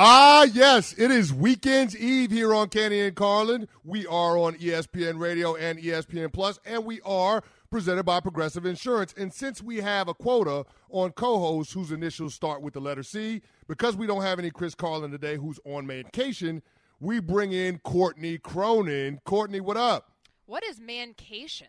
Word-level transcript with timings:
Ah, 0.00 0.44
yes, 0.44 0.94
it 0.96 1.10
is 1.10 1.32
Weekends 1.32 1.96
Eve 1.96 2.30
here 2.30 2.54
on 2.54 2.68
Canty 2.68 3.00
and 3.00 3.16
Carlin. 3.16 3.66
We 3.82 4.06
are 4.06 4.38
on 4.38 4.54
ESPN 4.54 5.18
Radio 5.18 5.56
and 5.56 5.76
ESPN 5.76 6.32
Plus, 6.32 6.60
and 6.64 6.84
we 6.84 7.00
are 7.00 7.42
presented 7.68 8.04
by 8.04 8.20
Progressive 8.20 8.64
Insurance. 8.64 9.12
And 9.18 9.34
since 9.34 9.60
we 9.60 9.78
have 9.78 10.06
a 10.06 10.14
quota 10.14 10.66
on 10.88 11.10
co-hosts 11.10 11.72
whose 11.72 11.90
initials 11.90 12.32
start 12.32 12.62
with 12.62 12.74
the 12.74 12.80
letter 12.80 13.02
C, 13.02 13.42
because 13.66 13.96
we 13.96 14.06
don't 14.06 14.22
have 14.22 14.38
any 14.38 14.52
Chris 14.52 14.76
Carlin 14.76 15.10
today, 15.10 15.34
who's 15.34 15.58
on 15.64 15.88
vacation, 15.88 16.62
we 17.00 17.18
bring 17.18 17.50
in 17.50 17.80
Courtney 17.80 18.38
Cronin. 18.38 19.18
Courtney, 19.24 19.60
what 19.60 19.76
up? 19.76 20.12
What 20.46 20.62
is 20.62 20.78
mancation? 20.78 21.66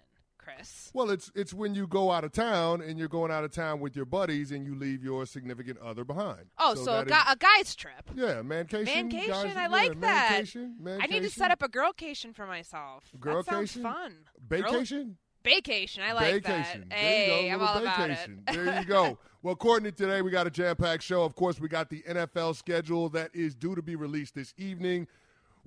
Chris? 0.55 0.91
Well, 0.93 1.09
it's 1.09 1.31
it's 1.35 1.53
when 1.53 1.75
you 1.75 1.87
go 1.87 2.11
out 2.11 2.23
of 2.23 2.31
town 2.31 2.81
and 2.81 2.97
you're 2.97 3.07
going 3.07 3.31
out 3.31 3.43
of 3.43 3.51
town 3.51 3.79
with 3.79 3.95
your 3.95 4.05
buddies 4.05 4.51
and 4.51 4.65
you 4.65 4.75
leave 4.75 5.03
your 5.03 5.25
significant 5.25 5.79
other 5.79 6.03
behind. 6.03 6.45
Oh, 6.57 6.75
so, 6.75 6.85
so 6.85 6.99
a, 6.99 7.05
guy, 7.05 7.21
is, 7.21 7.33
a, 7.33 7.35
guy's 7.37 7.75
trip. 7.75 8.09
Yeah, 8.15 8.41
mancation. 8.41 8.85
Mancation, 9.09 9.29
guys, 9.29 9.55
I 9.55 9.67
like 9.67 9.99
that. 10.01 10.31
Mancation, 10.31 10.75
mancation. 10.79 11.01
I 11.01 11.19
need 11.19 11.23
to 11.23 11.29
set 11.29 11.51
up 11.51 11.61
a 11.61 11.69
girlcation 11.69 12.35
for 12.35 12.45
myself. 12.45 13.03
Girlcation? 13.19 13.45
That 13.45 13.51
sounds 13.51 13.73
fun. 13.73 14.15
Vacation? 14.47 15.17
Vacation. 15.43 16.03
I 16.03 16.11
like 16.13 16.43
vacation. 16.43 16.85
that. 16.89 16.97
Hey, 16.97 17.49
I'm 17.49 17.61
all 17.61 17.79
vacation. 17.79 18.43
about 18.43 18.55
it. 18.55 18.65
there 18.65 18.79
you 18.79 18.85
go. 18.85 19.17
Well, 19.41 19.55
Courtney, 19.55 19.93
today 19.93 20.21
we 20.21 20.31
got 20.31 20.47
a 20.47 20.49
jam-packed 20.49 21.01
show. 21.01 21.23
Of 21.23 21.33
course, 21.33 21.61
we 21.61 21.69
got 21.69 21.89
the 21.89 22.01
NFL 22.01 22.57
schedule 22.57 23.07
that 23.11 23.33
is 23.33 23.55
due 23.55 23.73
to 23.73 23.81
be 23.81 23.95
released 23.95 24.35
this 24.35 24.53
evening. 24.57 25.07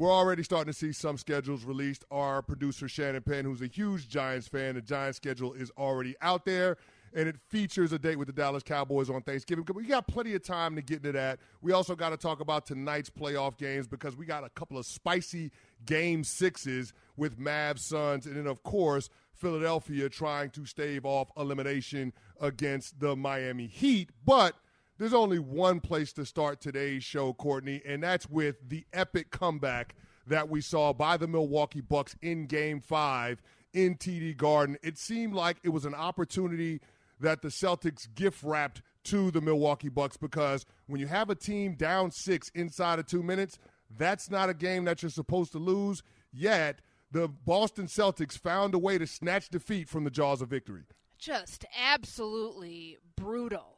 We're 0.02 0.10
already 0.12 0.42
starting 0.42 0.72
to 0.72 0.76
see 0.76 0.90
some 0.90 1.16
schedules 1.16 1.62
released. 1.62 2.04
Our 2.10 2.42
producer, 2.42 2.88
Shannon 2.88 3.22
Penn, 3.22 3.44
who's 3.44 3.62
a 3.62 3.68
huge 3.68 4.08
Giants 4.08 4.48
fan, 4.48 4.74
the 4.74 4.82
Giants 4.82 5.16
schedule 5.16 5.52
is 5.52 5.70
already 5.78 6.16
out 6.20 6.44
there, 6.44 6.76
and 7.14 7.28
it 7.28 7.36
features 7.50 7.92
a 7.92 8.00
date 8.00 8.16
with 8.16 8.26
the 8.26 8.32
Dallas 8.32 8.64
Cowboys 8.64 9.08
on 9.08 9.22
Thanksgiving. 9.22 9.64
We 9.72 9.84
got 9.84 10.08
plenty 10.08 10.34
of 10.34 10.42
time 10.42 10.74
to 10.74 10.82
get 10.82 10.96
into 10.96 11.12
that. 11.12 11.38
We 11.60 11.70
also 11.70 11.94
got 11.94 12.10
to 12.10 12.16
talk 12.16 12.40
about 12.40 12.66
tonight's 12.66 13.10
playoff 13.10 13.56
games 13.56 13.86
because 13.86 14.16
we 14.16 14.26
got 14.26 14.42
a 14.42 14.48
couple 14.48 14.76
of 14.76 14.86
spicy 14.86 15.52
game 15.86 16.24
sixes 16.24 16.92
with 17.16 17.38
Mavs 17.38 17.78
Suns, 17.78 18.26
and 18.26 18.34
then, 18.34 18.48
of 18.48 18.64
course, 18.64 19.08
Philadelphia 19.32 20.08
trying 20.08 20.50
to 20.50 20.66
stave 20.66 21.06
off 21.06 21.28
elimination 21.36 22.12
against 22.40 22.98
the 22.98 23.14
Miami 23.14 23.68
Heat. 23.68 24.10
But– 24.24 24.56
there's 24.98 25.14
only 25.14 25.38
one 25.38 25.80
place 25.80 26.12
to 26.14 26.24
start 26.24 26.60
today's 26.60 27.02
show, 27.02 27.32
Courtney, 27.32 27.82
and 27.86 28.02
that's 28.02 28.28
with 28.28 28.56
the 28.68 28.84
epic 28.92 29.30
comeback 29.30 29.94
that 30.26 30.48
we 30.48 30.60
saw 30.60 30.92
by 30.92 31.16
the 31.16 31.26
Milwaukee 31.26 31.80
Bucks 31.80 32.14
in 32.22 32.46
game 32.46 32.80
five 32.80 33.42
in 33.72 33.96
TD 33.96 34.36
Garden. 34.36 34.76
It 34.82 34.98
seemed 34.98 35.34
like 35.34 35.56
it 35.62 35.70
was 35.70 35.84
an 35.84 35.94
opportunity 35.94 36.80
that 37.20 37.42
the 37.42 37.48
Celtics 37.48 38.06
gift 38.14 38.42
wrapped 38.42 38.82
to 39.04 39.30
the 39.30 39.40
Milwaukee 39.40 39.88
Bucks 39.88 40.16
because 40.16 40.64
when 40.86 41.00
you 41.00 41.06
have 41.06 41.30
a 41.30 41.34
team 41.34 41.74
down 41.74 42.10
six 42.10 42.50
inside 42.54 42.98
of 42.98 43.06
two 43.06 43.22
minutes, 43.22 43.58
that's 43.96 44.30
not 44.30 44.48
a 44.48 44.54
game 44.54 44.84
that 44.84 45.02
you're 45.02 45.10
supposed 45.10 45.52
to 45.52 45.58
lose. 45.58 46.02
Yet, 46.32 46.80
the 47.10 47.28
Boston 47.28 47.86
Celtics 47.86 48.38
found 48.38 48.74
a 48.74 48.78
way 48.78 48.98
to 48.98 49.06
snatch 49.06 49.48
defeat 49.48 49.88
from 49.88 50.04
the 50.04 50.10
jaws 50.10 50.40
of 50.40 50.48
victory. 50.48 50.82
Just 51.18 51.64
absolutely 51.78 52.98
brutal 53.16 53.71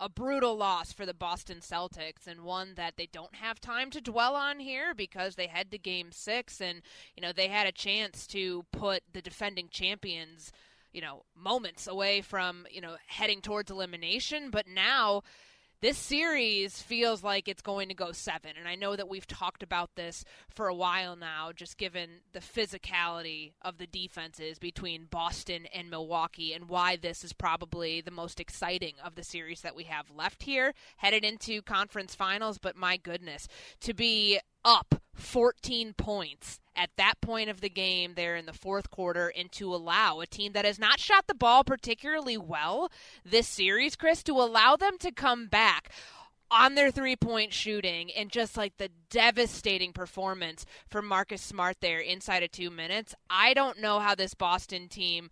a 0.00 0.08
brutal 0.08 0.56
loss 0.56 0.92
for 0.92 1.04
the 1.04 1.14
Boston 1.14 1.58
Celtics 1.60 2.26
and 2.26 2.40
one 2.40 2.72
that 2.76 2.96
they 2.96 3.06
don't 3.12 3.34
have 3.34 3.60
time 3.60 3.90
to 3.90 4.00
dwell 4.00 4.34
on 4.34 4.58
here 4.58 4.94
because 4.94 5.34
they 5.34 5.46
head 5.46 5.70
to 5.70 5.78
game 5.78 6.10
6 6.10 6.60
and 6.60 6.80
you 7.14 7.22
know 7.22 7.32
they 7.32 7.48
had 7.48 7.66
a 7.66 7.72
chance 7.72 8.26
to 8.28 8.64
put 8.72 9.02
the 9.12 9.20
defending 9.20 9.68
champions 9.68 10.52
you 10.92 11.02
know 11.02 11.22
moments 11.36 11.86
away 11.86 12.22
from 12.22 12.66
you 12.70 12.80
know 12.80 12.96
heading 13.06 13.40
towards 13.40 13.70
elimination. 13.70 14.50
But 14.50 14.66
now 14.66 15.22
this 15.82 15.96
series 15.96 16.82
feels 16.82 17.22
like 17.22 17.48
it's 17.48 17.62
going 17.62 17.88
to 17.88 17.94
go 17.94 18.12
seven. 18.12 18.52
And 18.58 18.68
I 18.68 18.74
know 18.74 18.96
that 18.96 19.08
we've 19.08 19.26
talked 19.26 19.62
about 19.62 19.90
this 19.96 20.24
for 20.48 20.68
a 20.68 20.74
while 20.74 21.16
now, 21.16 21.52
just 21.54 21.78
given 21.78 22.20
the 22.32 22.40
physicality 22.40 23.52
of 23.62 23.78
the 23.78 23.86
defenses 23.86 24.58
between 24.58 25.06
Boston 25.10 25.66
and 25.74 25.88
Milwaukee, 25.88 26.52
and 26.52 26.68
why 26.68 26.96
this 26.96 27.24
is 27.24 27.32
probably 27.32 28.00
the 28.00 28.10
most 28.10 28.40
exciting 28.40 28.94
of 29.04 29.14
the 29.14 29.24
series 29.24 29.62
that 29.62 29.76
we 29.76 29.84
have 29.84 30.10
left 30.10 30.42
here, 30.42 30.74
headed 30.98 31.24
into 31.24 31.62
conference 31.62 32.14
finals. 32.14 32.58
But 32.58 32.76
my 32.76 32.96
goodness, 32.96 33.48
to 33.80 33.94
be 33.94 34.38
up 34.64 35.00
14 35.20 35.94
points 35.94 36.58
at 36.76 36.90
that 36.96 37.20
point 37.20 37.50
of 37.50 37.60
the 37.60 37.68
game 37.68 38.14
there 38.14 38.36
in 38.36 38.46
the 38.46 38.52
fourth 38.52 38.90
quarter 38.90 39.32
and 39.36 39.52
to 39.52 39.74
allow 39.74 40.20
a 40.20 40.26
team 40.26 40.52
that 40.52 40.64
has 40.64 40.78
not 40.78 40.98
shot 40.98 41.26
the 41.26 41.34
ball 41.34 41.62
particularly 41.62 42.36
well 42.36 42.90
this 43.24 43.46
series, 43.46 43.96
Chris, 43.96 44.22
to 44.22 44.32
allow 44.32 44.76
them 44.76 44.96
to 44.98 45.12
come 45.12 45.46
back 45.46 45.90
on 46.50 46.74
their 46.74 46.90
three 46.90 47.16
point 47.16 47.52
shooting 47.52 48.10
and 48.12 48.30
just 48.30 48.56
like 48.56 48.76
the 48.76 48.90
devastating 49.10 49.92
performance 49.92 50.66
from 50.88 51.06
Marcus 51.06 51.42
Smart 51.42 51.76
there 51.80 52.00
inside 52.00 52.42
of 52.42 52.50
two 52.50 52.70
minutes. 52.70 53.14
I 53.28 53.54
don't 53.54 53.80
know 53.80 54.00
how 54.00 54.14
this 54.14 54.34
Boston 54.34 54.88
team 54.88 55.30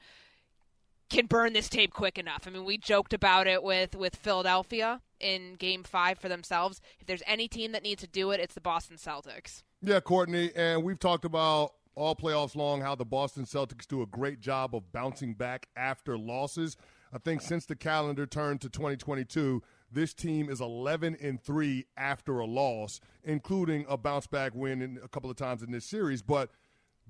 can 1.09 1.27
burn 1.27 1.53
this 1.53 1.69
tape 1.69 1.93
quick 1.93 2.19
enough. 2.19 2.45
I 2.47 2.51
mean, 2.51 2.65
we 2.65 2.79
joked 2.79 3.13
about 3.13 3.47
it 3.47 3.63
with 3.63 3.97
with 3.97 4.17
Philadelphia 4.17 5.01
in 5.21 5.55
Game 5.55 5.83
Five 5.83 6.19
for 6.19 6.29
themselves. 6.29 6.81
If 7.01 7.07
there's 7.07 7.23
any 7.27 7.49
team 7.49 7.73
that 7.73 7.83
needs 7.83 8.03
to 8.03 8.09
do 8.09 8.31
it, 8.31 8.41
it's 8.41 8.55
the 8.55 8.61
Boston 8.61 8.97
Celtics. 8.97 9.63
Yeah, 9.83 10.01
Courtney, 10.01 10.51
and 10.57 10.83
we've 10.83 10.99
talked 10.99 11.25
about 11.25 11.73
all 11.95 12.15
playoffs 12.15 12.55
long 12.55 12.81
how 12.81 12.95
the 12.95 13.05
Boston 13.05 13.45
Celtics 13.45 13.87
do 13.87 14.03
a 14.03 14.07
great 14.07 14.41
job 14.41 14.75
of 14.75 14.93
bouncing 14.93 15.35
back 15.35 15.69
after 15.77 16.17
losses. 16.17 16.77
I 17.13 17.19
think 17.19 17.41
since 17.41 17.67
the 17.67 17.75
calendar 17.75 18.27
turned 18.27 18.61
to 18.61 18.69
2022, 18.69 19.63
this 19.91 20.13
team 20.15 20.51
is 20.51 20.61
11 20.61 21.17
and 21.21 21.43
3 21.43 21.87
after 21.97 22.39
a 22.39 22.45
loss, 22.45 23.01
including 23.25 23.87
a 23.89 23.97
bounce 23.97 24.27
back 24.27 24.53
win 24.55 24.83
in 24.83 25.01
a 25.03 25.09
couple 25.09 25.31
of 25.31 25.37
times 25.37 25.63
in 25.63 25.73
this 25.73 25.87
series, 25.87 26.23
but 26.23 26.51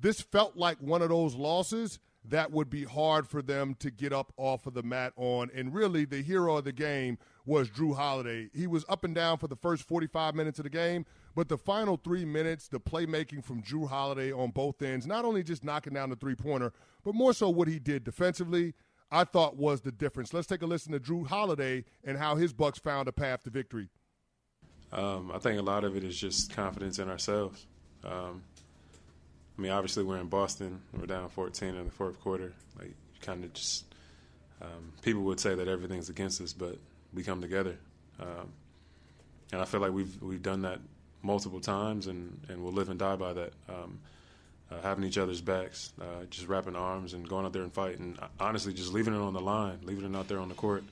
this 0.00 0.20
felt 0.20 0.56
like 0.56 0.78
one 0.80 1.02
of 1.02 1.08
those 1.08 1.34
losses 1.34 1.98
that 2.28 2.50
would 2.50 2.68
be 2.68 2.84
hard 2.84 3.26
for 3.26 3.42
them 3.42 3.74
to 3.80 3.90
get 3.90 4.12
up 4.12 4.32
off 4.36 4.66
of 4.66 4.74
the 4.74 4.82
mat 4.82 5.12
on. 5.16 5.50
And 5.54 5.72
really, 5.72 6.04
the 6.04 6.22
hero 6.22 6.56
of 6.56 6.64
the 6.64 6.72
game 6.72 7.18
was 7.46 7.70
Jrue 7.70 7.96
Holiday. 7.96 8.50
He 8.54 8.66
was 8.66 8.84
up 8.88 9.04
and 9.04 9.14
down 9.14 9.38
for 9.38 9.48
the 9.48 9.56
first 9.56 9.84
45 9.84 10.34
minutes 10.34 10.58
of 10.58 10.64
the 10.64 10.70
game, 10.70 11.06
but 11.34 11.48
the 11.48 11.56
final 11.56 11.96
three 11.96 12.24
minutes, 12.24 12.68
the 12.68 12.80
playmaking 12.80 13.44
from 13.44 13.62
Jrue 13.62 13.88
Holiday 13.88 14.32
on 14.32 14.50
both 14.50 14.82
ends, 14.82 15.06
not 15.06 15.24
only 15.24 15.42
just 15.42 15.64
knocking 15.64 15.94
down 15.94 16.10
the 16.10 16.16
three 16.16 16.34
pointer, 16.34 16.72
but 17.04 17.14
more 17.14 17.32
so 17.32 17.48
what 17.48 17.68
he 17.68 17.78
did 17.78 18.04
defensively, 18.04 18.74
I 19.10 19.24
thought 19.24 19.56
was 19.56 19.80
the 19.80 19.92
difference. 19.92 20.34
Let's 20.34 20.46
take 20.46 20.62
a 20.62 20.66
listen 20.66 20.92
to 20.92 21.00
Jrue 21.00 21.26
Holiday 21.26 21.84
and 22.04 22.18
how 22.18 22.36
his 22.36 22.52
Bucks 22.52 22.78
found 22.78 23.08
a 23.08 23.12
path 23.12 23.44
to 23.44 23.50
victory. 23.50 23.88
Um, 24.92 25.30
I 25.34 25.38
think 25.38 25.58
a 25.58 25.62
lot 25.62 25.84
of 25.84 25.96
it 25.96 26.04
is 26.04 26.18
just 26.18 26.54
confidence 26.54 26.98
in 26.98 27.08
ourselves. 27.08 27.66
Um, 28.04 28.42
I 29.58 29.60
mean, 29.60 29.72
obviously 29.72 30.04
we're 30.04 30.18
in 30.18 30.28
Boston. 30.28 30.80
We're 30.96 31.06
down 31.06 31.28
14 31.28 31.74
in 31.74 31.84
the 31.84 31.90
fourth 31.90 32.20
quarter. 32.20 32.52
Like, 32.78 32.94
kind 33.20 33.42
of 33.42 33.52
just 33.52 33.84
um, 34.62 34.92
people 35.02 35.22
would 35.22 35.40
say 35.40 35.54
that 35.54 35.66
everything's 35.68 36.08
against 36.08 36.40
us, 36.40 36.52
but 36.52 36.78
we 37.12 37.22
come 37.22 37.40
together, 37.40 37.76
um, 38.20 38.52
and 39.52 39.60
I 39.60 39.64
feel 39.64 39.80
like 39.80 39.92
we've 39.92 40.20
we've 40.22 40.42
done 40.42 40.62
that 40.62 40.80
multiple 41.22 41.60
times, 41.60 42.06
and, 42.06 42.40
and 42.48 42.62
we'll 42.62 42.72
live 42.72 42.88
and 42.88 42.98
die 42.98 43.16
by 43.16 43.32
that. 43.32 43.52
Um, 43.68 44.00
uh, 44.70 44.82
having 44.82 45.02
each 45.02 45.16
other's 45.16 45.40
backs, 45.40 45.94
uh, 45.98 46.24
just 46.28 46.46
wrapping 46.46 46.76
arms 46.76 47.14
and 47.14 47.26
going 47.26 47.46
out 47.46 47.54
there 47.54 47.62
and 47.62 47.72
fighting. 47.72 48.18
Honestly, 48.38 48.74
just 48.74 48.92
leaving 48.92 49.14
it 49.14 49.20
on 49.20 49.32
the 49.32 49.40
line, 49.40 49.78
leaving 49.82 50.12
it 50.12 50.16
out 50.16 50.28
there 50.28 50.38
on 50.38 50.48
the 50.50 50.54
court 50.54 50.84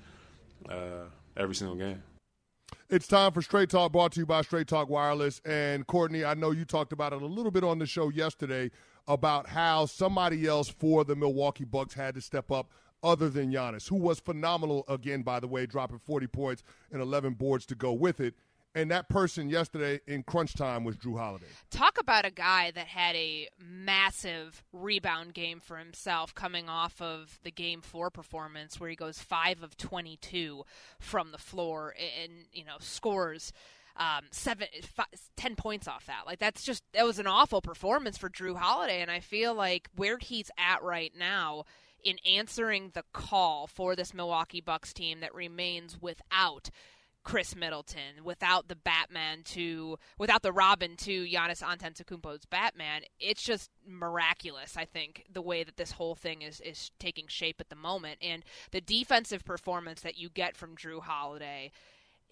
uh, 0.71 1.05
every 1.37 1.55
single 1.55 1.77
game. 1.77 2.03
It's 2.89 3.09
time 3.09 3.33
for 3.33 3.43
Straight 3.43 3.69
Talk 3.69 3.91
brought 3.91 4.13
to 4.13 4.21
you 4.21 4.27
by 4.27 4.43
Straight 4.43 4.69
Talk 4.69 4.89
Wireless. 4.89 5.41
And 5.45 5.85
Courtney, 5.89 6.25
I 6.25 6.35
know 6.35 6.53
you 6.53 6.65
talked 6.65 6.93
about 6.93 7.13
it 7.13 7.21
a 7.21 7.27
little 7.27 7.51
bit 7.51 7.65
on 7.65 7.81
the 7.81 7.87
show 7.87 8.11
yesterday 8.11 8.71
about 9.09 9.49
how 9.49 9.87
somebody 9.87 10.47
else 10.47 10.69
for 10.69 11.03
the 11.03 11.17
Milwaukee 11.17 11.65
Bucks 11.65 11.95
had 11.95 12.15
to 12.15 12.21
step 12.21 12.53
up 12.53 12.71
other 13.03 13.29
than 13.29 13.51
Giannis, 13.51 13.89
who 13.89 13.97
was 13.97 14.21
phenomenal 14.21 14.85
again, 14.87 15.23
by 15.23 15.41
the 15.41 15.49
way, 15.49 15.67
dropping 15.67 15.99
40 15.99 16.29
points 16.29 16.63
and 16.93 17.03
11 17.03 17.35
boards 17.35 17.67
to 17.67 17.75
go 17.75 17.93
with 17.93 18.21
it. 18.21 18.37
And 18.77 18.91
that 18.91 19.09
person 19.09 19.49
yesterday 19.49 20.01
in 20.07 20.23
crunch 20.23 20.53
time 20.53 20.85
was 20.85 20.97
Jrue 20.97 21.19
Holiday. 21.19 21.47
Talk 21.71 21.99
about 21.99 22.27
a 22.27 22.31
guy 22.31 22.71
that 22.73 22.87
had 22.87 23.17
a 23.17 23.49
massive 23.59 24.63
rebound 24.71 25.33
game 25.33 25.61
for 25.61 25.79
himself 25.79 26.35
coming 26.35 26.69
off 26.69 27.01
of 27.01 27.39
the 27.43 27.51
game 27.51 27.81
four 27.81 28.11
performance 28.11 28.79
where 28.79 28.91
he 28.91 28.95
goes 28.95 29.19
five 29.19 29.63
of 29.63 29.79
22 29.79 30.63
from 31.01 31.33
the 31.33 31.39
floor 31.39 31.95
and, 32.23 32.33
you 32.53 32.67
know, 32.67 32.77
scores 32.79 33.51
um, 33.97 34.25
seven, 34.31 34.69
five, 34.95 35.07
ten 35.39 35.57
points 35.57 35.89
off 35.89 36.05
that. 36.05 36.25
Like 36.27 36.39
that's 36.39 36.63
just 36.63 36.83
that 36.93 37.07
was 37.07 37.19
an 37.19 37.27
awful 37.27 37.63
performance 37.63 38.19
for 38.19 38.29
Jrue 38.29 38.57
Holiday, 38.57 39.01
and 39.01 39.11
I 39.11 39.21
feel 39.21 39.55
like 39.55 39.89
where 39.97 40.19
he's 40.19 40.51
at 40.59 40.83
right 40.83 41.13
now 41.19 41.65
in 42.05 42.19
answering 42.27 42.91
the 42.93 43.05
call 43.15 43.67
for 43.67 43.97
this 43.97 44.13
Milwaukee 44.13 44.61
Bucks 44.61 44.93
team 44.93 45.21
that 45.21 45.35
remains 45.35 45.97
without 46.01 46.69
Khris 47.27 47.57
Middleton, 47.57 48.23
without 48.23 48.69
the 48.69 48.77
Batman 48.77 49.43
to, 49.47 49.99
without 50.17 50.43
the 50.43 50.53
Robin 50.53 50.95
to 50.99 51.25
Giannis 51.25 51.61
Antetokounmpo's 51.61 52.47
Batman, 52.47 53.03
it's 53.19 53.43
just 53.43 53.69
miraculous. 53.85 54.77
I 54.77 54.85
think 54.85 55.25
the 55.29 55.43
way 55.43 55.65
that 55.65 55.77
this 55.77 55.91
whole 55.91 56.15
thing 56.15 56.43
is 56.43 56.61
is 56.61 56.93
taking 57.01 57.27
shape 57.27 57.61
at 57.61 57.69
the 57.69 57.75
moment, 57.75 58.19
and 58.23 58.45
the 58.71 58.81
defensive 58.81 59.45
performance 59.45 60.03
that 60.03 60.17
you 60.17 60.31
get 60.31 60.57
from 60.57 60.77
Jrue 60.77 61.03
Holiday 61.03 61.73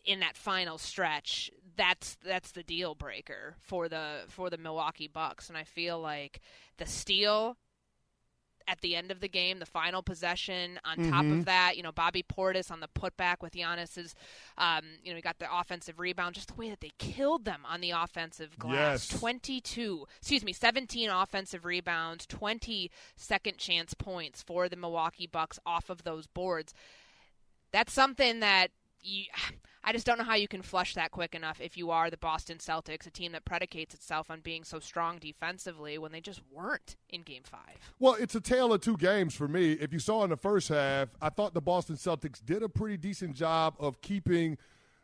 in 0.04 0.20
that 0.20 0.36
final 0.36 0.78
stretch, 0.78 1.50
that's 1.76 2.16
that's 2.24 2.52
the 2.52 2.62
deal 2.62 2.94
breaker 2.94 3.56
for 3.58 3.88
the 3.88 4.20
for 4.28 4.48
the 4.48 4.58
Milwaukee 4.58 5.08
Bucks, 5.08 5.48
and 5.48 5.58
I 5.58 5.64
feel 5.64 5.98
like 5.98 6.40
the 6.78 6.86
steal 6.86 7.56
at 8.66 8.80
the 8.80 8.96
end 8.96 9.10
of 9.10 9.20
the 9.20 9.28
game, 9.28 9.58
the 9.58 9.66
final 9.66 10.02
possession. 10.02 10.78
On 10.84 10.96
mm-hmm. 10.96 11.10
top 11.10 11.24
of 11.24 11.44
that, 11.44 11.76
you 11.76 11.82
know, 11.82 11.92
Bobby 11.92 12.22
Portis 12.22 12.70
on 12.70 12.80
the 12.80 12.88
putback 12.88 13.36
with 13.40 13.54
Giannis's, 13.54 14.14
um, 14.58 14.82
you 15.02 15.10
know, 15.10 15.16
he 15.16 15.22
got 15.22 15.38
the 15.38 15.46
offensive 15.52 15.98
rebound. 15.98 16.34
Just 16.34 16.48
the 16.48 16.54
way 16.54 16.70
that 16.70 16.80
they 16.80 16.92
killed 16.98 17.44
them 17.44 17.60
on 17.68 17.80
the 17.80 17.90
offensive 17.90 18.58
glass. 18.58 19.10
Yes. 19.10 19.20
22, 19.20 20.06
excuse 20.18 20.44
me, 20.44 20.52
17 20.52 21.10
offensive 21.10 21.64
rebounds, 21.64 22.26
20 22.26 22.90
second 23.16 23.58
chance 23.58 23.94
points 23.94 24.42
for 24.42 24.68
the 24.68 24.76
Milwaukee 24.76 25.26
Bucks 25.26 25.58
off 25.66 25.90
of 25.90 26.04
those 26.04 26.26
boards. 26.26 26.72
That's 27.72 27.92
something 27.92 28.40
that 28.40 28.68
you, 29.00 29.24
I 29.86 29.92
just 29.92 30.06
don't 30.06 30.16
know 30.16 30.24
how 30.24 30.34
you 30.34 30.48
can 30.48 30.62
flush 30.62 30.94
that 30.94 31.10
quick 31.10 31.34
enough 31.34 31.60
if 31.60 31.76
you 31.76 31.90
are 31.90 32.08
the 32.08 32.16
Boston 32.16 32.56
Celtics, 32.56 33.06
a 33.06 33.10
team 33.10 33.32
that 33.32 33.44
predicates 33.44 33.92
itself 33.92 34.30
on 34.30 34.40
being 34.40 34.64
so 34.64 34.80
strong 34.80 35.18
defensively 35.18 35.98
when 35.98 36.10
they 36.10 36.22
just 36.22 36.40
weren't 36.50 36.96
in 37.10 37.20
game 37.20 37.42
five. 37.44 37.92
Well, 37.98 38.14
it's 38.18 38.34
a 38.34 38.40
tale 38.40 38.72
of 38.72 38.80
two 38.80 38.96
games 38.96 39.34
for 39.34 39.46
me. 39.46 39.72
If 39.72 39.92
you 39.92 39.98
saw 39.98 40.24
in 40.24 40.30
the 40.30 40.38
first 40.38 40.70
half, 40.70 41.10
I 41.20 41.28
thought 41.28 41.52
the 41.52 41.60
Boston 41.60 41.96
Celtics 41.96 42.42
did 42.42 42.62
a 42.62 42.68
pretty 42.68 42.96
decent 42.96 43.36
job 43.36 43.74
of 43.78 44.00
keeping 44.00 44.56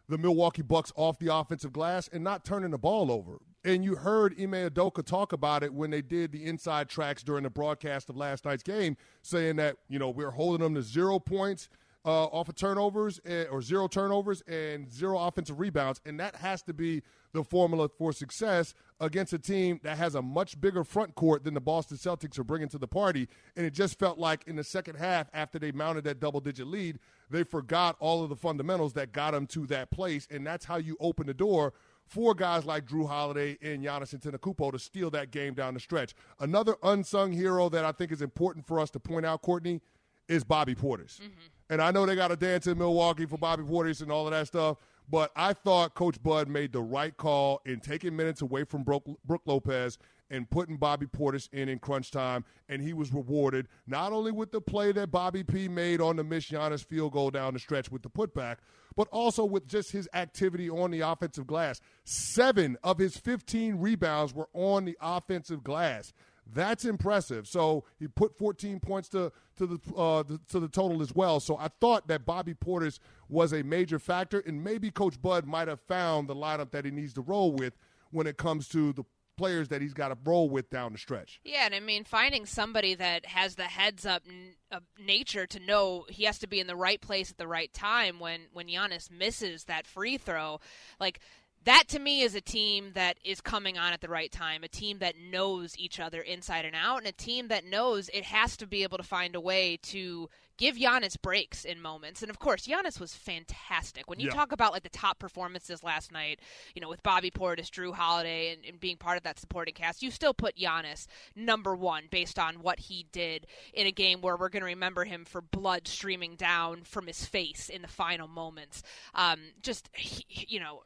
the 0.09 0.17
Milwaukee 0.17 0.63
Bucks 0.63 0.93
off 0.97 1.19
the 1.19 1.33
offensive 1.33 1.75
glass 1.75 2.09
and 2.11 2.25
not 2.25 2.47
turning 2.47 2.71
the 2.71 2.79
ball 2.79 3.13
over. 3.13 3.39
And 3.63 3.85
you 3.85 3.97
heard 3.97 4.33
Ime 4.41 4.71
Udoka 4.71 5.05
talk 5.05 5.35
about 5.35 5.63
it 5.63 5.75
when 5.75 5.91
they 5.91 6.01
did 6.01 6.33
the 6.33 6.47
inside 6.47 6.89
tracks 6.89 7.23
during 7.23 7.43
the 7.43 7.51
broadcast 7.51 8.09
of 8.09 8.17
last 8.17 8.47
night's 8.47 8.63
game, 8.63 8.97
saying 9.21 9.57
that, 9.57 9.77
you 9.91 9.99
know, 9.99 10.09
we're 10.09 10.31
holding 10.31 10.65
them 10.65 10.75
to 10.75 10.83
zero 10.83 11.19
points 11.19 11.69
uh, 12.05 12.25
off 12.25 12.49
of 12.49 12.55
turnovers 12.55 13.21
and, 13.25 13.49
or 13.49 13.61
zero 13.61 13.87
turnovers 13.87 14.43
and 14.43 14.91
zero 14.91 15.19
offensive 15.19 15.61
rebounds, 15.61 16.01
and 16.07 16.19
that 16.19 16.37
has 16.37 16.63
to 16.63 16.73
be 16.73 17.03
the 17.33 17.45
formula 17.45 17.89
for 17.89 18.13
success 18.13 18.75
against 18.99 19.33
a 19.33 19.39
team 19.39 19.79
that 19.83 19.97
has 19.97 20.15
a 20.15 20.23
much 20.23 20.61
bigger 20.61 20.83
front 20.83 21.15
court 21.15 21.45
than 21.45 21.55
the 21.55 21.61
Boston 21.61 21.97
Celtics 21.97 22.39
are 22.39 22.45
bringing 22.45 22.69
to 22.69 22.79
the 22.79 22.89
party. 22.89 23.29
And 23.57 23.65
it 23.65 23.73
just 23.73 23.99
felt 23.99 24.19
like 24.19 24.43
in 24.47 24.57
the 24.57 24.65
second 24.65 24.97
half, 24.97 25.29
after 25.33 25.59
they 25.59 25.73
mounted 25.73 26.05
that 26.05 26.21
double-digit 26.21 26.67
lead, 26.67 26.99
they 27.29 27.45
forgot 27.45 27.97
all 28.01 28.23
of 28.23 28.31
the 28.31 28.37
fundamentals 28.37 28.95
that 28.95 29.13
got 29.13 29.33
them 29.33 29.47
to 29.49 29.67
that 29.67 29.91
place, 29.91 30.27
and 30.31 30.47
that's 30.47 30.65
how 30.65 30.77
you 30.77 30.97
open 31.01 31.27
the 31.27 31.35
door 31.35 31.73
for 32.07 32.35
guys 32.35 32.65
like 32.65 32.87
Jrue 32.87 33.07
Holiday 33.07 33.57
and 33.63 33.85
Giannis 33.85 34.19
Antetokounmpo 34.19 34.73
to 34.73 34.79
steal 34.81 35.11
that 35.11 35.31
game 35.31 35.55
down 35.55 35.75
the 35.75 35.81
stretch. 35.81 36.13
Another 36.41 36.75
unsung 36.83 37.31
hero 37.31 37.69
that 37.69 37.85
I 37.85 37.93
think 37.93 38.11
is 38.11 38.21
important 38.21 38.67
for 38.67 38.81
us 38.81 38.91
to 38.91 38.99
point 38.99 39.25
out, 39.25 39.43
Courtney, 39.43 39.81
is 40.27 40.43
Bobby 40.43 40.75
Portis. 40.75 41.21
Mm-hmm. 41.21 41.47
And 41.71 41.81
I 41.81 41.93
know 41.93 42.05
they 42.05 42.17
got 42.17 42.33
a 42.33 42.37
dance 42.37 42.67
in 42.67 42.77
Milwaukee 42.77 43.27
for 43.27 43.39
Bobby 43.39 43.63
Portis 43.63 44.03
and 44.03 44.11
all 44.11 44.27
of 44.27 44.33
that 44.33 44.49
stuff. 44.49 44.77
But 45.09 45.31
I 45.35 45.53
thought 45.53 45.95
Coach 45.95 46.23
Bud 46.23 46.49
made 46.49 46.73
the 46.73 46.83
right 46.83 47.17
call 47.17 47.63
in 47.65 47.81
taking 47.81 48.15
minutes 48.15 48.43
away 48.43 48.65
from 48.65 48.83
Brook, 48.83 49.05
Brook 49.25 49.43
Lopez 49.47 49.99
and 50.31 50.49
putting 50.49 50.77
Bobby 50.77 51.07
Portis 51.07 51.49
in 51.53 51.69
in 51.69 51.79
crunch 51.79 52.11
time, 52.11 52.45
and 52.69 52.81
he 52.81 52.93
was 52.93 53.13
rewarded 53.13 53.67
not 53.87 54.13
only 54.13 54.31
with 54.31 54.53
the 54.53 54.61
play 54.61 54.93
that 54.93 55.11
Bobby 55.11 55.43
P 55.43 55.69
made 55.69 56.01
on 56.01 56.17
the 56.17 56.25
Miss 56.25 56.49
Giannis 56.49 56.85
field 56.85 57.13
goal 57.13 57.31
down 57.31 57.55
the 57.55 57.59
stretch 57.59 57.91
with 57.91 58.03
the 58.03 58.11
putback, 58.11 58.57
but 58.97 59.09
also 59.09 59.45
with 59.45 59.67
just 59.67 59.91
his 59.91 60.09
activity 60.15 60.71
on 60.71 60.91
the 60.91 61.01
offensive 61.01 61.47
glass. 61.47 61.81
Seven 62.05 62.77
of 62.85 62.99
his 62.99 63.17
15 63.17 63.77
rebounds 63.77 64.35
were 64.35 64.49
on 64.53 64.85
the 64.85 64.97
offensive 65.01 65.65
glass. 65.65 66.13
That's 66.53 66.85
impressive. 66.85 67.47
So 67.47 67.85
he 67.99 68.09
put 68.09 68.37
14 68.37 68.81
points 68.81 69.09
to 69.11 69.33
to 69.57 69.67
the, 69.67 69.95
uh, 69.95 70.23
the, 70.23 70.41
to 70.49 70.61
the 70.61 70.69
total 70.69 71.03
as 71.03 71.15
well. 71.15 71.39
So 71.39 71.57
I 71.59 71.69
thought 71.81 72.09
that 72.09 72.25
Bobby 72.25 72.55
Portis 72.55 72.99
was 73.29 73.53
a 73.53 73.63
major 73.63 73.99
factor, 73.99 74.41
and 74.41 74.65
maybe 74.65 74.91
Coach 74.91 75.21
Bud 75.21 75.47
might 75.47 75.69
have 75.69 75.81
found 75.81 76.29
the 76.29 76.35
lineup 76.35 76.71
that 76.71 76.85
he 76.85 76.91
needs 76.91 77.13
to 77.15 77.21
roll 77.21 77.53
with 77.53 77.75
when 78.11 78.27
it 78.27 78.39
comes 78.39 78.69
to 78.69 78.93
the 78.93 79.05
players 79.41 79.69
that 79.69 79.81
he's 79.81 79.95
got 79.95 80.09
to 80.09 80.19
roll 80.23 80.51
with 80.51 80.69
down 80.69 80.93
the 80.93 80.99
stretch. 80.99 81.41
Yeah, 81.45 81.65
and 81.65 81.75
I 81.75 81.81
mean 81.81 82.05
finding 82.05 82.45
somebody 82.45 82.95
that 82.95 83.25
has 83.25 83.55
the 83.55 83.65
heads 83.65 84.05
up 84.05 84.23
n- 84.29 84.81
nature 85.03 85.47
to 85.47 85.59
know 85.59 86.05
he 86.11 86.25
has 86.25 86.39
to 86.41 86.47
be 86.47 86.61
in 86.61 86.67
the 86.67 86.77
right 86.77 87.01
place 87.01 87.31
at 87.31 87.39
the 87.39 87.47
right 87.47 87.73
time 87.73 88.21
when 88.21 88.43
when 88.53 88.67
Giannis 88.69 89.11
misses 89.11 89.65
that 89.65 89.87
free 89.87 90.19
throw, 90.19 90.61
like 91.01 91.21
that 91.65 91.85
to 91.89 91.99
me 91.99 92.23
is 92.23 92.35
a 92.35 92.41
team 92.41 92.93
that 92.95 93.19
is 93.25 93.41
coming 93.41 93.77
on 93.77 93.93
at 93.93 94.01
the 94.01 94.09
right 94.09 94.33
time, 94.33 94.65
a 94.65 94.69
team 94.69 94.99
that 95.01 95.15
knows 95.19 95.77
each 95.79 96.01
other 96.01 96.21
inside 96.21 96.65
and 96.65 96.75
out, 96.75 96.99
and 96.99 97.07
a 97.07 97.13
team 97.13 97.49
that 97.49 97.65
knows 97.65 98.09
it 98.15 98.25
has 98.25 98.57
to 98.59 98.67
be 98.67 98.83
able 98.83 98.97
to 98.97 99.05
find 99.05 99.35
a 99.35 99.41
way 99.41 99.79
to 99.83 100.29
give 100.57 100.77
Giannis 100.77 101.21
breaks 101.21 101.65
in 101.65 101.81
moments. 101.81 102.23
And 102.23 102.31
of 102.31 102.39
course, 102.39 102.67
Giannis 102.67 103.01
was 103.01 103.15
fantastic. 103.15 104.09
When 104.09 104.21
you 104.21 104.29
yeah. 104.29 104.35
talk 104.35 104.53
about 104.53 104.73
like 104.73 104.83
the 104.83 104.91
top 104.91 105.19
performances 105.19 105.83
last 105.83 106.13
night, 106.13 106.41
you 106.75 106.81
know, 106.81 106.89
with 106.89 107.03
Bobby 107.03 107.31
Portis, 107.31 107.71
Jrue 107.71 107.95
Holiday, 107.95 108.53
and, 108.53 108.65
and 108.67 108.79
being 108.79 108.97
part 108.97 109.17
of 109.17 109.23
that 109.25 109.39
supporting 109.39 109.75
cast, 109.75 110.03
you 110.03 110.11
still 110.11 110.35
put 110.35 110.57
Giannis 110.57 111.07
number 111.35 111.75
one 111.75 112.05
based 112.11 112.39
on 112.39 112.57
what 112.57 112.79
he 112.79 113.07
did 113.11 113.47
in 113.73 113.87
a 113.87 113.93
game 113.93 114.21
where 114.21 114.37
we're 114.37 114.51
going 114.51 114.63
to 114.63 114.67
remember 114.67 115.05
him 115.05 115.25
for 115.25 115.41
blood 115.41 115.89
streaming 115.89 116.37
down 116.37 116.83
from 116.85 117.07
his 117.07 117.25
face 117.25 117.69
in 117.69 117.83
the 117.83 117.89
final 117.89 118.29
moments. 118.29 118.83
Um, 119.15 119.41
just, 119.63 119.89
he, 119.95 120.25
you 120.49 120.61
know, 120.61 120.83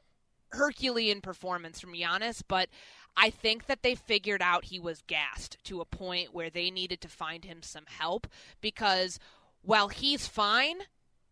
Herculean 0.55 1.21
performance 1.21 1.81
from 1.81 1.95
Giannis, 1.95 2.43
but 2.47 2.69
I 3.17 3.31
think 3.31 3.67
that 3.67 3.83
they 3.83 3.95
figured 3.95 4.43
out 4.43 4.65
he 4.65 4.81
was 4.81 5.03
gassed 5.07 5.59
to 5.65 5.81
a 5.81 5.85
point 5.85 6.35
where 6.35 6.51
they 6.51 6.71
needed 6.71 7.01
to 7.03 7.09
find 7.09 7.45
him 7.45 7.63
some 7.63 7.85
help 7.87 8.27
because 8.61 9.19
while 9.63 9.89
he's 9.89 10.27
fine, 10.27 10.79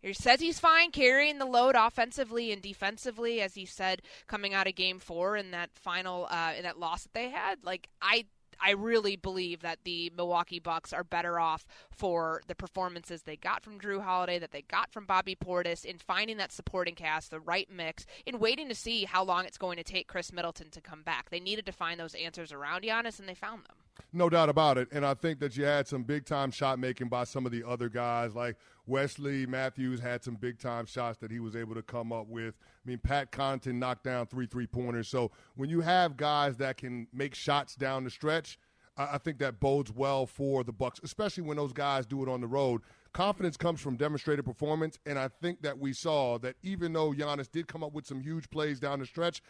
he 0.00 0.12
says 0.12 0.40
he's 0.40 0.58
fine 0.58 0.90
carrying 0.90 1.38
the 1.38 1.46
load 1.46 1.74
offensively 1.76 2.52
and 2.52 2.60
defensively, 2.60 3.40
as 3.40 3.54
he 3.54 3.66
said 3.66 4.02
coming 4.26 4.52
out 4.52 4.66
of 4.66 4.74
Game 4.74 4.98
Four 4.98 5.36
in 5.36 5.52
that 5.52 5.70
final 5.74 6.26
uh, 6.30 6.52
in 6.56 6.64
that 6.64 6.78
loss 6.78 7.04
that 7.04 7.14
they 7.14 7.30
had. 7.30 7.64
Like 7.64 7.88
I 8.00 8.26
I 8.62 8.70
really 8.70 9.16
believe 9.16 9.60
that 9.60 9.80
the 9.84 10.12
Milwaukee 10.16 10.60
Bucks 10.60 10.92
are 10.92 11.04
better 11.04 11.40
off 11.40 11.66
for 11.90 12.42
the 12.46 12.54
performances 12.54 13.22
they 13.22 13.36
got 13.36 13.64
from 13.64 13.80
Jrue 13.80 14.02
Holiday, 14.02 14.38
that 14.38 14.52
they 14.52 14.62
got 14.62 14.92
from 14.92 15.04
Bobby 15.04 15.34
Portis, 15.34 15.84
in 15.84 15.98
finding 15.98 16.36
that 16.36 16.52
supporting 16.52 16.94
cast, 16.94 17.30
the 17.30 17.40
right 17.40 17.68
mix, 17.70 18.06
in 18.24 18.38
waiting 18.38 18.68
to 18.68 18.74
see 18.74 19.04
how 19.04 19.24
long 19.24 19.44
it's 19.44 19.58
going 19.58 19.76
to 19.76 19.84
take 19.84 20.06
Khris 20.06 20.32
Middleton 20.32 20.70
to 20.70 20.80
come 20.80 21.02
back. 21.02 21.30
They 21.30 21.40
needed 21.40 21.66
to 21.66 21.72
find 21.72 21.98
those 21.98 22.14
answers 22.14 22.52
around 22.52 22.84
Giannis, 22.84 23.18
and 23.18 23.28
they 23.28 23.34
found 23.34 23.64
them. 23.64 23.76
No 24.12 24.28
doubt 24.28 24.48
about 24.48 24.78
it. 24.78 24.88
And 24.92 25.04
I 25.04 25.14
think 25.14 25.38
that 25.40 25.56
you 25.56 25.64
had 25.64 25.88
some 25.88 26.02
big 26.02 26.24
time 26.24 26.50
shot 26.50 26.78
making 26.78 27.08
by 27.08 27.24
some 27.24 27.46
of 27.46 27.52
the 27.52 27.66
other 27.66 27.88
guys. 27.88 28.34
Like 28.34 28.56
Wesley 28.86 29.46
Matthews 29.46 30.00
had 30.00 30.24
some 30.24 30.34
big 30.34 30.58
time 30.58 30.86
shots 30.86 31.18
that 31.18 31.30
he 31.30 31.38
was 31.38 31.54
able 31.54 31.74
to 31.74 31.82
come 31.82 32.12
up 32.12 32.26
with. 32.28 32.54
I 32.60 32.88
mean, 32.88 32.98
Pat 32.98 33.30
Connaughton 33.30 33.74
knocked 33.74 34.04
down 34.04 34.26
three 34.26 34.46
three 34.46 34.66
pointers. 34.66 35.08
So 35.08 35.30
when 35.54 35.70
you 35.70 35.80
have 35.80 36.16
guys 36.16 36.56
that 36.56 36.76
can 36.76 37.06
make 37.12 37.34
shots 37.34 37.76
down 37.76 38.04
the 38.04 38.10
stretch, 38.10 38.58
I 38.96 39.18
think 39.18 39.38
that 39.38 39.60
bodes 39.60 39.90
well 39.90 40.26
for 40.26 40.64
the 40.64 40.72
Bucks, 40.72 41.00
especially 41.02 41.44
when 41.44 41.56
those 41.56 41.72
guys 41.72 42.04
do 42.06 42.22
it 42.22 42.28
on 42.28 42.40
the 42.40 42.46
road. 42.46 42.82
Confidence 43.12 43.56
comes 43.56 43.80
from 43.80 43.96
demonstrated 43.96 44.44
performance, 44.44 44.98
and 45.06 45.18
I 45.18 45.28
think 45.28 45.62
that 45.62 45.78
we 45.78 45.92
saw 45.92 46.38
that 46.38 46.56
even 46.62 46.92
though 46.92 47.12
Giannis 47.12 47.50
did 47.50 47.68
come 47.68 47.82
up 47.82 47.92
with 47.92 48.06
some 48.06 48.20
huge 48.20 48.50
plays 48.50 48.80
down 48.80 48.98
the 48.98 49.06
stretch, 49.06 49.42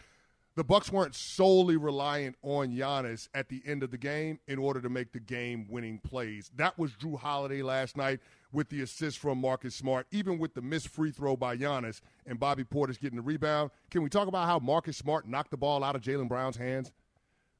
the 0.54 0.64
Bucks 0.64 0.92
weren't 0.92 1.14
solely 1.14 1.76
reliant 1.76 2.36
on 2.42 2.68
Giannis 2.68 3.28
at 3.34 3.48
the 3.48 3.62
end 3.64 3.82
of 3.82 3.90
the 3.90 3.98
game 3.98 4.38
in 4.46 4.58
order 4.58 4.80
to 4.80 4.88
make 4.88 5.12
the 5.12 5.20
game-winning 5.20 5.98
plays. 6.00 6.50
That 6.56 6.78
was 6.78 6.92
Jrue 6.92 7.18
Holiday 7.18 7.62
last 7.62 7.96
night 7.96 8.20
with 8.52 8.68
the 8.68 8.82
assist 8.82 9.18
from 9.18 9.38
Marcus 9.38 9.74
Smart, 9.74 10.06
even 10.10 10.38
with 10.38 10.54
the 10.54 10.62
missed 10.62 10.88
free 10.88 11.10
throw 11.10 11.36
by 11.36 11.56
Giannis 11.56 12.00
and 12.26 12.38
Bobby 12.38 12.64
Portis 12.64 13.00
getting 13.00 13.16
the 13.16 13.22
rebound. 13.22 13.70
Can 13.90 14.02
we 14.02 14.08
talk 14.08 14.28
about 14.28 14.46
how 14.46 14.58
Marcus 14.58 14.96
Smart 14.96 15.26
knocked 15.26 15.50
the 15.50 15.56
ball 15.56 15.82
out 15.82 15.96
of 15.96 16.02
Jaylen 16.02 16.28
Brown's 16.28 16.56
hands? 16.56 16.92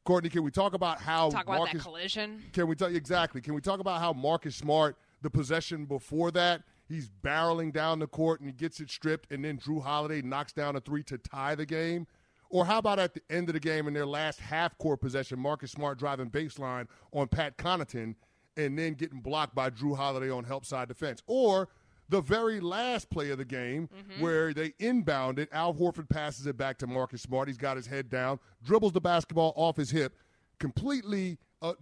Courtney, 0.04 0.28
can 0.28 0.42
we 0.42 0.50
talk 0.50 0.74
about 0.74 1.00
how 1.00 1.30
talk 1.30 1.44
about 1.44 1.58
Marcus, 1.58 1.74
that 1.74 1.82
collision? 1.82 2.42
Can 2.52 2.66
we 2.66 2.74
talk 2.74 2.92
exactly? 2.92 3.40
Can 3.40 3.54
we 3.54 3.60
talk 3.60 3.80
about 3.80 4.00
how 4.00 4.12
Marcus 4.12 4.56
Smart, 4.56 4.96
the 5.22 5.30
possession 5.30 5.84
before 5.84 6.30
that, 6.32 6.62
he's 6.88 7.08
barreling 7.08 7.72
down 7.72 8.00
the 8.00 8.06
court 8.06 8.40
and 8.40 8.48
he 8.48 8.52
gets 8.52 8.80
it 8.80 8.90
stripped, 8.90 9.32
and 9.32 9.44
then 9.44 9.58
Jrue 9.58 9.82
Holiday 9.82 10.20
knocks 10.20 10.52
down 10.52 10.76
a 10.76 10.80
three 10.80 11.04
to 11.04 11.18
tie 11.18 11.54
the 11.54 11.66
game. 11.66 12.06
Or 12.50 12.66
how 12.66 12.78
about 12.78 12.98
at 12.98 13.14
the 13.14 13.22
end 13.30 13.48
of 13.48 13.54
the 13.54 13.60
game 13.60 13.88
in 13.88 13.94
their 13.94 14.04
last 14.04 14.38
half 14.38 14.76
court 14.76 15.00
possession, 15.00 15.38
Marcus 15.38 15.70
Smart 15.70 15.98
driving 15.98 16.28
baseline 16.28 16.86
on 17.12 17.28
Pat 17.28 17.56
Connaughton 17.56 18.14
and 18.56 18.78
then 18.78 18.94
getting 18.94 19.20
blocked 19.20 19.54
by 19.54 19.70
Jrue 19.70 19.96
Holiday 19.96 20.30
on 20.30 20.44
help 20.44 20.64
side 20.64 20.88
defense? 20.88 21.22
Or 21.26 21.68
the 22.08 22.20
very 22.20 22.60
last 22.60 23.10
play 23.10 23.30
of 23.30 23.38
the 23.38 23.44
game 23.44 23.88
mm-hmm. 23.88 24.22
where 24.22 24.52
they 24.52 24.74
inbound 24.78 25.38
it, 25.38 25.48
Al 25.52 25.74
Horford 25.74 26.08
passes 26.08 26.46
it 26.46 26.56
back 26.56 26.78
to 26.78 26.86
Marcus 26.86 27.22
Smart. 27.22 27.48
He's 27.48 27.56
got 27.56 27.76
his 27.76 27.86
head 27.86 28.10
down, 28.10 28.38
dribbles 28.62 28.92
the 28.92 29.00
basketball 29.00 29.52
off 29.56 29.76
his 29.76 29.90
hip, 29.90 30.14
completely 30.58 31.38
uh, 31.62 31.74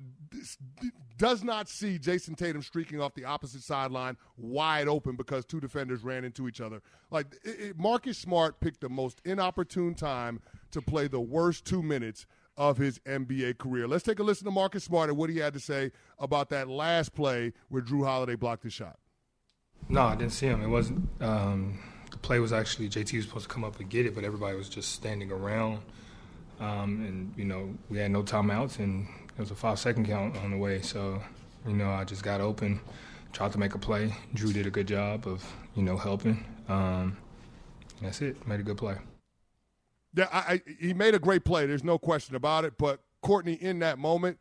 does 1.16 1.42
not 1.42 1.68
see 1.68 1.98
Jayson 1.98 2.34
Tatum 2.34 2.62
streaking 2.62 3.00
off 3.00 3.14
the 3.14 3.24
opposite 3.24 3.62
sideline 3.62 4.16
wide 4.36 4.88
open 4.88 5.16
because 5.16 5.44
two 5.44 5.58
defenders 5.58 6.04
ran 6.04 6.24
into 6.24 6.46
each 6.46 6.60
other. 6.60 6.82
Like 7.10 7.26
it, 7.42 7.60
it, 7.60 7.78
Marcus 7.78 8.18
Smart 8.18 8.60
picked 8.60 8.82
the 8.82 8.90
most 8.90 9.20
inopportune 9.24 9.94
time 9.94 10.40
to 10.70 10.82
play 10.82 11.08
the 11.08 11.20
worst 11.20 11.64
two 11.64 11.82
minutes 11.82 12.26
of 12.57 12.76
his 12.76 12.99
NBA 13.00 13.59
career. 13.59 13.88
Let's 13.88 14.04
take 14.04 14.19
a 14.19 14.23
listen 14.23 14.45
to 14.45 14.50
Marcus 14.50 14.85
Smart 14.85 15.09
and 15.09 15.19
what 15.19 15.30
he 15.30 15.38
had 15.38 15.54
to 15.54 15.61
say 15.61 15.92
about 16.19 16.50
that 16.50 16.69
last 16.69 17.14
play 17.14 17.52
where 17.69 17.83
Jrue 17.83 18.04
Holiday 18.04 18.35
blocked 18.35 18.64
his 18.64 18.73
shot. 18.73 18.99
No, 19.88 20.02
I 20.02 20.14
didn't 20.14 20.33
see 20.33 20.47
him. 20.47 20.62
It 20.62 20.69
wasn't. 20.69 21.09
Um, 21.21 21.78
the 22.11 22.19
play 22.19 22.38
was 22.38 22.52
actually 22.52 22.88
JT 22.88 23.16
was 23.16 23.25
supposed 23.25 23.49
to 23.49 23.54
come 23.54 23.64
up 23.64 23.78
and 23.80 23.88
get 23.88 24.07
it, 24.07 24.14
but 24.14 24.25
everybody 24.25 24.57
was 24.57 24.69
just 24.69 24.92
standing 24.92 25.30
around. 25.33 25.80
Um, 26.61 27.04
and 27.07 27.35
you 27.37 27.45
know 27.45 27.75
we 27.88 27.99
had 27.99 28.11
no 28.11 28.23
timeouts, 28.23 28.78
and 28.78 29.09
it 29.37 29.40
was 29.40 29.50
a 29.50 29.54
five 29.54 29.78
second 29.78 30.07
count 30.07 30.37
on 30.38 30.50
the 30.50 30.59
way. 30.59 30.83
So 30.83 31.23
you 31.66 31.73
know 31.73 31.90
I 31.90 32.04
just 32.04 32.23
got 32.23 32.40
open, 32.40 32.80
tried 33.33 33.52
to 33.52 33.59
make 33.59 33.75
a 33.75 33.78
play. 33.78 34.14
Jrue 34.35 34.52
did 34.52 34.66
a 34.66 34.71
good 34.71 34.87
job 34.87 35.26
of 35.26 35.45
you 35.75 35.83
know 35.83 35.97
helping. 35.97 36.45
Um, 36.69 37.16
that's 38.02 38.21
it. 38.21 38.47
Made 38.47 38.61
a 38.61 38.62
good 38.62 38.76
play. 38.76 38.97
Yeah, 40.14 40.29
I, 40.33 40.38
I, 40.38 40.62
he 40.79 40.95
made 40.95 41.14
a 41.14 41.19
great 41.19 41.45
play. 41.45 41.67
There's 41.67 41.85
no 41.85 41.99
question 41.99 42.35
about 42.35 42.64
it. 42.64 42.75
But 42.79 43.00
Courtney, 43.23 43.55
in 43.55 43.79
that 43.81 43.99
moment, 43.99 44.38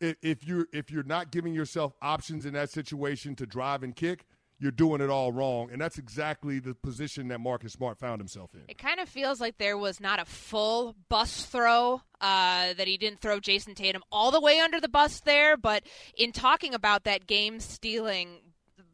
if, 0.00 0.46
you're 0.46 0.66
if 0.72 0.90
you're 0.90 1.02
not 1.02 1.30
giving 1.30 1.54
yourself 1.54 1.92
options 2.00 2.46
in 2.46 2.54
that 2.54 2.70
situation 2.70 3.34
to 3.36 3.46
drive 3.46 3.82
and 3.82 3.96
kick, 3.96 4.26
you're 4.60 4.72
doing 4.72 5.00
it 5.00 5.10
all 5.10 5.32
wrong. 5.32 5.70
And 5.70 5.80
that's 5.80 5.98
exactly 5.98 6.58
the 6.58 6.74
position 6.74 7.28
that 7.28 7.40
Marcus 7.40 7.72
Smart 7.72 7.98
found 7.98 8.20
himself 8.20 8.54
in. 8.54 8.62
It 8.68 8.78
kind 8.78 9.00
of 9.00 9.08
feels 9.08 9.40
like 9.40 9.58
there 9.58 9.78
was 9.78 10.00
not 10.00 10.20
a 10.20 10.24
full 10.24 10.96
bus 11.08 11.46
throw, 11.46 12.02
uh, 12.20 12.74
that 12.74 12.86
he 12.86 12.96
didn't 12.96 13.20
throw 13.20 13.40
Jayson 13.40 13.74
Tatum 13.74 14.02
all 14.10 14.30
the 14.30 14.40
way 14.40 14.58
under 14.58 14.80
the 14.80 14.88
bus 14.88 15.20
there. 15.20 15.56
But 15.56 15.84
in 16.16 16.32
talking 16.32 16.74
about 16.74 17.04
that 17.04 17.26
game 17.26 17.60
stealing, 17.60 18.40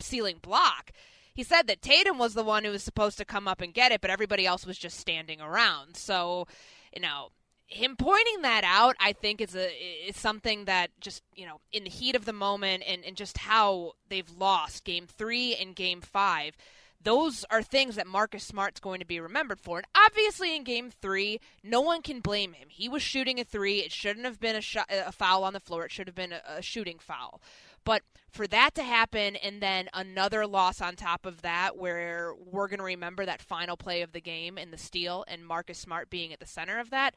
ceiling 0.01 0.39
block, 0.43 0.93
he 1.35 1.43
said 1.43 1.67
that 1.67 1.83
Tatum 1.83 2.17
was 2.17 2.35
the 2.35 2.45
one 2.45 2.65
who 2.65 2.71
was 2.71 2.83
supposed 2.83 3.19
to 3.19 3.25
come 3.25 3.49
up 3.49 3.61
and 3.61 3.75
get 3.75 3.93
it, 3.93 4.01
but 4.01 4.11
everybody 4.11 4.47
else 4.47 4.65
was 4.65 4.79
just 4.79 4.99
standing 4.99 5.41
around. 5.41 5.97
So, 5.97 6.47
you 6.95 7.03
know, 7.03 7.31
him 7.67 7.97
pointing 7.97 8.43
that 8.43 8.63
out, 8.65 8.95
I 9.01 9.13
think 9.13 9.41
is 9.41 9.57
a 9.57 9.69
is 10.09 10.17
something 10.17 10.67
that 10.67 10.91
just 11.01 11.23
you 11.35 11.47
know 11.47 11.61
in 11.73 11.85
the 11.85 11.91
heat 11.91 12.15
of 12.15 12.25
the 12.25 12.33
moment 12.33 12.85
and 12.87 13.05
and 13.05 13.17
just 13.17 13.39
how 13.39 13.93
they've 14.09 14.31
lost 14.31 14.85
game 14.85 15.07
three 15.07 15.57
and 15.57 15.75
game 15.75 16.01
five. 16.01 16.57
Those 17.03 17.45
are 17.51 17.63
things 17.63 17.97
that 17.97 18.07
Marcus 18.07 18.45
Smart's 18.45 18.81
going 18.81 18.99
to 19.01 19.05
be 19.05 19.21
remembered 19.21 19.61
for. 19.61 19.77
And 19.77 19.87
obviously, 19.95 20.57
in 20.57 20.65
game 20.65 20.91
three, 20.91 21.39
no 21.63 21.83
one 21.83 22.01
can 22.01 22.21
blame 22.21 22.55
him. 22.55 22.69
He 22.71 22.89
was 22.89 23.03
shooting 23.03 23.39
a 23.39 23.45
three. 23.45 23.81
It 23.81 23.93
shouldn't 23.93 24.25
have 24.25 24.41
been 24.41 24.57
a, 24.57 24.63
sh- 24.63 24.79
a 24.89 25.13
foul 25.13 25.45
on 25.45 25.53
the 25.53 25.61
floor. 25.61 25.85
It 25.85 25.91
should 25.93 26.07
have 26.07 26.15
been 26.15 26.33
a, 26.33 26.41
a 26.49 26.63
shooting 26.63 26.99
foul. 26.99 27.43
But 27.85 28.03
for 28.31 28.47
that 28.49 28.75
to 28.75 28.83
happen 28.83 29.37
and 29.37 29.61
then 29.63 29.89
another 29.93 30.47
loss 30.47 30.81
on 30.81 30.97
top 30.97 31.25
of 31.27 31.43
that, 31.43 31.77
where 31.77 32.33
we're 32.35 32.69
going 32.69 32.79
to 32.79 32.85
remember 32.85 33.25
that 33.27 33.41
final 33.43 33.77
play 33.77 34.03
of 34.03 34.13
the 34.13 34.21
game 34.21 34.59
and 34.59 34.73
the 34.73 34.79
steal 34.79 35.25
and 35.29 35.47
Marcus 35.47 35.79
Smart 35.79 36.11
being 36.11 36.33
at 36.33 36.41
the 36.41 36.47
center 36.47 36.79
of 36.81 36.91
that, 36.91 37.15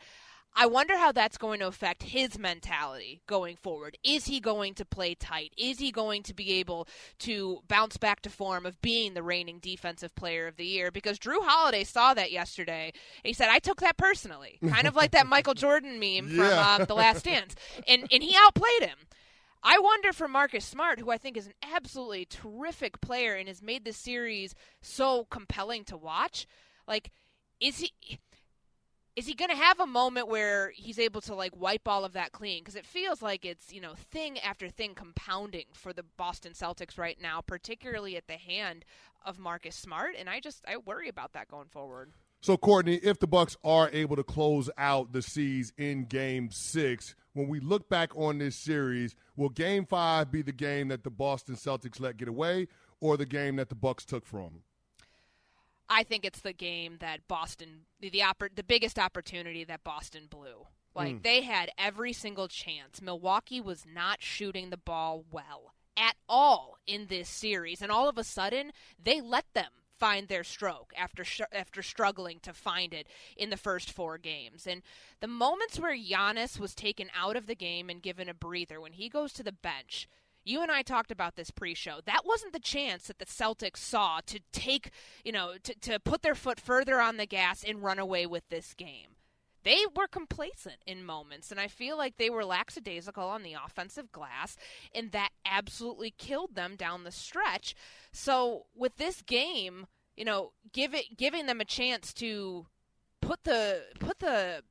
I 0.59 0.65
wonder 0.65 0.97
how 0.97 1.11
that's 1.11 1.37
going 1.37 1.59
to 1.59 1.67
affect 1.67 2.01
his 2.03 2.39
mentality 2.39 3.21
going 3.27 3.57
forward. 3.57 3.97
Is 4.03 4.25
he 4.25 4.39
going 4.39 4.73
to 4.75 4.85
play 4.85 5.13
tight? 5.13 5.53
Is 5.57 5.77
he 5.77 5.91
going 5.91 6.23
to 6.23 6.33
be 6.33 6.53
able 6.53 6.87
to 7.19 7.59
bounce 7.67 7.97
back 7.97 8.21
to 8.21 8.29
form 8.29 8.65
of 8.65 8.81
being 8.81 9.13
the 9.13 9.21
reigning 9.21 9.59
defensive 9.59 10.15
player 10.15 10.47
of 10.47 10.55
the 10.55 10.65
year? 10.65 10.89
Because 10.89 11.19
Jrue 11.19 11.43
Holiday 11.43 11.83
saw 11.83 12.13
that 12.15 12.31
yesterday. 12.31 12.91
he 13.23 13.33
said, 13.33 13.49
I 13.49 13.59
took 13.59 13.81
that 13.81 13.97
personally. 13.97 14.57
Kind 14.67 14.87
of 14.87 14.95
like 14.95 15.11
that 15.11 15.27
Michael 15.35 15.53
Jordan 15.53 15.99
meme 15.99 16.27
from 16.29 16.37
Yeah. 16.39 16.77
uh, 16.79 16.85
The 16.85 16.95
Last 16.95 17.25
Dance. 17.25 17.53
And, 17.87 18.07
and 18.11 18.23
he 18.23 18.35
outplayed 18.37 18.81
him. 18.83 18.97
I 19.63 19.79
wonder 19.79 20.13
for 20.13 20.27
Marcus 20.27 20.65
Smart, 20.65 20.99
who 20.99 21.11
I 21.11 21.17
think 21.17 21.37
is 21.37 21.47
an 21.47 21.53
absolutely 21.73 22.25
terrific 22.25 23.01
player 23.01 23.35
and 23.35 23.47
has 23.47 23.61
made 23.61 23.85
this 23.85 23.97
series 23.97 24.55
so 24.81 25.25
compelling 25.25 25.83
to 25.85 25.97
watch. 25.97 26.47
Like, 26.87 27.11
is 27.59 27.79
he 27.79 28.19
is 29.15 29.25
he 29.25 29.33
going 29.33 29.49
to 29.49 29.57
have 29.57 29.79
a 29.79 29.87
moment 29.87 30.27
where 30.27 30.71
he's 30.75 30.99
able 30.99 31.21
to 31.21 31.33
like 31.33 31.55
wipe 31.55 31.87
all 31.87 32.05
of 32.05 32.13
that 32.13 32.31
clean? 32.31 32.61
Because 32.61 32.75
it 32.75 32.85
feels 32.85 33.21
like 33.21 33.45
it's 33.45 33.73
you 33.73 33.81
know 33.81 33.95
thing 33.95 34.37
after 34.39 34.69
thing 34.69 34.93
compounding 34.93 35.65
for 35.73 35.91
the 35.91 36.05
Boston 36.17 36.53
Celtics 36.53 36.97
right 36.97 37.17
now, 37.19 37.41
particularly 37.41 38.15
at 38.15 38.27
the 38.27 38.37
hand 38.37 38.85
of 39.25 39.39
Marcus 39.39 39.75
Smart, 39.75 40.15
and 40.17 40.29
I 40.29 40.39
just 40.39 40.63
I 40.67 40.77
worry 40.77 41.09
about 41.09 41.33
that 41.33 41.49
going 41.49 41.67
forward. 41.67 42.11
So, 42.47 42.55
Courtney, 42.55 42.95
if 43.03 43.19
the 43.19 43.27
Bucks 43.27 43.57
are 43.61 43.89
able 43.91 44.15
to 44.15 44.23
close 44.23 44.69
out 44.77 45.11
the 45.11 45.21
C's 45.21 45.73
in 45.77 46.05
Game 46.05 46.49
Six, 46.49 47.13
when 47.33 47.49
we 47.49 47.59
look 47.59 47.89
back 47.89 48.15
on 48.15 48.37
this 48.37 48.55
series, 48.55 49.17
will 49.35 49.49
Game 49.49 49.85
Five 49.85 50.31
be 50.31 50.41
the 50.43 50.53
game 50.53 50.87
that 50.87 51.03
the 51.03 51.09
Boston 51.09 51.55
Celtics 51.55 51.99
let 51.99 52.15
get 52.15 52.29
away, 52.29 52.69
or 53.01 53.17
the 53.17 53.25
game 53.25 53.57
that 53.57 53.67
the 53.67 53.75
Bucks 53.75 54.05
took 54.05 54.25
from 54.25 54.43
them? 54.43 54.61
I 55.89 56.03
think 56.03 56.23
it's 56.23 56.39
the 56.39 56.53
game 56.53 56.99
that 57.01 57.27
Boston 57.27 57.81
the 57.99 58.09
the, 58.09 58.19
oppor- 58.19 58.55
the 58.55 58.63
biggest 58.63 58.97
opportunity 58.97 59.65
that 59.65 59.83
Boston 59.83 60.27
blew. 60.29 60.67
Like 60.95 61.15
hmm. 61.15 61.21
they 61.23 61.41
had 61.41 61.69
every 61.77 62.13
single 62.13 62.47
chance. 62.47 63.01
Milwaukee 63.01 63.59
was 63.59 63.83
not 63.85 64.21
shooting 64.21 64.69
the 64.69 64.77
ball 64.77 65.25
well 65.29 65.73
at 65.97 66.15
all 66.29 66.77
in 66.87 67.07
this 67.07 67.27
series, 67.27 67.81
and 67.81 67.91
all 67.91 68.07
of 68.07 68.17
a 68.17 68.23
sudden 68.23 68.71
they 69.03 69.19
let 69.19 69.43
them 69.53 69.71
find 69.99 70.27
their 70.27 70.43
stroke 70.43 70.93
after 70.97 71.23
sh- 71.23 71.41
after 71.51 71.81
struggling 71.81 72.39
to 72.41 72.53
find 72.53 72.93
it 72.93 73.07
in 73.35 73.49
the 73.49 73.57
first 73.57 73.91
four 73.91 74.17
games. 74.17 74.67
And 74.67 74.81
the 75.19 75.27
moments 75.27 75.79
where 75.79 75.95
Giannis 75.95 76.59
was 76.59 76.75
taken 76.75 77.09
out 77.15 77.35
of 77.35 77.47
the 77.47 77.55
game 77.55 77.89
and 77.89 78.01
given 78.01 78.29
a 78.29 78.33
breather 78.33 78.79
when 78.79 78.93
he 78.93 79.09
goes 79.09 79.33
to 79.33 79.43
the 79.43 79.51
bench, 79.51 80.07
you 80.43 80.61
and 80.61 80.71
I 80.71 80.81
talked 80.81 81.11
about 81.11 81.35
this 81.35 81.51
pre-show. 81.51 81.99
That 82.05 82.25
wasn't 82.25 82.53
the 82.53 82.59
chance 82.59 83.07
that 83.07 83.19
the 83.19 83.25
Celtics 83.25 83.77
saw 83.77 84.21
to 84.27 84.39
take, 84.53 84.91
you 85.23 85.31
know, 85.31 85.55
to, 85.63 85.73
to 85.81 85.99
put 85.99 86.21
their 86.21 86.35
foot 86.35 86.59
further 86.59 87.01
on 87.01 87.17
the 87.17 87.25
gas 87.25 87.63
and 87.63 87.83
run 87.83 87.99
away 87.99 88.25
with 88.25 88.47
this 88.49 88.73
game. 88.73 89.16
They 89.67 89.83
were 89.97 90.07
complacent 90.07 90.77
in 90.85 91.03
moments, 91.03 91.51
and 91.51 91.59
I 91.59 91.67
feel 91.67 91.97
like 91.97 92.15
they 92.15 92.29
were 92.29 92.45
lackadaisical 92.45 93.27
on 93.27 93.43
the 93.43 93.55
offensive 93.61 94.13
glass, 94.13 94.55
and 94.95 95.11
that 95.11 95.31
absolutely 95.45 96.09
killed 96.17 96.55
them 96.55 96.77
down 96.77 97.03
the 97.03 97.11
stretch. 97.11 97.75
So 98.13 98.67
with 98.73 98.95
this 98.95 99.21
game, 99.21 99.87
you 100.15 100.23
know, 100.23 100.53
give 100.71 100.93
it 100.93 101.17
giving 101.17 101.47
them 101.47 101.59
a 101.59 101.65
chance 101.65 102.13
to 102.13 102.67
put 103.19 103.43
the 103.43 103.83
put 103.99 104.19
the 104.19 104.63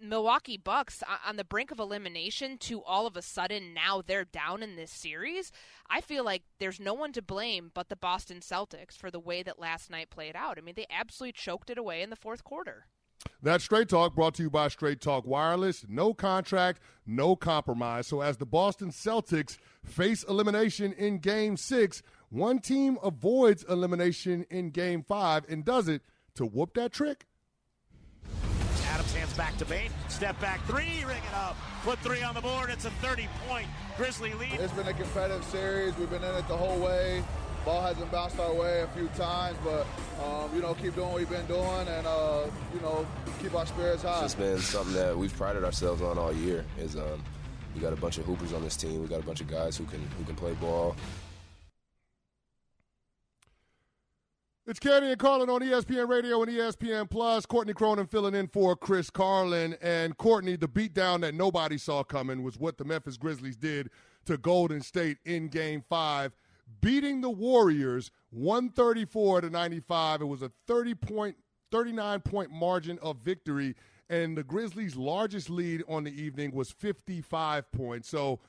Milwaukee 0.00 0.56
Bucks 0.56 1.02
on 1.26 1.34
the 1.34 1.42
brink 1.42 1.72
of 1.72 1.80
elimination 1.80 2.58
to 2.58 2.80
all 2.84 3.08
of 3.08 3.16
a 3.16 3.22
sudden 3.22 3.74
now 3.74 4.02
they're 4.06 4.24
down 4.24 4.62
in 4.62 4.76
this 4.76 4.92
series, 4.92 5.50
I 5.90 6.00
feel 6.00 6.22
like 6.22 6.44
there's 6.60 6.78
no 6.78 6.94
one 6.94 7.10
to 7.14 7.22
blame 7.22 7.72
but 7.74 7.88
the 7.88 7.96
Boston 7.96 8.38
Celtics 8.38 8.96
for 8.96 9.10
the 9.10 9.18
way 9.18 9.42
that 9.42 9.58
last 9.58 9.90
night 9.90 10.10
played 10.10 10.36
out. 10.36 10.58
I 10.58 10.60
mean, 10.60 10.76
they 10.76 10.86
absolutely 10.88 11.32
choked 11.32 11.70
it 11.70 11.78
away 11.78 12.02
in 12.02 12.10
the 12.10 12.14
fourth 12.14 12.44
quarter. 12.44 12.86
That's 13.42 13.64
Straight 13.64 13.88
Talk 13.88 14.14
brought 14.14 14.34
to 14.34 14.42
you 14.42 14.50
by 14.50 14.68
Straight 14.68 15.00
Talk 15.00 15.26
Wireless. 15.26 15.84
No 15.88 16.14
contract, 16.14 16.80
no 17.06 17.36
compromise. 17.36 18.06
So, 18.06 18.20
as 18.20 18.36
the 18.36 18.46
Boston 18.46 18.90
Celtics 18.90 19.58
face 19.84 20.22
elimination 20.24 20.92
in 20.92 21.18
Game 21.18 21.56
Six, 21.56 22.02
one 22.30 22.58
team 22.58 22.98
avoids 23.02 23.64
elimination 23.64 24.44
in 24.50 24.70
Game 24.70 25.02
Five 25.02 25.44
and 25.48 25.64
does 25.64 25.88
it 25.88 26.02
to 26.34 26.44
whoop 26.44 26.74
that 26.74 26.92
trick. 26.92 27.26
Adams 28.90 29.14
hands 29.14 29.32
back 29.34 29.56
to 29.58 29.64
Bane. 29.64 29.90
Step 30.08 30.40
back 30.40 30.64
three, 30.66 31.04
ring 31.06 31.18
it 31.18 31.34
up. 31.34 31.56
Put 31.84 31.98
three 32.00 32.22
on 32.22 32.34
the 32.34 32.40
board. 32.40 32.70
It's 32.70 32.84
a 32.84 32.90
30 32.90 33.28
point 33.46 33.66
Grizzly 33.96 34.34
lead. 34.34 34.54
It's 34.54 34.72
been 34.72 34.88
a 34.88 34.94
competitive 34.94 35.44
series. 35.44 35.96
We've 35.96 36.10
been 36.10 36.24
in 36.24 36.34
it 36.34 36.48
the 36.48 36.56
whole 36.56 36.78
way. 36.78 37.22
Ball 37.64 37.82
hasn't 37.82 38.10
bounced 38.10 38.38
our 38.38 38.54
way 38.54 38.80
a 38.80 38.88
few 38.88 39.08
times, 39.08 39.56
but 39.62 39.86
um, 40.24 40.54
you 40.54 40.62
know, 40.62 40.74
keep 40.74 40.94
doing 40.94 41.08
what 41.08 41.18
we've 41.18 41.28
been 41.28 41.46
doing, 41.46 41.88
and 41.88 42.06
uh, 42.06 42.46
you 42.74 42.80
know, 42.80 43.06
keep 43.42 43.54
our 43.54 43.66
spirits 43.66 44.02
high. 44.02 44.24
It's 44.24 44.34
been 44.34 44.58
something 44.58 44.94
that 44.94 45.16
we've 45.16 45.36
prided 45.36 45.64
ourselves 45.64 46.00
on 46.00 46.18
all 46.18 46.32
year. 46.32 46.64
Is 46.78 46.96
um, 46.96 47.22
we 47.74 47.80
got 47.80 47.92
a 47.92 47.96
bunch 47.96 48.18
of 48.18 48.24
hoopers 48.24 48.52
on 48.52 48.62
this 48.62 48.76
team. 48.76 49.02
We 49.02 49.08
got 49.08 49.20
a 49.20 49.26
bunch 49.26 49.40
of 49.40 49.48
guys 49.48 49.76
who 49.76 49.84
can 49.84 50.00
who 50.18 50.24
can 50.24 50.34
play 50.34 50.52
ball. 50.54 50.96
It's 54.68 54.78
Canty 54.78 55.10
and 55.10 55.18
Carlin 55.18 55.48
on 55.48 55.62
ESPN 55.62 56.10
Radio 56.10 56.42
and 56.42 56.52
ESPN 56.52 57.08
Plus. 57.08 57.46
Courtney 57.46 57.72
Cronin 57.72 58.06
filling 58.06 58.34
in 58.34 58.48
for 58.48 58.76
Chris 58.76 59.08
Carlin. 59.08 59.74
And 59.80 60.14
Courtney, 60.18 60.56
the 60.56 60.68
beatdown 60.68 61.22
that 61.22 61.34
nobody 61.34 61.78
saw 61.78 62.04
coming 62.04 62.42
was 62.42 62.58
what 62.58 62.76
the 62.76 62.84
Memphis 62.84 63.16
Grizzlies 63.16 63.56
did 63.56 63.88
to 64.26 64.36
Golden 64.36 64.82
State 64.82 65.16
in 65.24 65.48
Game 65.48 65.82
5, 65.88 66.32
beating 66.80 67.20
the 67.20 67.30
Warriors 67.30 68.10
134 68.30 69.42
to 69.42 69.50
95. 69.50 70.22
It 70.22 70.24
was 70.24 70.42
a 70.42 70.52
30 70.66 70.94
point, 70.94 71.36
39 71.70 72.20
point 72.20 72.50
margin 72.50 72.98
of 73.00 73.18
victory. 73.18 73.74
And 74.10 74.36
the 74.36 74.42
Grizzlies' 74.42 74.96
largest 74.96 75.50
lead 75.50 75.82
on 75.88 76.04
the 76.04 76.22
evening 76.22 76.52
was 76.52 76.70
55 76.70 77.70
points. 77.72 78.08
So 78.08 78.40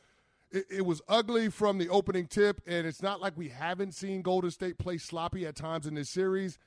it, 0.52 0.66
it 0.70 0.86
was 0.86 1.02
ugly 1.08 1.50
from 1.50 1.78
the 1.78 1.90
opening 1.90 2.28
tip, 2.28 2.62
and 2.66 2.88
it's 2.88 3.02
not 3.02 3.22
like 3.22 3.38
we 3.38 3.50
haven't 3.50 3.94
seen 3.94 4.22
Golden 4.22 4.52
State 4.52 4.78
play 4.78 4.98
sloppy 4.98 5.46
at 5.46 5.56
times 5.56 5.86
in 5.86 5.96
this 5.96 6.10
series, 6.10 6.58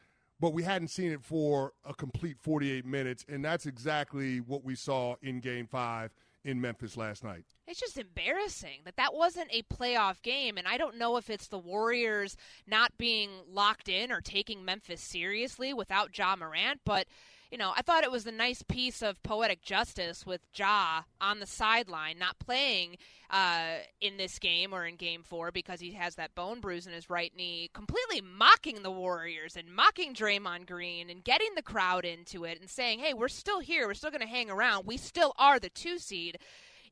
but 0.40 0.52
we 0.52 0.62
hadn't 0.62 0.88
seen 0.88 1.10
it 1.10 1.22
for 1.22 1.72
a 1.84 1.94
complete 1.94 2.36
48 2.38 2.84
minutes, 2.84 3.24
and 3.28 3.44
that's 3.44 3.66
exactly 3.66 4.40
what 4.40 4.64
we 4.64 4.74
saw 4.74 5.16
in 5.22 5.40
Game 5.40 5.66
Five 5.66 6.12
in 6.44 6.60
Memphis 6.60 6.96
last 6.96 7.22
night. 7.22 7.44
It's 7.66 7.80
just 7.80 7.98
embarrassing 7.98 8.80
that 8.84 8.96
that 8.96 9.14
wasn't 9.14 9.48
a 9.52 9.62
playoff 9.62 10.22
game, 10.22 10.58
and 10.58 10.66
I 10.66 10.76
don't 10.76 10.98
know 10.98 11.16
if 11.16 11.30
it's 11.30 11.48
the 11.48 11.58
Warriors 11.58 12.36
not 12.66 12.96
being 12.98 13.30
locked 13.48 13.88
in 13.88 14.10
or 14.10 14.20
taking 14.20 14.64
Memphis 14.64 15.00
seriously 15.00 15.72
without 15.72 16.16
Ja 16.16 16.36
Morant, 16.36 16.80
but 16.84 17.06
you 17.52 17.58
know, 17.58 17.74
I 17.76 17.82
thought 17.82 18.02
it 18.02 18.10
was 18.10 18.26
a 18.26 18.32
nice 18.32 18.62
piece 18.62 19.02
of 19.02 19.22
poetic 19.22 19.60
justice 19.60 20.24
with 20.24 20.40
Ja 20.54 21.02
on 21.20 21.38
the 21.38 21.46
sideline, 21.46 22.18
not 22.18 22.38
playing 22.38 22.96
uh, 23.28 23.80
in 24.00 24.16
this 24.16 24.38
game 24.38 24.72
or 24.72 24.86
in 24.86 24.96
game 24.96 25.22
four 25.22 25.52
because 25.52 25.78
he 25.78 25.92
has 25.92 26.14
that 26.14 26.34
bone 26.34 26.60
bruise 26.60 26.86
in 26.86 26.94
his 26.94 27.10
right 27.10 27.30
knee, 27.36 27.68
completely 27.74 28.22
mocking 28.22 28.82
the 28.82 28.90
Warriors 28.90 29.54
and 29.54 29.70
mocking 29.70 30.14
Draymond 30.14 30.66
Green 30.66 31.10
and 31.10 31.22
getting 31.22 31.54
the 31.54 31.60
crowd 31.60 32.06
into 32.06 32.44
it 32.44 32.58
and 32.58 32.70
saying, 32.70 33.00
hey, 33.00 33.12
we're 33.12 33.28
still 33.28 33.60
here. 33.60 33.86
We're 33.86 33.92
still 33.92 34.10
going 34.10 34.22
to 34.22 34.26
hang 34.26 34.50
around. 34.50 34.86
We 34.86 34.96
still 34.96 35.34
are 35.36 35.60
the 35.60 35.68
two 35.68 35.98
seed. 35.98 36.38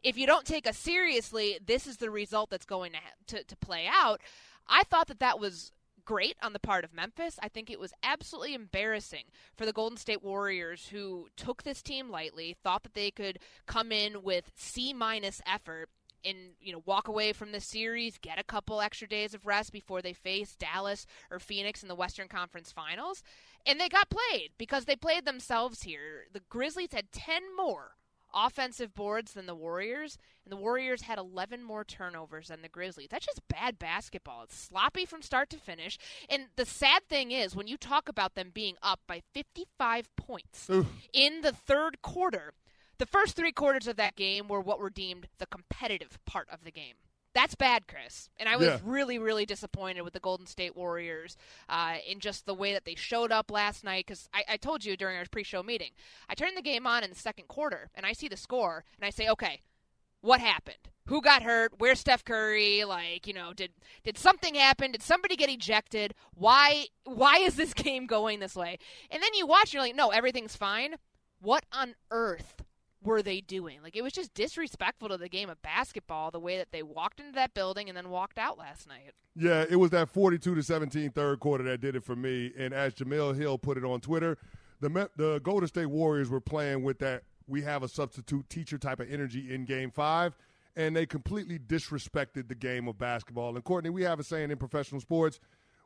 If 0.02 0.18
you 0.18 0.26
don't 0.26 0.44
take 0.44 0.66
us 0.66 0.76
seriously, 0.76 1.58
this 1.64 1.86
is 1.86 1.96
the 1.96 2.10
result 2.10 2.50
that's 2.50 2.66
going 2.66 2.92
to, 2.92 2.98
ha- 2.98 3.14
to, 3.28 3.44
to 3.44 3.56
play 3.56 3.88
out. 3.90 4.20
I 4.68 4.82
thought 4.82 5.08
that 5.08 5.20
that 5.20 5.40
was 5.40 5.72
great 6.10 6.34
on 6.42 6.52
the 6.52 6.58
part 6.58 6.82
of 6.82 6.92
Memphis. 6.92 7.38
I 7.40 7.46
think 7.46 7.70
it 7.70 7.78
was 7.78 7.92
absolutely 8.02 8.52
embarrassing 8.52 9.26
for 9.56 9.64
the 9.64 9.72
Golden 9.72 9.96
State 9.96 10.24
Warriors 10.24 10.88
who 10.88 11.28
took 11.36 11.62
this 11.62 11.82
team 11.82 12.10
lightly, 12.10 12.56
thought 12.64 12.82
that 12.82 12.94
they 12.94 13.12
could 13.12 13.38
come 13.66 13.92
in 13.92 14.24
with 14.24 14.50
C 14.56 14.92
minus 14.92 15.40
effort 15.46 15.88
and 16.24 16.36
you 16.60 16.72
know 16.72 16.82
walk 16.84 17.06
away 17.06 17.32
from 17.32 17.52
the 17.52 17.60
series, 17.60 18.18
get 18.18 18.40
a 18.40 18.44
couple 18.44 18.80
extra 18.80 19.06
days 19.06 19.34
of 19.34 19.46
rest 19.46 19.70
before 19.70 20.02
they 20.02 20.12
face 20.12 20.56
Dallas 20.56 21.06
or 21.30 21.38
Phoenix 21.38 21.80
in 21.80 21.88
the 21.88 21.94
Western 21.94 22.26
Conference 22.26 22.72
Finals. 22.72 23.22
And 23.64 23.78
they 23.78 23.88
got 23.88 24.10
played 24.10 24.50
because 24.58 24.86
they 24.86 24.96
played 24.96 25.24
themselves 25.24 25.82
here. 25.82 26.24
The 26.32 26.42
Grizzlies 26.48 26.92
had 26.92 27.12
10 27.12 27.42
more 27.56 27.92
offensive 28.34 28.94
boards 28.94 29.32
than 29.32 29.46
the 29.46 29.54
Warriors, 29.54 30.18
and 30.44 30.52
the 30.52 30.56
Warriors 30.56 31.02
had 31.02 31.18
11 31.18 31.62
more 31.62 31.84
turnovers 31.84 32.48
than 32.48 32.62
the 32.62 32.68
Grizzlies. 32.68 33.08
That's 33.10 33.26
just 33.26 33.46
bad 33.48 33.78
basketball. 33.78 34.42
It's 34.44 34.58
sloppy 34.58 35.04
from 35.04 35.22
start 35.22 35.50
to 35.50 35.56
finish. 35.56 35.98
And 36.28 36.46
the 36.56 36.66
sad 36.66 37.02
thing 37.08 37.30
is, 37.30 37.56
when 37.56 37.66
you 37.68 37.76
talk 37.76 38.08
about 38.08 38.34
them 38.34 38.50
being 38.52 38.76
up 38.82 39.00
by 39.06 39.22
55 39.34 40.14
points 40.16 40.68
Oof. 40.70 40.86
in 41.12 41.42
the 41.42 41.52
third 41.52 42.02
quarter, 42.02 42.54
the 42.98 43.06
first 43.06 43.36
three 43.36 43.52
quarters 43.52 43.86
of 43.86 43.96
that 43.96 44.16
game 44.16 44.48
were 44.48 44.60
what 44.60 44.78
were 44.78 44.90
deemed 44.90 45.28
the 45.38 45.46
competitive 45.46 46.18
part 46.26 46.48
of 46.50 46.64
the 46.64 46.70
game. 46.70 46.94
That's 47.32 47.54
bad, 47.54 47.86
Chris. 47.86 48.28
And 48.38 48.48
I 48.48 48.56
was 48.56 48.66
Yeah. 48.66 48.80
really, 48.82 49.18
really 49.18 49.46
disappointed 49.46 50.02
with 50.02 50.14
the 50.14 50.20
Golden 50.20 50.46
State 50.46 50.76
Warriors 50.76 51.36
uh, 51.68 51.98
in 52.06 52.18
just 52.18 52.44
the 52.44 52.54
way 52.54 52.72
that 52.72 52.84
they 52.84 52.96
showed 52.96 53.30
up 53.30 53.50
last 53.50 53.84
night. 53.84 54.06
Because 54.06 54.28
I, 54.34 54.44
I 54.48 54.56
told 54.56 54.84
you 54.84 54.96
during 54.96 55.16
our 55.16 55.24
pre 55.30 55.44
show 55.44 55.62
meeting, 55.62 55.90
I 56.28 56.34
turned 56.34 56.56
the 56.56 56.62
game 56.62 56.86
on 56.86 57.04
in 57.04 57.10
the 57.10 57.16
second 57.16 57.46
quarter 57.48 57.90
and 57.94 58.04
I 58.04 58.12
see 58.12 58.26
the 58.28 58.36
score 58.36 58.84
and 58.98 59.04
I 59.06 59.10
say, 59.10 59.28
okay, 59.28 59.62
what 60.22 60.40
happened? 60.40 60.76
Who 61.06 61.20
got 61.22 61.42
hurt? 61.42 61.74
Where's 61.78 62.00
Steph 62.00 62.24
Curry? 62.24 62.84
Like, 62.84 63.26
you 63.26 63.32
know, 63.32 63.52
did 63.52 63.72
did 64.04 64.18
something 64.18 64.54
happen? 64.54 64.92
Did 64.92 65.02
somebody 65.02 65.34
get 65.36 65.50
ejected? 65.50 66.14
Why 66.34 66.86
why 67.04 67.36
is 67.38 67.54
this 67.56 67.74
game 67.86 68.06
going 68.06 68.40
this 68.40 68.56
way? 68.56 68.78
And 69.10 69.22
then 69.22 69.34
you 69.34 69.46
watch 69.46 69.66
and 69.66 69.74
you're 69.74 69.82
like, 69.82 69.96
no, 69.96 70.10
everything's 70.10 70.56
fine. 70.56 70.96
What 71.40 71.64
on 71.72 71.94
earth 72.10 72.62
were 73.02 73.22
they 73.22 73.40
doing? 73.40 73.82
Like 73.82 73.96
it 73.96 74.02
was 74.02 74.12
just 74.12 74.34
disrespectful 74.34 75.08
to 75.08 75.16
the 75.16 75.28
game 75.28 75.48
of 75.48 75.60
basketball 75.62 76.30
the 76.30 76.40
way 76.40 76.58
that 76.58 76.72
they 76.72 76.82
walked 76.82 77.20
into 77.20 77.32
that 77.32 77.54
building 77.54 77.88
and 77.88 77.96
then 77.96 78.10
walked 78.10 78.38
out 78.38 78.58
last 78.58 78.88
night. 78.88 79.12
Yeah, 79.36 79.64
it 79.68 79.76
was 79.76 79.90
that 79.90 80.08
42 80.08 80.54
to 80.54 80.62
17 80.62 81.12
third 81.12 81.40
quarter 81.40 81.64
that 81.64 81.80
did 81.80 81.96
it 81.96 82.04
for 82.04 82.16
me. 82.16 82.52
And 82.58 82.74
as 82.74 82.94
Jemele 82.94 83.36
Hill 83.36 83.58
put 83.58 83.78
it 83.78 83.84
on 83.84 84.00
Twitter, 84.00 84.38
the 84.80 85.10
the 85.16 85.40
Golden 85.42 85.68
State 85.68 85.86
Warriors 85.86 86.28
were 86.28 86.40
playing 86.40 86.82
with 86.82 86.98
that 86.98 87.22
we 87.46 87.62
have 87.62 87.82
a 87.82 87.88
substitute 87.88 88.48
teacher 88.48 88.78
type 88.78 89.00
of 89.00 89.10
energy 89.10 89.52
in 89.52 89.64
game 89.64 89.90
5 89.90 90.36
and 90.76 90.94
they 90.94 91.04
completely 91.04 91.58
disrespected 91.58 92.48
the 92.48 92.54
game 92.54 92.86
of 92.86 92.96
basketball. 92.96 93.56
And 93.56 93.64
Courtney, 93.64 93.90
we 93.90 94.02
have 94.02 94.20
a 94.20 94.24
saying 94.24 94.50
in 94.50 94.56
professional 94.56 95.00
sports, 95.00 95.40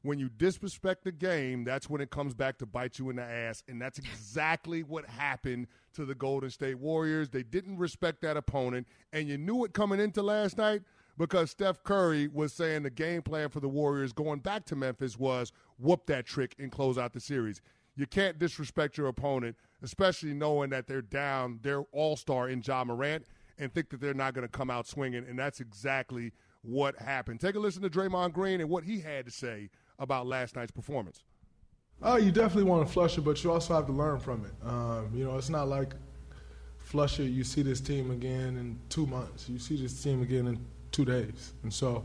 when 0.05 0.19
you 0.19 0.29
disrespect 0.29 1.03
the 1.03 1.11
game, 1.11 1.65
that's 1.65 1.89
when 1.89 2.03
it 2.03 2.11
comes 2.11 2.35
back 2.35 2.59
to 2.59 2.67
bite 2.67 2.99
you 2.99 3.09
in 3.09 3.17
the 3.17 3.23
ass. 3.23 3.63
And 3.67 3.81
that's 3.81 3.99
exactly 3.99 4.83
what 4.83 5.07
happened 5.07 5.67
to 5.95 6.05
the 6.05 6.15
Golden 6.15 6.51
State 6.51 6.79
Warriors. 6.79 7.31
They 7.31 7.43
didn't 7.43 7.79
respect 7.79 8.21
that 8.21 8.37
opponent. 8.37 8.87
And 9.15 9.27
you 9.29 9.39
knew 9.39 9.65
it 9.65 9.73
coming 9.73 10.01
into 10.01 10.23
last 10.23 10.59
night 10.59 10.83
because 11.17 11.51
Steph 11.51 11.83
Curry 11.85 12.29
was 12.29 12.53
saying 12.53 12.83
the 12.83 12.91
game 12.91 13.23
plan 13.23 13.49
for 13.49 13.61
the 13.61 13.69
Warriors 13.69 14.13
going 14.13 14.41
back 14.41 14.67
to 14.67 14.77
Memphis 14.77 15.19
was 15.19 15.53
whoop 15.79 16.05
that 16.07 16.27
trick 16.27 16.55
and 16.59 16.71
close 16.71 16.99
out 16.99 17.15
the 17.15 17.21
series. 17.21 17.63
You 17.97 18.07
can't 18.07 18.39
disrespect 18.39 18.99
your 18.99 19.07
opponent, 19.07 19.57
especially 19.83 20.35
knowing 20.35 20.69
that 20.71 20.87
they're 20.87 21.01
down 21.01 21.61
their 21.63 21.81
all 21.93 22.17
star 22.17 22.51
in 22.51 22.63
Ja 22.63 22.85
Morant 22.85 23.25
and 23.59 23.73
think 23.73 23.89
that 23.89 24.03
they're 24.03 24.13
not 24.13 24.35
going 24.35 24.47
to 24.47 24.53
come 24.53 24.69
out 24.69 24.87
swinging. 24.87 25.25
And 25.27 25.39
that's 25.39 25.61
exactly 25.61 26.33
what 26.61 26.99
happened. 26.99 27.41
Take 27.41 27.55
a 27.55 27.59
listen 27.59 27.83
to 27.83 27.89
Draymond 27.89 28.35
Green 28.35 28.61
and 28.61 28.69
what 28.69 28.85
he 28.85 29.01
had 29.01 29.25
to 29.25 29.31
say 29.31 29.71
about 29.99 30.27
last 30.27 30.57
night's 30.57 30.73
performance. 30.73 31.23
Oh, 32.03 32.17
you 32.17 32.33
definitely 32.33 32.65
want 32.65 32.87
to 32.87 32.93
flush 32.93 33.17
it, 33.17 33.23
but 33.23 33.43
you 33.43 33.53
also 33.53 33.75
have 33.75 33.87
to 33.87 33.93
learn 33.93 34.19
from 34.19 34.45
it. 34.45 34.69
Um, 34.69 35.11
you 35.15 35.25
know, 35.25 35.39
it's 35.39 35.49
not 35.49 35.69
like 35.69 35.95
flush 36.79 37.21
it. 37.21 37.27
You 37.27 37.45
see 37.45 37.63
this 37.63 37.81
team 37.81 38.11
again 38.11 38.57
in 38.57 38.79
two 38.89 39.07
months. 39.07 39.49
You 39.49 39.59
see 39.59 39.81
this 39.81 40.03
team 40.03 40.23
again 40.23 40.47
in 40.47 40.59
two 40.93 41.05
days, 41.05 41.53
and 41.63 41.73
so 41.73 42.05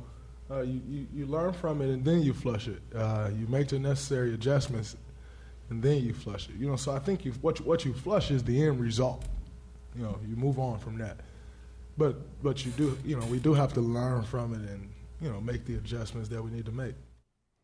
uh, 0.51 0.61
you, 0.61 0.81
you 0.87 1.07
you 1.13 1.25
learn 1.25 1.53
from 1.53 1.81
it, 1.81 1.89
and 1.89 2.03
then 2.05 2.21
you 2.21 2.33
flush 2.33 2.67
it. 2.67 2.81
Uh, 2.95 3.29
you 3.37 3.47
make 3.47 3.67
the 3.67 3.79
necessary 3.79 4.33
adjustments, 4.33 4.95
and 5.69 5.81
then 5.81 6.03
you 6.03 6.13
flush 6.13 6.47
it. 6.49 6.55
You 6.55 6.67
know, 6.67 6.75
so 6.75 6.91
I 6.93 6.99
think 6.99 7.25
you 7.25 7.31
what 7.41 7.59
you, 7.59 7.65
what 7.65 7.83
you 7.83 7.93
flush 7.93 8.31
is 8.31 8.43
the 8.43 8.63
end 8.63 8.79
result. 8.79 9.25
You 9.95 10.03
know, 10.03 10.19
you 10.27 10.35
move 10.35 10.59
on 10.59 10.79
from 10.79 10.97
that. 10.99 11.17
But 11.97 12.15
but 12.41 12.65
you 12.65 12.71
do 12.71 12.97
you 13.03 13.19
know 13.19 13.25
we 13.25 13.39
do 13.39 13.53
have 13.53 13.73
to 13.73 13.81
learn 13.81 14.23
from 14.23 14.53
it 14.53 14.69
and 14.69 14.89
you 15.19 15.29
know 15.29 15.41
make 15.41 15.65
the 15.65 15.75
adjustments 15.75 16.29
that 16.29 16.41
we 16.41 16.51
need 16.51 16.65
to 16.65 16.71
make. 16.71 16.95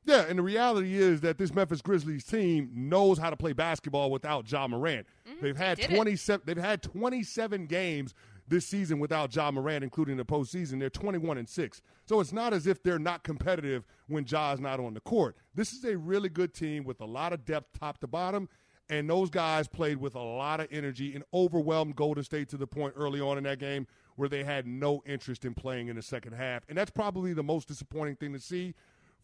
Yeah, 0.06 0.26
and 0.30 0.38
the 0.38 0.44
reality 0.44 0.96
is 0.96 1.22
that 1.22 1.38
this 1.38 1.54
Memphis 1.54 1.82
Grizzlies 1.82 2.24
team 2.24 2.70
knows 2.74 3.18
how 3.18 3.32
to 3.32 3.36
play 3.36 3.54
basketball 3.54 4.12
without 4.12 4.50
Ja 4.50 4.68
Morant. 4.68 5.08
Mm-hmm, 5.28 5.44
they've 5.44 5.58
had 5.58 5.80
it. 5.80 5.90
27 5.90 6.44
they've 6.46 6.58
had 6.58 6.84
27 6.84 7.66
games 7.66 8.14
this 8.48 8.68
season 8.68 9.00
without 9.00 9.36
Ja 9.36 9.50
Morant, 9.52 9.84
including 9.84 10.18
the 10.18 10.26
postseason. 10.26 10.80
They're 10.80 10.90
21 10.90 11.40
and 11.40 11.50
6. 11.50 11.82
So 12.06 12.20
it's 12.20 12.32
not 12.32 12.54
as 12.54 12.68
if 12.68 12.84
they're 12.84 13.00
not 13.00 13.24
competitive 13.24 13.86
when 14.08 14.26
Ja's 14.26 14.60
not 14.60 14.80
on 14.80 14.94
the 14.94 15.00
court. 15.00 15.36
This 15.56 15.74
is 15.74 15.84
a 15.84 15.98
really 15.98 16.30
good 16.30 16.54
team 16.54 16.84
with 16.84 17.02
a 17.02 17.06
lot 17.06 17.34
of 17.34 17.44
depth 17.44 17.80
top 17.80 17.98
to 18.00 18.08
bottom. 18.08 18.48
And 18.88 19.10
those 19.10 19.32
guys 19.32 19.68
played 19.68 19.98
with 19.98 20.14
a 20.14 20.22
lot 20.22 20.60
of 20.60 20.68
energy 20.70 21.16
and 21.16 21.24
overwhelmed 21.34 21.96
Golden 21.96 22.24
State 22.24 22.50
to 22.50 22.58
the 22.58 22.68
point 22.68 22.94
early 22.96 23.20
on 23.20 23.40
in 23.40 23.44
that 23.46 23.58
game 23.58 23.88
where 24.16 24.30
they 24.30 24.44
had 24.44 24.68
no 24.68 25.02
interest 25.08 25.44
in 25.44 25.56
playing 25.56 25.88
in 25.88 25.96
the 25.96 26.04
second 26.04 26.34
half. 26.34 26.64
And 26.70 26.78
that's 26.78 26.92
probably 26.92 27.34
the 27.34 27.42
most 27.42 27.68
disappointing 27.68 28.16
thing 28.16 28.34
to 28.34 28.40
see 28.40 28.76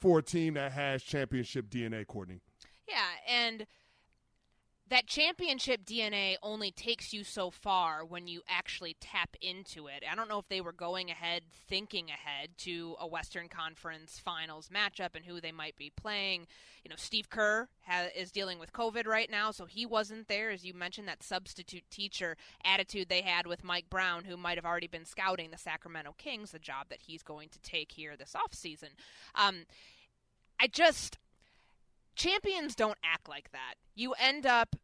for 0.01 0.19
a 0.19 0.23
team 0.23 0.55
that 0.55 0.71
has 0.71 1.03
championship 1.03 1.69
DNA, 1.69 2.05
Courtney. 2.05 2.41
Yeah, 2.87 3.05
and 3.29 3.67
that 4.91 5.07
championship 5.07 5.85
DNA 5.85 6.35
only 6.43 6.69
takes 6.69 7.13
you 7.13 7.23
so 7.23 7.49
far 7.49 8.03
when 8.03 8.27
you 8.27 8.41
actually 8.49 8.97
tap 8.99 9.37
into 9.39 9.87
it. 9.87 10.03
I 10.09 10.15
don't 10.15 10.27
know 10.27 10.37
if 10.37 10.49
they 10.49 10.59
were 10.59 10.73
going 10.73 11.09
ahead, 11.09 11.43
thinking 11.69 12.09
ahead 12.09 12.49
to 12.59 12.97
a 12.99 13.07
Western 13.07 13.47
Conference 13.47 14.19
Finals 14.19 14.67
matchup 14.67 15.15
and 15.15 15.23
who 15.23 15.39
they 15.39 15.53
might 15.53 15.77
be 15.77 15.93
playing. 15.95 16.45
You 16.83 16.89
know, 16.89 16.97
Steve 16.97 17.29
Kerr 17.29 17.69
ha- 17.87 18.09
is 18.13 18.33
dealing 18.33 18.59
with 18.59 18.73
COVID 18.73 19.07
right 19.07 19.31
now, 19.31 19.51
so 19.51 19.63
he 19.65 19.85
wasn't 19.85 20.27
there. 20.27 20.51
As 20.51 20.65
you 20.65 20.73
mentioned, 20.73 21.07
that 21.07 21.23
substitute 21.23 21.89
teacher 21.89 22.35
attitude 22.65 23.07
they 23.07 23.21
had 23.21 23.47
with 23.47 23.63
Mike 23.63 23.89
Brown, 23.89 24.25
who 24.25 24.35
might 24.35 24.57
have 24.57 24.65
already 24.65 24.87
been 24.87 25.05
scouting 25.05 25.51
the 25.51 25.57
Sacramento 25.57 26.15
Kings, 26.17 26.51
the 26.51 26.59
job 26.59 26.87
that 26.89 26.99
he's 27.07 27.23
going 27.23 27.47
to 27.47 27.59
take 27.59 27.93
here 27.93 28.17
this 28.17 28.35
offseason. 28.35 28.89
Um, 29.35 29.63
I 30.59 30.67
just 30.67 31.17
champions 32.15 32.75
don't 32.75 32.97
act 33.03 33.27
like 33.29 33.51
that. 33.51 33.75
You 33.95 34.13
end 34.19 34.45
up 34.45 34.75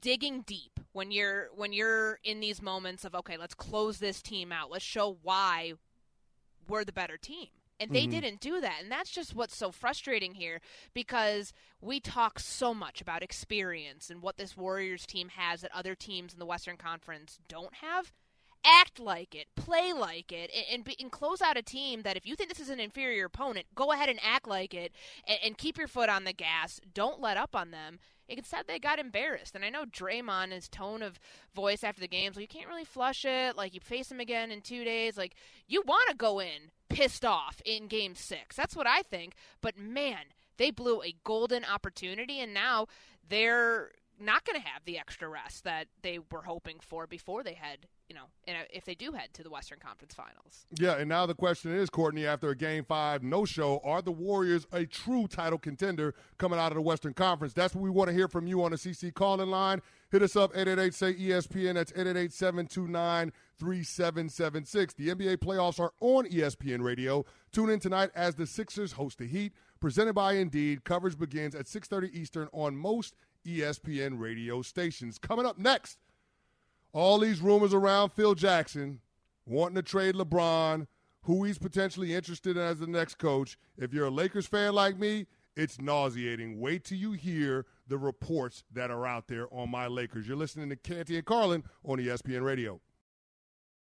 digging 0.00 0.42
deep 0.42 0.80
when 0.92 1.10
you're 1.10 1.48
when 1.54 1.72
you're 1.72 2.18
in 2.22 2.40
these 2.40 2.60
moments 2.60 3.04
of 3.04 3.14
okay, 3.14 3.36
let's 3.36 3.54
close 3.54 3.98
this 3.98 4.20
team 4.22 4.52
out. 4.52 4.70
Let's 4.70 4.84
show 4.84 5.18
why 5.22 5.74
we're 6.68 6.84
the 6.84 6.92
better 6.92 7.16
team. 7.16 7.48
And 7.80 7.90
they 7.90 8.02
mm-hmm. 8.02 8.20
didn't 8.20 8.40
do 8.40 8.60
that. 8.60 8.78
And 8.82 8.90
that's 8.90 9.10
just 9.10 9.34
what's 9.34 9.56
so 9.56 9.72
frustrating 9.72 10.34
here 10.34 10.60
because 10.94 11.52
we 11.80 11.98
talk 11.98 12.38
so 12.38 12.72
much 12.72 13.00
about 13.00 13.22
experience 13.22 14.10
and 14.10 14.22
what 14.22 14.36
this 14.36 14.56
Warriors 14.56 15.04
team 15.04 15.30
has 15.30 15.62
that 15.62 15.74
other 15.74 15.96
teams 15.96 16.32
in 16.32 16.38
the 16.38 16.46
Western 16.46 16.76
Conference 16.76 17.40
don't 17.48 17.74
have 17.74 18.12
act 18.64 18.98
like 18.98 19.34
it, 19.34 19.46
play 19.56 19.92
like 19.92 20.32
it, 20.32 20.50
and, 20.54 20.64
and, 20.72 20.84
be, 20.84 20.96
and 21.00 21.10
close 21.10 21.42
out 21.42 21.56
a 21.56 21.62
team 21.62 22.02
that 22.02 22.16
if 22.16 22.26
you 22.26 22.34
think 22.34 22.48
this 22.48 22.60
is 22.60 22.70
an 22.70 22.80
inferior 22.80 23.26
opponent, 23.26 23.66
go 23.74 23.92
ahead 23.92 24.08
and 24.08 24.18
act 24.22 24.48
like 24.48 24.74
it 24.74 24.92
and, 25.26 25.38
and 25.44 25.58
keep 25.58 25.78
your 25.78 25.88
foot 25.88 26.08
on 26.08 26.24
the 26.24 26.32
gas. 26.32 26.80
Don't 26.92 27.20
let 27.20 27.36
up 27.36 27.54
on 27.54 27.70
them. 27.70 27.98
Instead, 28.26 28.64
they 28.66 28.78
got 28.78 28.98
embarrassed. 28.98 29.54
And 29.54 29.64
I 29.64 29.70
know 29.70 29.84
Draymond, 29.84 30.52
his 30.52 30.68
tone 30.68 31.02
of 31.02 31.20
voice 31.54 31.84
after 31.84 32.00
the 32.00 32.08
games, 32.08 32.36
well, 32.36 32.42
you 32.42 32.48
can't 32.48 32.68
really 32.68 32.84
flush 32.84 33.24
it. 33.24 33.56
Like, 33.56 33.74
you 33.74 33.80
face 33.80 34.10
him 34.10 34.20
again 34.20 34.50
in 34.50 34.62
two 34.62 34.82
days. 34.82 35.18
Like, 35.18 35.34
you 35.68 35.82
want 35.86 36.08
to 36.08 36.16
go 36.16 36.40
in 36.40 36.70
pissed 36.88 37.24
off 37.24 37.60
in 37.66 37.86
game 37.86 38.14
six. 38.14 38.56
That's 38.56 38.74
what 38.74 38.86
I 38.86 39.02
think. 39.02 39.34
But 39.60 39.78
man, 39.78 40.32
they 40.56 40.70
blew 40.70 41.02
a 41.02 41.14
golden 41.24 41.64
opportunity, 41.64 42.40
and 42.40 42.54
now 42.54 42.86
they're 43.28 43.90
not 44.20 44.44
going 44.44 44.60
to 44.60 44.66
have 44.66 44.84
the 44.84 44.98
extra 44.98 45.28
rest 45.28 45.64
that 45.64 45.86
they 46.02 46.18
were 46.30 46.42
hoping 46.42 46.78
for 46.80 47.06
before 47.06 47.42
they 47.42 47.54
head, 47.54 47.86
you 48.08 48.14
know, 48.14 48.24
if 48.46 48.84
they 48.84 48.94
do 48.94 49.12
head 49.12 49.28
to 49.34 49.42
the 49.42 49.50
Western 49.50 49.78
Conference 49.78 50.14
Finals. 50.14 50.66
Yeah, 50.78 50.96
and 50.96 51.08
now 51.08 51.26
the 51.26 51.34
question 51.34 51.72
is, 51.72 51.90
Courtney, 51.90 52.26
after 52.26 52.50
a 52.50 52.56
Game 52.56 52.84
Five 52.84 53.22
no-show, 53.22 53.80
are 53.84 54.02
the 54.02 54.12
Warriors 54.12 54.66
a 54.72 54.86
true 54.86 55.26
title 55.26 55.58
contender 55.58 56.14
coming 56.38 56.58
out 56.58 56.72
of 56.72 56.76
the 56.76 56.82
Western 56.82 57.14
Conference? 57.14 57.52
That's 57.54 57.74
what 57.74 57.82
we 57.82 57.90
want 57.90 58.08
to 58.08 58.14
hear 58.14 58.28
from 58.28 58.46
you 58.46 58.62
on 58.62 58.70
the 58.70 58.76
CC 58.76 59.12
calling 59.12 59.50
line. 59.50 59.80
Hit 60.10 60.22
us 60.22 60.36
up 60.36 60.52
888 60.54 60.94
say 60.94 61.14
ESPN. 61.14 61.74
That's 61.74 61.90
888 61.92 62.32
729 62.32 63.32
3776. 63.58 64.94
The 64.94 65.08
NBA 65.08 65.36
playoffs 65.38 65.80
are 65.80 65.92
on 66.00 66.26
ESPN 66.26 66.82
Radio. 66.82 67.24
Tune 67.52 67.70
in 67.70 67.80
tonight 67.80 68.10
as 68.14 68.36
the 68.36 68.46
Sixers 68.46 68.92
host 68.92 69.18
the 69.18 69.26
Heat. 69.26 69.52
Presented 69.80 70.14
by 70.14 70.34
Indeed. 70.34 70.84
Coverage 70.84 71.18
begins 71.18 71.54
at 71.54 71.66
6:30 71.66 72.10
Eastern 72.14 72.48
on 72.52 72.76
most 72.76 73.16
ESPN 73.44 74.18
radio 74.18 74.62
stations. 74.62 75.18
Coming 75.18 75.46
up 75.46 75.58
next, 75.58 75.98
all 76.92 77.18
these 77.18 77.40
rumors 77.40 77.74
around 77.74 78.10
Phil 78.10 78.34
Jackson 78.34 79.00
wanting 79.46 79.76
to 79.76 79.82
trade 79.82 80.14
LeBron, 80.14 80.86
who 81.22 81.44
he's 81.44 81.58
potentially 81.58 82.14
interested 82.14 82.56
in 82.56 82.62
as 82.62 82.78
the 82.78 82.86
next 82.86 83.18
coach. 83.18 83.58
If 83.76 83.92
you're 83.92 84.06
a 84.06 84.10
Lakers 84.10 84.46
fan 84.46 84.74
like 84.74 84.98
me, 84.98 85.26
it's 85.56 85.80
nauseating. 85.80 86.60
Wait 86.60 86.84
till 86.84 86.98
you 86.98 87.12
hear 87.12 87.66
the 87.86 87.98
reports 87.98 88.64
that 88.72 88.90
are 88.90 89.06
out 89.06 89.28
there 89.28 89.46
on 89.52 89.70
my 89.70 89.86
Lakers. 89.86 90.26
You're 90.26 90.36
listening 90.36 90.68
to 90.70 90.76
Canty 90.76 91.16
and 91.16 91.24
Carlin 91.24 91.64
on 91.84 91.98
ESPN 91.98 92.42
Radio. 92.42 92.80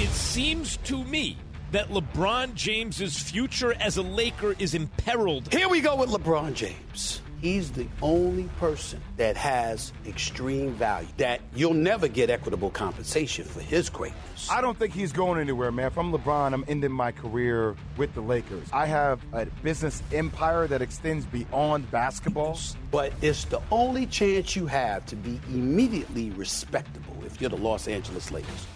It 0.00 0.08
seems 0.08 0.78
to 0.84 1.04
me 1.04 1.36
that 1.72 1.90
LeBron 1.90 2.54
James's 2.54 3.18
future 3.18 3.74
as 3.80 3.98
a 3.98 4.02
Laker 4.02 4.56
is 4.58 4.72
imperiled. 4.72 5.52
Here 5.52 5.68
we 5.68 5.82
go 5.82 5.94
with 5.94 6.08
LeBron 6.08 6.54
James. 6.54 7.20
He's 7.42 7.70
the 7.70 7.86
only 8.00 8.44
person 8.58 9.02
that 9.18 9.36
has 9.36 9.92
extreme 10.06 10.72
value, 10.72 11.08
that 11.18 11.42
you'll 11.54 11.74
never 11.74 12.08
get 12.08 12.30
equitable 12.30 12.70
compensation 12.70 13.44
for 13.44 13.60
his 13.60 13.90
greatness. 13.90 14.48
I 14.50 14.62
don't 14.62 14.78
think 14.78 14.94
he's 14.94 15.12
going 15.12 15.38
anywhere, 15.38 15.70
man. 15.70 15.88
If 15.88 15.98
I'm 15.98 16.12
LeBron, 16.12 16.54
I'm 16.54 16.64
ending 16.66 16.92
my 16.92 17.12
career 17.12 17.76
with 17.98 18.14
the 18.14 18.22
Lakers. 18.22 18.68
I 18.72 18.86
have 18.86 19.20
a 19.34 19.44
business 19.62 20.02
empire 20.14 20.66
that 20.66 20.80
extends 20.80 21.26
beyond 21.26 21.90
basketball. 21.90 22.58
But 22.90 23.12
it's 23.20 23.44
the 23.44 23.60
only 23.70 24.06
chance 24.06 24.56
you 24.56 24.64
have 24.64 25.04
to 25.06 25.16
be 25.16 25.38
immediately 25.50 26.30
respectable 26.30 27.16
if 27.26 27.38
you're 27.38 27.50
the 27.50 27.58
Los 27.58 27.86
Angeles 27.86 28.30
Lakers. 28.30 28.66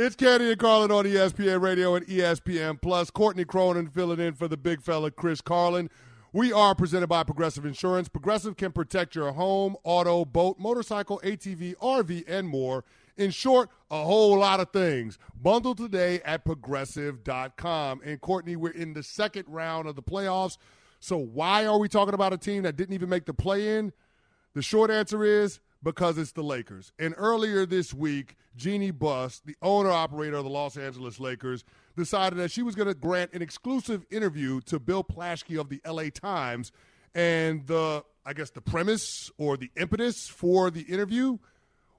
It's 0.00 0.14
Canty 0.14 0.52
and 0.52 0.60
Carlin 0.60 0.92
on 0.92 1.06
ESPN 1.06 1.60
Radio 1.60 1.96
and 1.96 2.06
ESPN 2.06 2.80
Plus. 2.80 3.10
Courtney 3.10 3.44
Cronin 3.44 3.88
filling 3.88 4.20
in 4.20 4.32
for 4.32 4.46
the 4.46 4.56
big 4.56 4.80
fella 4.80 5.10
Chris 5.10 5.40
Carlin. 5.40 5.90
We 6.32 6.52
are 6.52 6.76
presented 6.76 7.08
by 7.08 7.24
Progressive 7.24 7.66
Insurance. 7.66 8.08
Progressive 8.08 8.56
can 8.56 8.70
protect 8.70 9.16
your 9.16 9.32
home, 9.32 9.74
auto, 9.82 10.24
boat, 10.24 10.56
motorcycle, 10.60 11.20
ATV, 11.24 11.74
RV, 11.78 12.26
and 12.28 12.46
more. 12.46 12.84
In 13.16 13.32
short, 13.32 13.70
a 13.90 14.04
whole 14.04 14.38
lot 14.38 14.60
of 14.60 14.70
things. 14.70 15.18
Bundle 15.34 15.74
today 15.74 16.20
at 16.24 16.44
progressive.com. 16.44 18.00
And 18.04 18.20
Courtney, 18.20 18.54
we're 18.54 18.70
in 18.70 18.94
the 18.94 19.02
second 19.02 19.46
round 19.48 19.88
of 19.88 19.96
the 19.96 20.02
playoffs. 20.04 20.58
So 21.00 21.16
why 21.16 21.66
are 21.66 21.76
we 21.76 21.88
talking 21.88 22.14
about 22.14 22.32
a 22.32 22.38
team 22.38 22.62
that 22.62 22.76
didn't 22.76 22.94
even 22.94 23.08
make 23.08 23.24
the 23.24 23.34
play 23.34 23.76
in? 23.76 23.92
The 24.54 24.62
short 24.62 24.92
answer 24.92 25.24
is 25.24 25.58
because 25.82 26.18
it's 26.18 26.32
the 26.32 26.42
Lakers. 26.42 26.92
And 26.98 27.14
earlier 27.16 27.64
this 27.64 27.94
week, 27.94 28.36
Jeanie 28.56 28.90
Buss, 28.90 29.40
the 29.44 29.56
owner 29.62 29.90
operator 29.90 30.36
of 30.36 30.44
the 30.44 30.50
Los 30.50 30.76
Angeles 30.76 31.20
Lakers, 31.20 31.64
decided 31.96 32.38
that 32.38 32.50
she 32.50 32.62
was 32.62 32.74
going 32.74 32.88
to 32.88 32.94
grant 32.94 33.32
an 33.32 33.42
exclusive 33.42 34.04
interview 34.10 34.60
to 34.62 34.78
Bill 34.78 35.04
Plaschke 35.04 35.60
of 35.60 35.68
the 35.68 35.80
LA 35.86 36.10
Times. 36.12 36.72
And 37.14 37.66
the, 37.66 38.04
I 38.26 38.32
guess, 38.32 38.50
the 38.50 38.60
premise 38.60 39.30
or 39.38 39.56
the 39.56 39.70
impetus 39.76 40.28
for 40.28 40.70
the 40.70 40.82
interview 40.82 41.38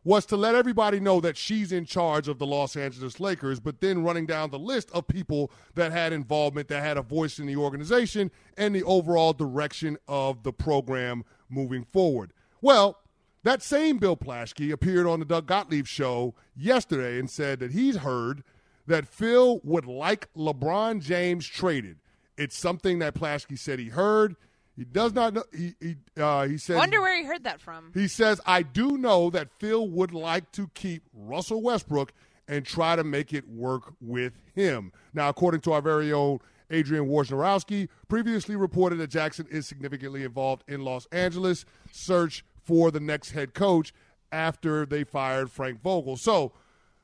was 0.03 0.25
to 0.25 0.37
let 0.37 0.55
everybody 0.55 0.99
know 0.99 1.19
that 1.19 1.37
she's 1.37 1.71
in 1.71 1.85
charge 1.85 2.27
of 2.27 2.39
the 2.39 2.45
Los 2.45 2.75
Angeles 2.75 3.19
Lakers, 3.19 3.59
but 3.59 3.81
then 3.81 4.01
running 4.03 4.25
down 4.25 4.49
the 4.49 4.59
list 4.59 4.89
of 4.91 5.07
people 5.07 5.51
that 5.75 5.91
had 5.91 6.13
involvement, 6.13 6.69
that 6.69 6.81
had 6.81 6.97
a 6.97 7.01
voice 7.01 7.37
in 7.37 7.45
the 7.45 7.57
organization, 7.57 8.31
and 8.57 8.73
the 8.73 8.83
overall 8.83 9.33
direction 9.33 9.97
of 10.07 10.43
the 10.43 10.53
program 10.53 11.23
moving 11.49 11.83
forward. 11.83 12.31
Well, 12.61 12.97
that 13.43 13.61
same 13.61 13.97
Bill 13.97 14.17
Plaschke 14.17 14.71
appeared 14.71 15.07
on 15.07 15.19
the 15.19 15.25
Doug 15.25 15.45
Gottlieb 15.47 15.85
show 15.85 16.35
yesterday 16.55 17.19
and 17.19 17.29
said 17.29 17.59
that 17.59 17.71
he's 17.71 17.97
heard 17.97 18.43
that 18.87 19.07
Phil 19.07 19.61
would 19.63 19.85
like 19.85 20.31
LeBron 20.33 21.01
James 21.01 21.47
traded. 21.47 21.97
It's 22.37 22.57
something 22.57 22.99
that 22.99 23.15
Plaschke 23.15 23.57
said 23.57 23.79
he 23.79 23.89
heard. 23.89 24.35
He 24.75 24.85
does 24.85 25.13
not 25.13 25.33
know. 25.33 25.43
He 25.55 25.75
he, 25.81 25.95
uh, 26.17 26.47
he 26.47 26.57
says. 26.57 26.77
Wonder 26.77 27.01
where 27.01 27.17
he 27.17 27.25
heard 27.25 27.43
that 27.43 27.59
from. 27.59 27.91
He 27.93 28.07
says, 28.07 28.39
"I 28.45 28.61
do 28.61 28.97
know 28.97 29.29
that 29.29 29.49
Phil 29.59 29.87
would 29.89 30.13
like 30.13 30.51
to 30.53 30.69
keep 30.73 31.03
Russell 31.13 31.61
Westbrook 31.61 32.13
and 32.47 32.65
try 32.65 32.95
to 32.95 33.03
make 33.03 33.33
it 33.33 33.47
work 33.49 33.93
with 33.99 34.33
him." 34.55 34.93
Now, 35.13 35.27
according 35.27 35.61
to 35.61 35.73
our 35.73 35.81
very 35.81 36.13
own 36.13 36.39
Adrian 36.71 37.07
Wojnarowski, 37.07 37.89
previously 38.07 38.55
reported 38.55 38.97
that 38.99 39.09
Jackson 39.09 39.47
is 39.51 39.67
significantly 39.67 40.23
involved 40.23 40.63
in 40.67 40.81
Los 40.85 41.07
Angeles 41.07 41.65
search 41.91 42.45
for 42.69 42.91
the 42.91 42.99
next 42.99 43.31
head 43.31 43.55
coach 43.55 43.91
after 44.31 44.85
they 44.85 45.03
fired 45.03 45.49
Frank 45.49 45.81
Vogel. 45.81 46.17
So 46.17 46.53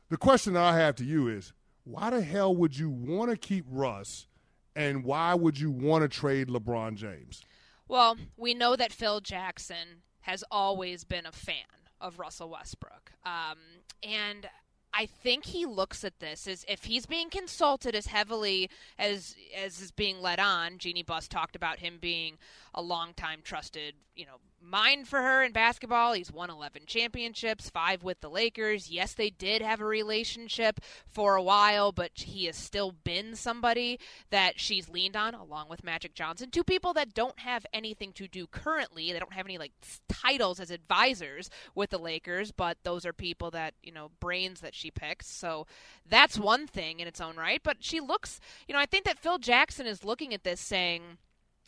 the 0.10 0.18
question 0.18 0.56
I 0.56 0.78
have 0.78 0.94
to 0.98 1.04
you 1.04 1.28
is 1.28 1.54
why 1.86 2.12
the 2.12 2.22
hell 2.22 2.56
would 2.56 2.78
you 2.78 2.88
want 2.88 3.32
to 3.32 3.36
keep 3.36 3.66
Russ 3.68 4.28
and 4.76 5.04
why 5.04 5.34
would 5.34 5.60
you 5.60 5.72
want 5.72 6.04
to 6.04 6.08
trade 6.08 6.50
LeBron 6.50 6.98
James? 6.98 7.42
Well, 7.88 8.16
we 8.38 8.54
know 8.54 8.76
that 8.76 8.94
Phil 8.94 9.22
Jackson 9.22 10.04
has 10.22 10.44
always 10.52 11.04
been 11.04 11.26
a 11.26 11.32
fan 11.32 11.56
of 12.00 12.20
Russell 12.20 12.52
Westbrook. 12.52 13.14
Um, 13.26 13.58
and 14.04 14.48
I 14.94 15.08
think 15.08 15.46
he 15.46 15.66
looks 15.66 16.04
at 16.04 16.20
this 16.20 16.48
as 16.48 16.64
if 16.70 16.84
he's 16.86 17.08
being 17.08 17.30
consulted 17.30 17.96
as 17.96 18.06
heavily 18.06 18.70
as 18.98 19.36
as 19.60 19.82
is 19.82 19.92
being 19.92 20.22
led 20.22 20.40
on. 20.40 20.78
Jeanie 20.78 21.04
Buss 21.04 21.28
talked 21.28 21.56
about 21.56 21.80
him 21.80 21.98
being 22.00 22.38
a 22.74 22.82
longtime 22.82 23.42
trusted, 23.44 23.96
you 24.16 24.26
know, 24.26 24.38
mind 24.66 25.08
for 25.08 25.22
her 25.22 25.44
in 25.44 25.52
basketball. 25.52 26.14
He's 26.14 26.32
won 26.32 26.50
11 26.50 26.84
championships, 26.86 27.70
five 27.70 28.04
with 28.04 28.22
the 28.22 28.30
Lakers. 28.30 28.90
Yes, 28.90 29.14
they 29.14 29.30
did 29.30 29.62
have 29.62 29.82
a 29.82 29.86
relationship 29.86 30.80
for 31.08 31.36
a 31.36 31.44
while, 31.44 31.92
but 31.92 32.12
he 32.16 32.46
has 32.46 32.56
still 32.56 32.92
been 32.92 33.36
somebody 33.36 34.00
that 34.30 34.60
she's 34.60 34.90
leaned 34.90 35.16
on 35.16 35.34
along 35.34 35.70
with 35.70 35.84
Magic 35.84 36.14
Johnson. 36.14 36.50
Two 36.50 36.64
people 36.64 36.94
that 36.94 37.14
don't 37.14 37.40
have 37.40 37.66
anything 37.74 38.12
to 38.14 38.28
do 38.28 38.48
currently. 38.48 39.12
They 39.12 39.20
don't 39.20 39.34
have 39.34 39.46
any 39.46 39.58
like 39.58 39.74
titles 40.10 40.60
as 40.60 40.72
advisors 40.72 41.50
with 41.74 41.90
the 41.90 42.00
Lakers, 42.00 42.52
but 42.52 42.78
those 42.84 43.06
are 43.06 43.14
people 43.14 43.52
that, 43.52 43.74
you 43.84 43.92
know, 43.92 44.12
brains 44.20 44.62
that 44.62 44.76
she 44.76 44.92
picks. 44.92 45.28
So 45.28 45.68
that's 46.08 46.38
one 46.38 46.68
thing 46.68 47.00
in 47.00 47.08
its 47.08 47.22
own 47.22 47.36
right. 47.36 47.62
But 47.64 47.78
she 47.80 48.00
looks, 48.00 48.40
you 48.68 48.74
know, 48.74 48.80
I 48.80 48.86
think 48.86 49.06
that 49.06 49.20
Phil 49.20 49.38
Jackson 49.38 49.86
is 49.86 50.04
looking 50.04 50.34
at 50.34 50.44
this 50.44 50.60
saying, 50.60 51.18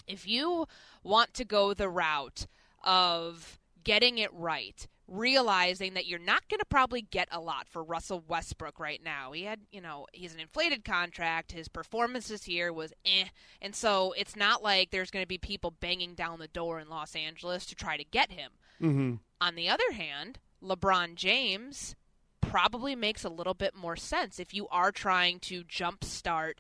if 0.08 0.28
you 0.28 0.68
want 1.04 1.34
to 1.36 1.46
go 1.46 1.74
the 1.74 1.90
route 1.90 2.48
of 2.88 3.60
getting 3.84 4.18
it 4.18 4.34
right, 4.34 4.88
realizing 5.08 5.94
that 5.94 6.08
you're 6.08 6.18
not 6.18 6.50
going 6.50 6.60
to 6.60 6.66
probably 6.66 7.02
get 7.02 7.28
a 7.32 7.40
lot 7.40 7.68
for 7.68 7.84
Russell 7.84 8.24
Westbrook 8.28 8.80
right 8.80 9.02
now. 9.04 9.32
He 9.34 9.44
had, 9.44 9.60
you 9.72 9.82
know, 9.82 10.08
he's 10.14 10.34
an 10.34 10.40
inflated 10.40 10.84
contract. 10.84 11.52
His 11.52 11.68
performance 11.68 12.30
this 12.30 12.48
year 12.48 12.74
was 12.74 12.94
eh. 13.06 13.26
And 13.62 13.76
so 13.76 14.14
it's 14.18 14.36
not 14.36 14.64
like 14.64 14.90
there's 14.90 15.12
going 15.12 15.24
to 15.24 15.28
be 15.28 15.38
people 15.38 15.72
banging 15.80 16.16
down 16.16 16.40
the 16.40 16.48
door 16.48 16.80
in 16.80 16.90
Los 16.90 17.16
Angeles 17.16 17.66
to 17.68 17.76
try 17.76 17.98
to 17.98 18.04
get 18.04 18.32
him. 18.32 18.52
Mm-hmm. 18.82 19.14
On 19.40 19.56
the 19.56 19.70
other 19.70 19.92
hand, 19.92 20.40
LeBron 20.64 21.16
James 21.16 21.96
probably 22.42 22.96
makes 22.96 23.24
a 23.24 23.30
little 23.30 23.54
bit 23.54 23.76
more 23.76 23.96
sense 23.96 24.40
if 24.40 24.54
you 24.54 24.68
are 24.70 24.92
trying 24.92 25.40
to 25.40 25.64
jumpstart 25.64 26.54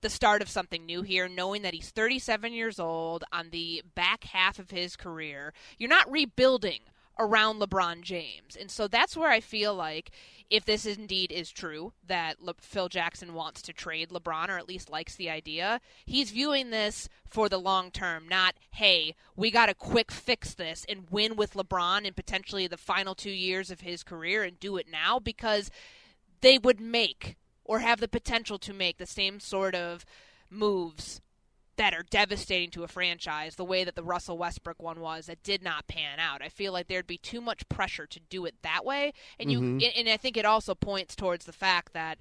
the 0.00 0.10
start 0.10 0.42
of 0.42 0.48
something 0.48 0.86
new 0.86 1.02
here, 1.02 1.28
knowing 1.28 1.62
that 1.62 1.74
he's 1.74 1.90
37 1.90 2.52
years 2.52 2.78
old 2.78 3.24
on 3.32 3.50
the 3.50 3.82
back 3.94 4.24
half 4.24 4.58
of 4.58 4.70
his 4.70 4.96
career. 4.96 5.52
You're 5.76 5.88
not 5.88 6.10
rebuilding 6.10 6.80
around 7.18 7.60
LeBron 7.60 8.02
James. 8.02 8.56
And 8.58 8.70
so 8.70 8.86
that's 8.86 9.16
where 9.16 9.30
I 9.30 9.40
feel 9.40 9.74
like 9.74 10.10
if 10.50 10.64
this 10.64 10.86
indeed 10.86 11.32
is 11.32 11.50
true 11.50 11.92
that 12.06 12.40
Le- 12.40 12.54
Phil 12.60 12.88
Jackson 12.88 13.34
wants 13.34 13.60
to 13.62 13.72
trade 13.72 14.10
LeBron 14.10 14.48
or 14.48 14.56
at 14.56 14.68
least 14.68 14.88
likes 14.88 15.16
the 15.16 15.28
idea, 15.28 15.80
he's 16.06 16.30
viewing 16.30 16.70
this 16.70 17.08
for 17.26 17.48
the 17.48 17.58
long 17.58 17.90
term, 17.90 18.28
not, 18.28 18.54
hey, 18.70 19.14
we 19.36 19.50
got 19.50 19.66
to 19.66 19.74
quick 19.74 20.12
fix 20.12 20.54
this 20.54 20.86
and 20.88 21.10
win 21.10 21.36
with 21.36 21.54
LeBron 21.54 22.04
in 22.04 22.14
potentially 22.14 22.66
the 22.66 22.76
final 22.76 23.14
two 23.14 23.30
years 23.30 23.70
of 23.70 23.80
his 23.80 24.02
career 24.02 24.44
and 24.44 24.60
do 24.60 24.76
it 24.76 24.86
now 24.90 25.18
because 25.18 25.70
they 26.40 26.56
would 26.56 26.80
make 26.80 27.36
or 27.68 27.78
have 27.78 28.00
the 28.00 28.08
potential 28.08 28.58
to 28.58 28.72
make 28.74 28.98
the 28.98 29.06
same 29.06 29.38
sort 29.38 29.76
of 29.76 30.04
moves 30.50 31.20
that 31.76 31.94
are 31.94 32.02
devastating 32.10 32.70
to 32.70 32.82
a 32.82 32.88
franchise 32.88 33.54
the 33.54 33.64
way 33.64 33.84
that 33.84 33.94
the 33.94 34.02
Russell 34.02 34.36
Westbrook 34.36 34.82
one 34.82 34.98
was 34.98 35.26
that 35.26 35.44
did 35.44 35.62
not 35.62 35.86
pan 35.86 36.18
out. 36.18 36.42
I 36.42 36.48
feel 36.48 36.72
like 36.72 36.88
there'd 36.88 37.06
be 37.06 37.18
too 37.18 37.40
much 37.40 37.68
pressure 37.68 38.06
to 38.08 38.18
do 38.18 38.44
it 38.46 38.56
that 38.62 38.84
way 38.84 39.12
and 39.38 39.52
you 39.52 39.60
Mhm. 39.60 39.92
and 39.96 40.08
I 40.08 40.16
think 40.16 40.36
it 40.36 40.44
also 40.44 40.74
points 40.74 41.14
towards 41.14 41.44
the 41.44 41.52
fact 41.52 41.92
that 41.92 42.18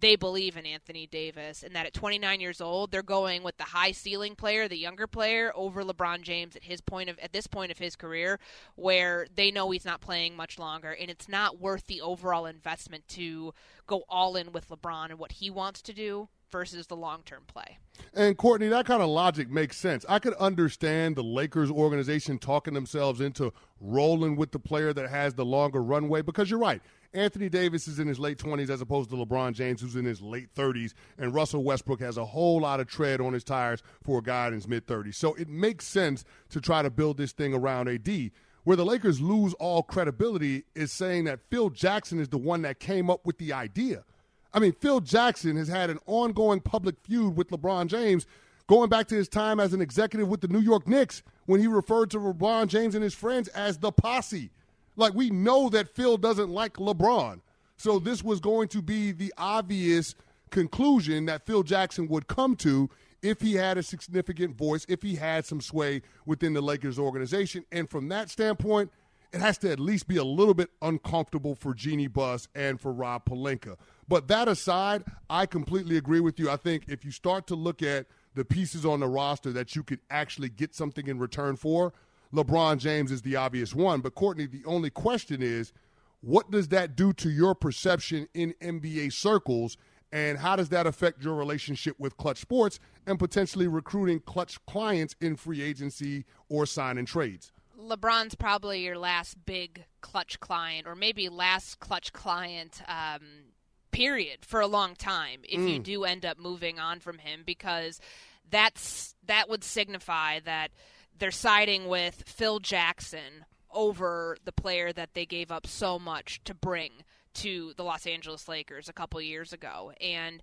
they 0.00 0.16
believe 0.16 0.56
in 0.56 0.66
Anthony 0.66 1.06
Davis 1.06 1.62
and 1.62 1.74
that 1.74 1.86
at 1.86 1.94
29 1.94 2.40
years 2.40 2.60
old 2.60 2.90
they're 2.90 3.02
going 3.02 3.42
with 3.42 3.56
the 3.56 3.64
high 3.64 3.92
ceiling 3.92 4.34
player, 4.34 4.68
the 4.68 4.76
younger 4.76 5.06
player 5.06 5.52
over 5.54 5.84
LeBron 5.84 6.22
James 6.22 6.56
at 6.56 6.64
his 6.64 6.80
point 6.80 7.08
of 7.08 7.18
at 7.18 7.32
this 7.32 7.46
point 7.46 7.70
of 7.70 7.78
his 7.78 7.96
career 7.96 8.38
where 8.76 9.26
they 9.34 9.50
know 9.50 9.70
he's 9.70 9.84
not 9.84 10.00
playing 10.00 10.36
much 10.36 10.58
longer 10.58 10.96
and 10.98 11.10
it's 11.10 11.28
not 11.28 11.60
worth 11.60 11.86
the 11.86 12.00
overall 12.00 12.46
investment 12.46 13.06
to 13.08 13.52
go 13.86 14.02
all 14.08 14.36
in 14.36 14.52
with 14.52 14.68
LeBron 14.68 15.10
and 15.10 15.18
what 15.18 15.32
he 15.32 15.50
wants 15.50 15.82
to 15.82 15.92
do 15.92 16.28
versus 16.50 16.86
the 16.86 16.96
long-term 16.96 17.42
play. 17.46 17.78
And 18.14 18.36
Courtney, 18.36 18.68
that 18.68 18.86
kind 18.86 19.02
of 19.02 19.08
logic 19.08 19.50
makes 19.50 19.76
sense. 19.76 20.04
I 20.08 20.18
could 20.18 20.34
understand 20.34 21.16
the 21.16 21.22
Lakers 21.22 21.70
organization 21.70 22.38
talking 22.38 22.74
themselves 22.74 23.20
into 23.20 23.52
rolling 23.80 24.36
with 24.36 24.52
the 24.52 24.58
player 24.58 24.92
that 24.92 25.08
has 25.08 25.34
the 25.34 25.44
longer 25.44 25.82
runway 25.82 26.22
because 26.22 26.50
you're 26.50 26.58
right. 26.58 26.82
Anthony 27.12 27.48
Davis 27.48 27.88
is 27.88 27.98
in 27.98 28.06
his 28.06 28.20
late 28.20 28.38
20s 28.38 28.70
as 28.70 28.80
opposed 28.80 29.10
to 29.10 29.16
LeBron 29.16 29.52
James, 29.54 29.80
who's 29.80 29.96
in 29.96 30.04
his 30.04 30.22
late 30.22 30.54
30s, 30.54 30.92
and 31.18 31.34
Russell 31.34 31.64
Westbrook 31.64 32.00
has 32.00 32.16
a 32.16 32.24
whole 32.24 32.60
lot 32.60 32.78
of 32.78 32.86
tread 32.86 33.20
on 33.20 33.32
his 33.32 33.42
tires 33.42 33.82
for 34.02 34.20
a 34.20 34.22
guy 34.22 34.46
in 34.46 34.52
his 34.52 34.68
mid 34.68 34.86
30s. 34.86 35.16
So 35.16 35.34
it 35.34 35.48
makes 35.48 35.86
sense 35.86 36.24
to 36.50 36.60
try 36.60 36.82
to 36.82 36.90
build 36.90 37.16
this 37.16 37.32
thing 37.32 37.52
around 37.52 37.88
AD. 37.88 38.30
Where 38.62 38.76
the 38.76 38.84
Lakers 38.84 39.20
lose 39.20 39.54
all 39.54 39.82
credibility 39.82 40.64
is 40.74 40.92
saying 40.92 41.24
that 41.24 41.40
Phil 41.50 41.70
Jackson 41.70 42.20
is 42.20 42.28
the 42.28 42.38
one 42.38 42.62
that 42.62 42.78
came 42.78 43.08
up 43.08 43.24
with 43.24 43.38
the 43.38 43.52
idea. 43.54 44.04
I 44.52 44.58
mean, 44.58 44.72
Phil 44.72 45.00
Jackson 45.00 45.56
has 45.56 45.68
had 45.68 45.90
an 45.90 45.98
ongoing 46.06 46.60
public 46.60 46.96
feud 47.02 47.36
with 47.36 47.50
LeBron 47.50 47.86
James 47.86 48.26
going 48.66 48.88
back 48.88 49.06
to 49.08 49.14
his 49.14 49.28
time 49.28 49.60
as 49.60 49.72
an 49.72 49.80
executive 49.80 50.28
with 50.28 50.40
the 50.40 50.48
New 50.48 50.60
York 50.60 50.88
Knicks 50.88 51.22
when 51.46 51.60
he 51.60 51.66
referred 51.66 52.10
to 52.10 52.18
LeBron 52.18 52.68
James 52.68 52.94
and 52.94 53.02
his 53.02 53.14
friends 53.14 53.48
as 53.48 53.78
the 53.78 53.92
posse. 53.92 54.50
Like, 54.96 55.14
we 55.14 55.30
know 55.30 55.68
that 55.70 55.94
Phil 55.94 56.16
doesn't 56.16 56.50
like 56.50 56.74
LeBron. 56.74 57.40
So, 57.76 57.98
this 57.98 58.22
was 58.22 58.40
going 58.40 58.68
to 58.68 58.82
be 58.82 59.12
the 59.12 59.32
obvious 59.38 60.14
conclusion 60.50 61.26
that 61.26 61.46
Phil 61.46 61.62
Jackson 61.62 62.08
would 62.08 62.26
come 62.26 62.56
to 62.56 62.90
if 63.22 63.40
he 63.40 63.54
had 63.54 63.78
a 63.78 63.82
significant 63.82 64.56
voice, 64.56 64.84
if 64.88 65.02
he 65.02 65.16
had 65.16 65.44
some 65.44 65.60
sway 65.60 66.02
within 66.26 66.52
the 66.54 66.60
Lakers 66.60 66.98
organization. 66.98 67.64
And 67.70 67.88
from 67.88 68.08
that 68.08 68.30
standpoint, 68.30 68.90
it 69.32 69.40
has 69.40 69.58
to 69.58 69.70
at 69.70 69.78
least 69.78 70.08
be 70.08 70.16
a 70.16 70.24
little 70.24 70.54
bit 70.54 70.70
uncomfortable 70.82 71.54
for 71.54 71.74
Jeanie 71.74 72.08
Buss 72.08 72.48
and 72.54 72.80
for 72.80 72.92
Rob 72.92 73.24
Pelinka. 73.24 73.76
But 74.08 74.28
that 74.28 74.48
aside, 74.48 75.04
I 75.28 75.46
completely 75.46 75.96
agree 75.96 76.20
with 76.20 76.38
you. 76.40 76.50
I 76.50 76.56
think 76.56 76.84
if 76.88 77.04
you 77.04 77.12
start 77.12 77.46
to 77.48 77.54
look 77.54 77.82
at 77.82 78.06
the 78.34 78.44
pieces 78.44 78.84
on 78.84 79.00
the 79.00 79.08
roster 79.08 79.52
that 79.52 79.76
you 79.76 79.82
could 79.82 80.00
actually 80.10 80.48
get 80.48 80.74
something 80.74 81.06
in 81.06 81.18
return 81.18 81.56
for, 81.56 81.92
LeBron 82.34 82.78
James 82.78 83.12
is 83.12 83.22
the 83.22 83.36
obvious 83.36 83.74
one. 83.74 84.00
But 84.00 84.14
Courtney, 84.14 84.46
the 84.46 84.64
only 84.64 84.90
question 84.90 85.42
is, 85.42 85.72
what 86.20 86.50
does 86.50 86.68
that 86.68 86.96
do 86.96 87.12
to 87.14 87.30
your 87.30 87.54
perception 87.54 88.28
in 88.34 88.54
NBA 88.60 89.12
circles? 89.12 89.76
And 90.12 90.38
how 90.38 90.56
does 90.56 90.70
that 90.70 90.86
affect 90.86 91.22
your 91.22 91.34
relationship 91.34 91.98
with 91.98 92.16
Clutch 92.16 92.38
Sports 92.38 92.80
and 93.06 93.18
potentially 93.18 93.68
recruiting 93.68 94.20
Clutch 94.20 94.58
clients 94.66 95.14
in 95.20 95.36
free 95.36 95.62
agency 95.62 96.24
or 96.48 96.66
signing 96.66 97.06
trades? 97.06 97.52
LeBron's 97.80 98.34
probably 98.34 98.84
your 98.84 98.98
last 98.98 99.44
big 99.46 99.84
clutch 100.00 100.38
client, 100.40 100.86
or 100.86 100.94
maybe 100.94 101.28
last 101.28 101.80
clutch 101.80 102.12
client, 102.12 102.82
um, 102.86 103.52
period, 103.90 104.44
for 104.44 104.60
a 104.60 104.66
long 104.66 104.94
time. 104.94 105.40
If 105.44 105.60
you 105.60 105.80
Mm. 105.80 105.82
do 105.82 106.04
end 106.04 106.24
up 106.26 106.38
moving 106.38 106.78
on 106.78 107.00
from 107.00 107.18
him, 107.18 107.42
because 107.44 108.00
that's 108.48 109.14
that 109.24 109.48
would 109.48 109.64
signify 109.64 110.40
that 110.40 110.72
they're 111.16 111.30
siding 111.30 111.86
with 111.88 112.22
Phil 112.26 112.58
Jackson 112.60 113.44
over 113.70 114.36
the 114.44 114.52
player 114.52 114.92
that 114.92 115.14
they 115.14 115.24
gave 115.26 115.50
up 115.52 115.66
so 115.66 115.98
much 115.98 116.40
to 116.44 116.54
bring 116.54 117.04
to 117.34 117.72
the 117.76 117.84
Los 117.84 118.06
Angeles 118.06 118.48
Lakers 118.48 118.88
a 118.88 118.92
couple 118.92 119.20
years 119.20 119.52
ago, 119.52 119.92
and. 120.00 120.42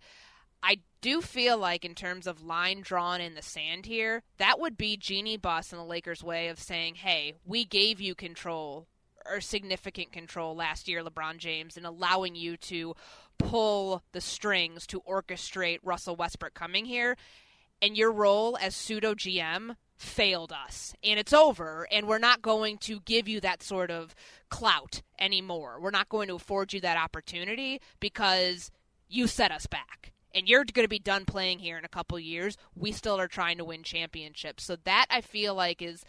I 0.64 0.80
do 1.02 1.22
feel 1.22 1.58
like, 1.58 1.86
in 1.86 1.96
terms 1.96 2.28
of 2.28 2.44
line 2.44 2.82
drawn 2.82 3.22
in 3.22 3.36
the 3.36 3.42
sand 3.42 3.86
here, 3.86 4.24
that 4.38 4.60
would 4.60 4.78
be 4.78 4.98
Jeanie 4.98 5.38
Buss 5.38 5.72
and 5.72 5.80
the 5.80 5.86
Lakers' 5.86 6.24
way 6.24 6.48
of 6.48 6.60
saying, 6.60 6.96
hey, 6.96 7.34
we 7.46 7.64
gave 7.66 8.02
you 8.02 8.16
control 8.16 8.88
or 9.30 9.42
significant 9.42 10.12
control 10.12 10.56
last 10.56 10.88
year, 10.88 11.04
LeBron 11.04 11.38
James, 11.38 11.78
and 11.78 11.86
allowing 11.86 12.36
you 12.36 12.58
to 12.58 12.96
pull 13.38 14.04
the 14.12 14.22
strings 14.22 14.88
to 14.88 15.02
orchestrate 15.02 15.80
Russell 15.84 16.16
Westbrook 16.16 16.54
coming 16.54 16.86
here. 16.86 17.16
And 17.82 17.96
your 17.96 18.12
role 18.12 18.58
as 18.60 18.76
pseudo 18.76 19.14
GM 19.14 19.76
failed 19.98 20.52
us. 20.52 20.96
And 21.04 21.20
it's 21.20 21.34
over. 21.34 21.88
And 21.92 22.08
we're 22.08 22.18
not 22.18 22.42
going 22.42 22.78
to 22.80 23.02
give 23.02 23.28
you 23.28 23.40
that 23.42 23.62
sort 23.62 23.92
of 23.92 24.16
clout 24.50 25.02
anymore. 25.20 25.80
We're 25.80 25.92
not 25.92 26.10
going 26.10 26.28
to 26.30 26.36
afford 26.36 26.74
you 26.74 26.82
that 26.82 26.98
opportunity 26.98 27.82
because 28.00 28.72
you 29.08 29.28
set 29.28 29.52
us 29.52 29.68
back 29.68 30.14
and 30.38 30.48
you're 30.48 30.64
going 30.64 30.86
to 30.86 30.90
be 30.90 31.00
done 31.00 31.26
playing 31.26 31.58
here 31.58 31.80
in 31.80 31.84
a 31.84 31.90
couple 31.90 32.20
years. 32.20 32.58
We 32.76 32.92
still 32.92 33.20
are 33.20 33.28
trying 33.28 33.58
to 33.58 33.66
win 33.66 33.82
championships. 33.82 34.64
So 34.64 34.78
that 34.84 35.08
I 35.10 35.22
feel 35.22 35.56
like 35.56 35.82
is 35.82 36.06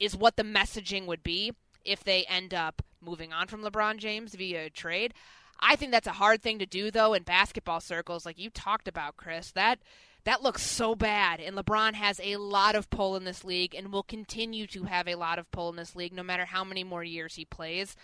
is 0.00 0.16
what 0.16 0.36
the 0.36 0.42
messaging 0.42 1.06
would 1.06 1.22
be 1.22 1.52
if 1.84 2.02
they 2.02 2.24
end 2.24 2.54
up 2.54 2.82
moving 3.02 3.32
on 3.32 3.46
from 3.46 3.62
LeBron 3.62 3.98
James 3.98 4.34
via 4.34 4.70
trade. 4.70 5.12
I 5.60 5.76
think 5.76 5.92
that's 5.92 6.06
a 6.06 6.12
hard 6.12 6.40
thing 6.40 6.58
to 6.60 6.66
do 6.66 6.90
though 6.90 7.12
in 7.12 7.24
basketball 7.24 7.80
circles 7.80 8.24
like 8.24 8.38
you 8.38 8.48
talked 8.48 8.88
about, 8.88 9.18
Chris. 9.18 9.52
That 9.52 9.80
that 10.24 10.42
looks 10.42 10.62
so 10.62 10.94
bad 10.94 11.38
and 11.38 11.54
LeBron 11.54 11.92
has 11.92 12.20
a 12.22 12.36
lot 12.36 12.74
of 12.74 12.88
pull 12.88 13.16
in 13.16 13.24
this 13.24 13.44
league 13.44 13.74
and 13.74 13.92
will 13.92 14.02
continue 14.02 14.66
to 14.68 14.84
have 14.84 15.06
a 15.06 15.14
lot 15.14 15.38
of 15.38 15.50
pull 15.50 15.68
in 15.68 15.76
this 15.76 15.94
league 15.94 16.12
no 16.14 16.22
matter 16.22 16.46
how 16.46 16.64
many 16.64 16.84
more 16.84 17.04
years 17.04 17.34
he 17.34 17.44
plays 17.44 17.96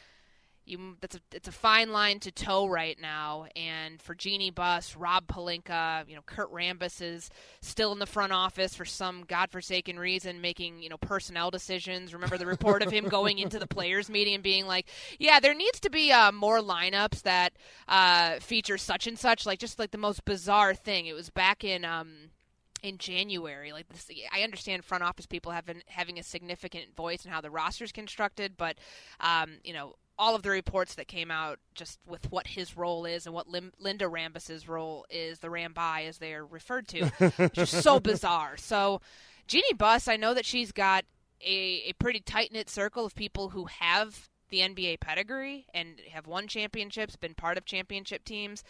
you 0.66 0.96
that's 1.00 1.16
a 1.16 1.20
it's 1.32 1.48
a 1.48 1.52
fine 1.52 1.92
line 1.92 2.20
to 2.20 2.32
toe 2.32 2.66
right 2.66 2.98
now. 3.00 3.46
And 3.54 4.00
for 4.00 4.14
Jeanie 4.14 4.50
Buss, 4.50 4.96
Rob 4.96 5.26
Pelinka, 5.26 6.08
you 6.08 6.14
know, 6.14 6.22
Kurt 6.24 6.52
Rambis 6.52 7.02
is 7.02 7.30
still 7.60 7.92
in 7.92 7.98
the 7.98 8.06
front 8.06 8.32
office 8.32 8.74
for 8.74 8.84
some 8.84 9.24
godforsaken 9.26 9.98
reason, 9.98 10.40
making 10.40 10.82
you 10.82 10.88
know 10.88 10.96
personnel 10.96 11.50
decisions. 11.50 12.14
Remember 12.14 12.38
the 12.38 12.46
report 12.46 12.82
of 12.82 12.90
him 12.90 13.08
going 13.08 13.38
into 13.38 13.58
the 13.58 13.66
players' 13.66 14.08
meeting 14.08 14.34
and 14.34 14.42
being 14.42 14.66
like, 14.66 14.88
"Yeah, 15.18 15.40
there 15.40 15.54
needs 15.54 15.80
to 15.80 15.90
be 15.90 16.12
uh, 16.12 16.32
more 16.32 16.60
lineups 16.60 17.22
that 17.22 17.52
uh, 17.88 18.40
feature 18.40 18.78
such 18.78 19.06
and 19.06 19.18
such." 19.18 19.46
Like 19.46 19.58
just 19.58 19.78
like 19.78 19.90
the 19.90 19.98
most 19.98 20.24
bizarre 20.24 20.74
thing. 20.74 21.06
It 21.06 21.14
was 21.14 21.30
back 21.30 21.64
in. 21.64 21.84
Um, 21.84 22.30
in 22.82 22.98
January. 22.98 23.72
Like 23.72 23.88
this, 23.88 24.10
I 24.30 24.42
understand 24.42 24.84
front 24.84 25.02
office 25.02 25.24
people 25.24 25.52
have 25.52 25.64
been 25.64 25.82
having 25.86 26.18
a 26.18 26.22
significant 26.22 26.94
voice 26.94 27.24
in 27.24 27.30
how 27.30 27.40
the 27.40 27.50
roster's 27.50 27.92
constructed, 27.92 28.58
but 28.58 28.76
um, 29.20 29.52
you 29.64 29.72
know 29.72 29.94
all 30.18 30.34
of 30.34 30.42
the 30.42 30.50
reports 30.50 30.94
that 30.94 31.08
came 31.08 31.30
out 31.30 31.58
just 31.74 31.98
with 32.06 32.30
what 32.30 32.46
his 32.46 32.76
role 32.76 33.04
is 33.04 33.26
and 33.26 33.34
what 33.34 33.48
Lim- 33.48 33.72
Linda 33.78 34.08
Rambis's 34.08 34.68
role 34.68 35.04
is, 35.10 35.40
the 35.40 35.48
Rambai 35.48 36.08
as 36.08 36.18
they 36.18 36.34
are 36.34 36.46
referred 36.46 36.86
to, 36.88 37.50
just 37.52 37.82
so 37.82 37.98
bizarre. 38.00 38.56
So 38.56 39.00
Jeanie 39.46 39.74
Buss, 39.74 40.08
I 40.08 40.16
know 40.16 40.34
that 40.34 40.46
she's 40.46 40.72
got 40.72 41.04
a, 41.40 41.84
a 41.88 41.92
pretty 41.94 42.20
tight 42.20 42.52
knit 42.52 42.70
circle 42.70 43.04
of 43.04 43.14
people 43.14 43.50
who 43.50 43.66
have 43.66 44.28
the 44.50 44.60
NBA 44.60 45.00
pedigree 45.00 45.66
and 45.74 46.00
have 46.10 46.26
won 46.26 46.46
championships, 46.46 47.16
been 47.16 47.34
part 47.34 47.58
of 47.58 47.64
championship 47.64 48.24
teams 48.24 48.62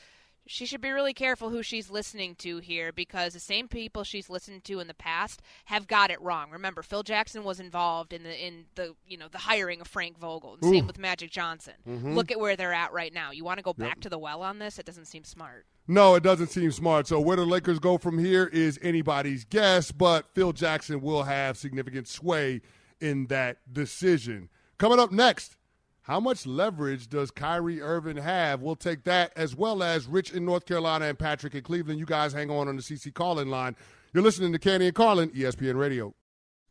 she 0.46 0.66
should 0.66 0.80
be 0.80 0.90
really 0.90 1.14
careful 1.14 1.48
who 1.50 1.62
she's 1.62 1.90
listening 1.90 2.34
to 2.36 2.58
here 2.58 2.92
because 2.92 3.32
the 3.32 3.40
same 3.40 3.66
people 3.68 4.04
she's 4.04 4.28
listened 4.28 4.64
to 4.64 4.78
in 4.80 4.86
the 4.86 4.94
past 4.94 5.40
have 5.66 5.86
got 5.86 6.10
it 6.10 6.20
wrong. 6.20 6.50
Remember, 6.50 6.82
Phil 6.82 7.02
Jackson 7.02 7.44
was 7.44 7.60
involved 7.60 8.12
in 8.12 8.22
the 8.24 8.46
in 8.46 8.66
the 8.74 8.94
you 9.06 9.16
know 9.16 9.28
the 9.28 9.38
hiring 9.38 9.80
of 9.80 9.86
Frank 9.86 10.18
Vogel. 10.18 10.54
And 10.60 10.64
same 10.70 10.86
with 10.86 10.98
Magic 10.98 11.30
Johnson. 11.30 11.74
Mhm. 11.88 12.14
Look 12.14 12.30
at 12.30 12.38
where 12.38 12.56
they're 12.56 12.72
at 12.74 12.92
right 12.92 13.12
now. 13.12 13.30
You 13.30 13.44
want 13.44 13.58
to 13.58 13.62
go 13.62 13.74
Yep. 13.76 13.88
back 13.88 14.00
to 14.00 14.08
the 14.08 14.18
well 14.18 14.42
on 14.42 14.58
this? 14.58 14.78
It 14.78 14.84
doesn't 14.86 15.06
seem 15.06 15.24
smart. 15.24 15.66
No, 15.86 16.14
it 16.14 16.22
doesn't 16.22 16.48
seem 16.48 16.72
smart. 16.72 17.06
So 17.06 17.20
where 17.20 17.36
the 17.36 17.44
Lakers 17.46 17.78
go 17.78 17.98
from 17.98 18.18
here 18.18 18.46
is 18.52 18.78
anybody's 18.82 19.44
guess, 19.44 19.92
but 19.92 20.26
Phil 20.34 20.52
Jackson 20.52 21.00
will 21.00 21.24
have 21.24 21.56
significant 21.58 22.08
sway 22.08 22.60
in 23.00 23.26
that 23.26 23.58
decision. 23.72 24.48
Coming 24.78 24.98
up 24.98 25.12
next, 25.12 25.56
how 26.04 26.20
much 26.20 26.46
leverage 26.46 27.08
does 27.08 27.30
Kyrie 27.30 27.80
Irving 27.80 28.18
have? 28.18 28.60
We'll 28.60 28.76
take 28.76 29.04
that 29.04 29.32
as 29.36 29.56
well 29.56 29.82
as 29.82 30.06
Rich 30.06 30.32
in 30.32 30.44
North 30.44 30.66
Carolina 30.66 31.06
and 31.06 31.18
Patrick 31.18 31.54
in 31.54 31.62
Cleveland. 31.62 31.98
You 31.98 32.04
guys 32.04 32.34
hang 32.34 32.50
on 32.50 32.68
on 32.68 32.76
the 32.76 32.82
CC 32.82 33.12
call-in 33.12 33.48
line. 33.48 33.74
You're 34.12 34.22
listening 34.22 34.52
to 34.52 34.58
Canty 34.58 34.88
and 34.88 34.94
Carlin, 34.94 35.30
ESPN 35.30 35.78
Radio. 35.78 36.14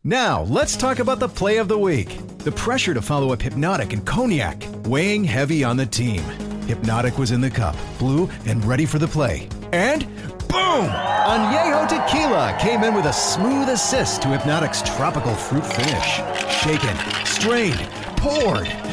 Now, 0.03 0.43
let's 0.43 0.77
talk 0.77 0.99
about 0.99 1.19
the 1.19 1.27
play 1.27 1.57
of 1.57 1.67
the 1.67 1.79
week. 1.79 2.15
The 2.39 2.51
pressure 2.51 2.93
to 2.93 3.01
follow 3.01 3.33
up 3.33 3.41
Hypnotic 3.41 3.91
and 3.93 4.05
Cognac, 4.05 4.63
weighing 4.85 5.23
heavy 5.23 5.63
on 5.63 5.77
the 5.77 5.87
team. 5.87 6.21
Hypnotic 6.67 7.17
was 7.17 7.31
in 7.31 7.41
the 7.41 7.49
cup, 7.49 7.75
blue, 7.97 8.29
and 8.45 8.63
ready 8.63 8.85
for 8.85 8.99
the 8.99 9.07
play. 9.07 9.49
And 9.71 10.05
boom! 10.47 10.85
Añejo 11.25 11.87
Tequila 11.89 12.55
came 12.61 12.83
in 12.83 12.93
with 12.93 13.05
a 13.05 13.13
smooth 13.13 13.67
assist 13.69 14.21
to 14.21 14.27
Hypnotic's 14.27 14.83
tropical 14.83 15.33
fruit 15.33 15.65
finish. 15.65 16.21
Shaken, 16.61 16.95
strained, 17.25 17.81
poured. 18.15 18.92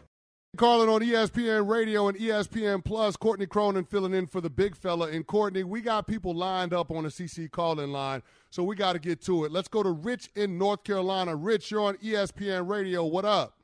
Carlin 0.57 0.89
on 0.89 0.99
ESPN 0.99 1.69
Radio 1.69 2.09
and 2.09 2.17
ESPN 2.17 2.83
Plus. 2.83 3.15
Courtney 3.15 3.45
Cronin 3.45 3.85
filling 3.85 4.13
in 4.13 4.27
for 4.27 4.41
the 4.41 4.49
big 4.49 4.75
fella. 4.75 5.07
And 5.07 5.25
Courtney, 5.25 5.63
we 5.63 5.79
got 5.79 6.07
people 6.07 6.35
lined 6.35 6.73
up 6.73 6.91
on 6.91 7.03
the 7.03 7.09
CC 7.09 7.49
calling 7.49 7.91
line, 7.91 8.21
so 8.49 8.61
we 8.61 8.75
got 8.75 8.93
to 8.93 8.99
get 8.99 9.21
to 9.23 9.45
it. 9.45 9.51
Let's 9.51 9.69
go 9.69 9.81
to 9.81 9.91
Rich 9.91 10.29
in 10.35 10.57
North 10.57 10.83
Carolina. 10.83 11.37
Rich, 11.37 11.71
you're 11.71 11.81
on 11.81 11.95
ESPN 11.97 12.67
Radio. 12.67 13.05
What 13.05 13.23
up? 13.23 13.57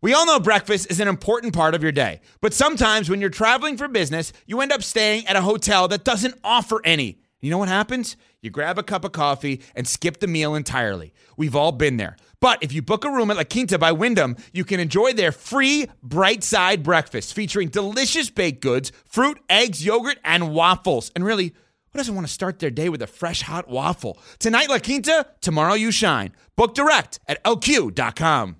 We 0.00 0.14
all 0.14 0.24
know 0.24 0.38
breakfast 0.38 0.88
is 0.88 1.00
an 1.00 1.08
important 1.08 1.52
part 1.52 1.74
of 1.74 1.82
your 1.82 1.90
day, 1.90 2.20
but 2.40 2.54
sometimes 2.54 3.10
when 3.10 3.20
you're 3.20 3.30
traveling 3.30 3.76
for 3.76 3.88
business, 3.88 4.32
you 4.46 4.60
end 4.60 4.70
up 4.70 4.84
staying 4.84 5.26
at 5.26 5.34
a 5.34 5.42
hotel 5.42 5.88
that 5.88 6.04
doesn't 6.04 6.38
offer 6.44 6.80
any. 6.84 7.18
You 7.40 7.50
know 7.50 7.58
what 7.58 7.68
happens? 7.68 8.16
You 8.40 8.50
grab 8.50 8.78
a 8.78 8.82
cup 8.82 9.04
of 9.04 9.12
coffee 9.12 9.62
and 9.76 9.86
skip 9.86 10.18
the 10.18 10.26
meal 10.26 10.56
entirely. 10.56 11.12
We've 11.36 11.54
all 11.54 11.70
been 11.70 11.96
there. 11.96 12.16
But 12.40 12.62
if 12.62 12.72
you 12.72 12.82
book 12.82 13.04
a 13.04 13.10
room 13.10 13.30
at 13.30 13.36
La 13.36 13.44
Quinta 13.44 13.78
by 13.78 13.92
Wyndham, 13.92 14.36
you 14.52 14.64
can 14.64 14.80
enjoy 14.80 15.12
their 15.12 15.30
free 15.30 15.86
bright 16.02 16.42
side 16.42 16.82
breakfast 16.82 17.34
featuring 17.34 17.68
delicious 17.68 18.28
baked 18.28 18.60
goods, 18.60 18.90
fruit, 19.04 19.38
eggs, 19.48 19.84
yogurt, 19.84 20.18
and 20.24 20.52
waffles. 20.52 21.12
And 21.14 21.24
really, 21.24 21.54
who 21.92 21.96
doesn't 21.96 22.14
want 22.14 22.26
to 22.26 22.32
start 22.32 22.58
their 22.58 22.70
day 22.70 22.88
with 22.88 23.02
a 23.02 23.06
fresh 23.06 23.42
hot 23.42 23.68
waffle? 23.68 24.18
Tonight, 24.40 24.68
La 24.68 24.78
Quinta, 24.78 25.26
tomorrow, 25.40 25.74
you 25.74 25.92
shine. 25.92 26.32
Book 26.56 26.74
direct 26.74 27.20
at 27.28 27.42
lq.com. 27.44 28.56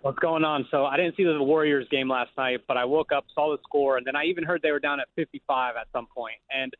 What's 0.00 0.18
going 0.18 0.42
on? 0.42 0.66
So 0.70 0.84
I 0.84 0.96
didn't 0.96 1.16
see 1.16 1.22
the 1.22 1.40
Warriors 1.40 1.86
game 1.88 2.08
last 2.08 2.30
night, 2.36 2.62
but 2.66 2.76
I 2.76 2.84
woke 2.84 3.12
up, 3.12 3.24
saw 3.34 3.54
the 3.54 3.62
score, 3.62 3.98
and 3.98 4.06
then 4.06 4.16
I 4.16 4.24
even 4.24 4.42
heard 4.42 4.60
they 4.60 4.72
were 4.72 4.80
down 4.80 4.98
at 4.98 5.06
55 5.14 5.76
at 5.76 5.86
some 5.92 6.06
point. 6.06 6.34
And 6.50 6.74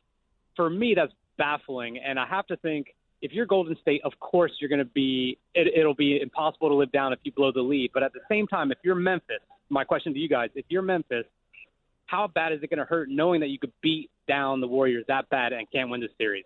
for 0.55 0.69
me, 0.69 0.93
that's 0.95 1.13
baffling. 1.37 1.97
And 1.97 2.19
I 2.19 2.25
have 2.27 2.47
to 2.47 2.57
think 2.57 2.87
if 3.21 3.31
you're 3.31 3.45
Golden 3.45 3.75
State, 3.81 4.01
of 4.03 4.11
course 4.19 4.51
you're 4.59 4.69
going 4.69 4.79
to 4.79 4.85
be. 4.85 5.37
It, 5.55 5.67
it'll 5.75 5.95
be 5.95 6.19
impossible 6.21 6.69
to 6.69 6.75
live 6.75 6.91
down 6.91 7.13
if 7.13 7.19
you 7.23 7.31
blow 7.31 7.51
the 7.51 7.61
lead. 7.61 7.91
But 7.93 8.03
at 8.03 8.13
the 8.13 8.19
same 8.29 8.47
time, 8.47 8.71
if 8.71 8.77
you're 8.83 8.95
Memphis, 8.95 9.39
my 9.69 9.83
question 9.83 10.13
to 10.13 10.19
you 10.19 10.29
guys: 10.29 10.49
if 10.55 10.65
you're 10.69 10.81
Memphis, 10.81 11.25
how 12.05 12.27
bad 12.27 12.51
is 12.51 12.59
it 12.61 12.69
going 12.69 12.79
to 12.79 12.85
hurt 12.85 13.09
knowing 13.09 13.39
that 13.41 13.47
you 13.47 13.59
could 13.59 13.73
beat 13.81 14.09
down 14.27 14.61
the 14.61 14.67
Warriors 14.67 15.05
that 15.07 15.29
bad 15.29 15.53
and 15.53 15.69
can't 15.71 15.89
win 15.89 16.01
the 16.01 16.09
series? 16.17 16.45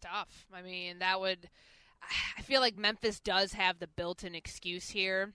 tough. 0.00 0.46
I 0.52 0.62
mean, 0.62 0.98
that 1.00 1.20
would. 1.20 1.48
I 2.38 2.42
feel 2.42 2.60
like 2.60 2.78
Memphis 2.78 3.20
does 3.20 3.52
have 3.52 3.78
the 3.78 3.86
built-in 3.86 4.34
excuse 4.34 4.90
here, 4.90 5.32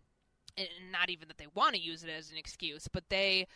and 0.57 0.67
not 0.91 1.09
even 1.09 1.27
that 1.27 1.37
they 1.37 1.47
want 1.53 1.75
to 1.75 1.81
use 1.81 2.03
it 2.03 2.09
as 2.09 2.31
an 2.31 2.37
excuse, 2.37 2.87
but 2.87 3.03
they 3.09 3.47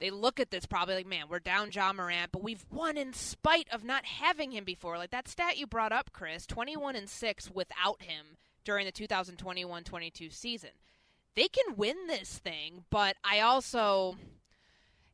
they 0.00 0.10
look 0.10 0.40
at 0.40 0.50
this 0.50 0.66
probably 0.66 0.94
like, 0.94 1.06
man, 1.06 1.26
we're 1.28 1.38
down 1.38 1.70
Ja 1.70 1.92
Morant, 1.92 2.32
but 2.32 2.42
we've 2.42 2.64
won 2.70 2.96
in 2.96 3.12
spite 3.12 3.68
of 3.70 3.84
not 3.84 4.04
having 4.06 4.50
him 4.50 4.64
before. 4.64 4.98
Like 4.98 5.10
that 5.10 5.28
stat 5.28 5.58
you 5.58 5.66
brought 5.66 5.92
up, 5.92 6.10
Chris, 6.12 6.46
21 6.46 6.96
and 6.96 7.08
6 7.08 7.50
without 7.50 8.02
him 8.02 8.38
during 8.64 8.86
the 8.86 8.92
2021-22 8.92 10.32
season. 10.32 10.70
They 11.36 11.48
can 11.48 11.76
win 11.76 12.06
this 12.06 12.38
thing, 12.38 12.84
but 12.90 13.16
I 13.22 13.40
also 13.40 14.16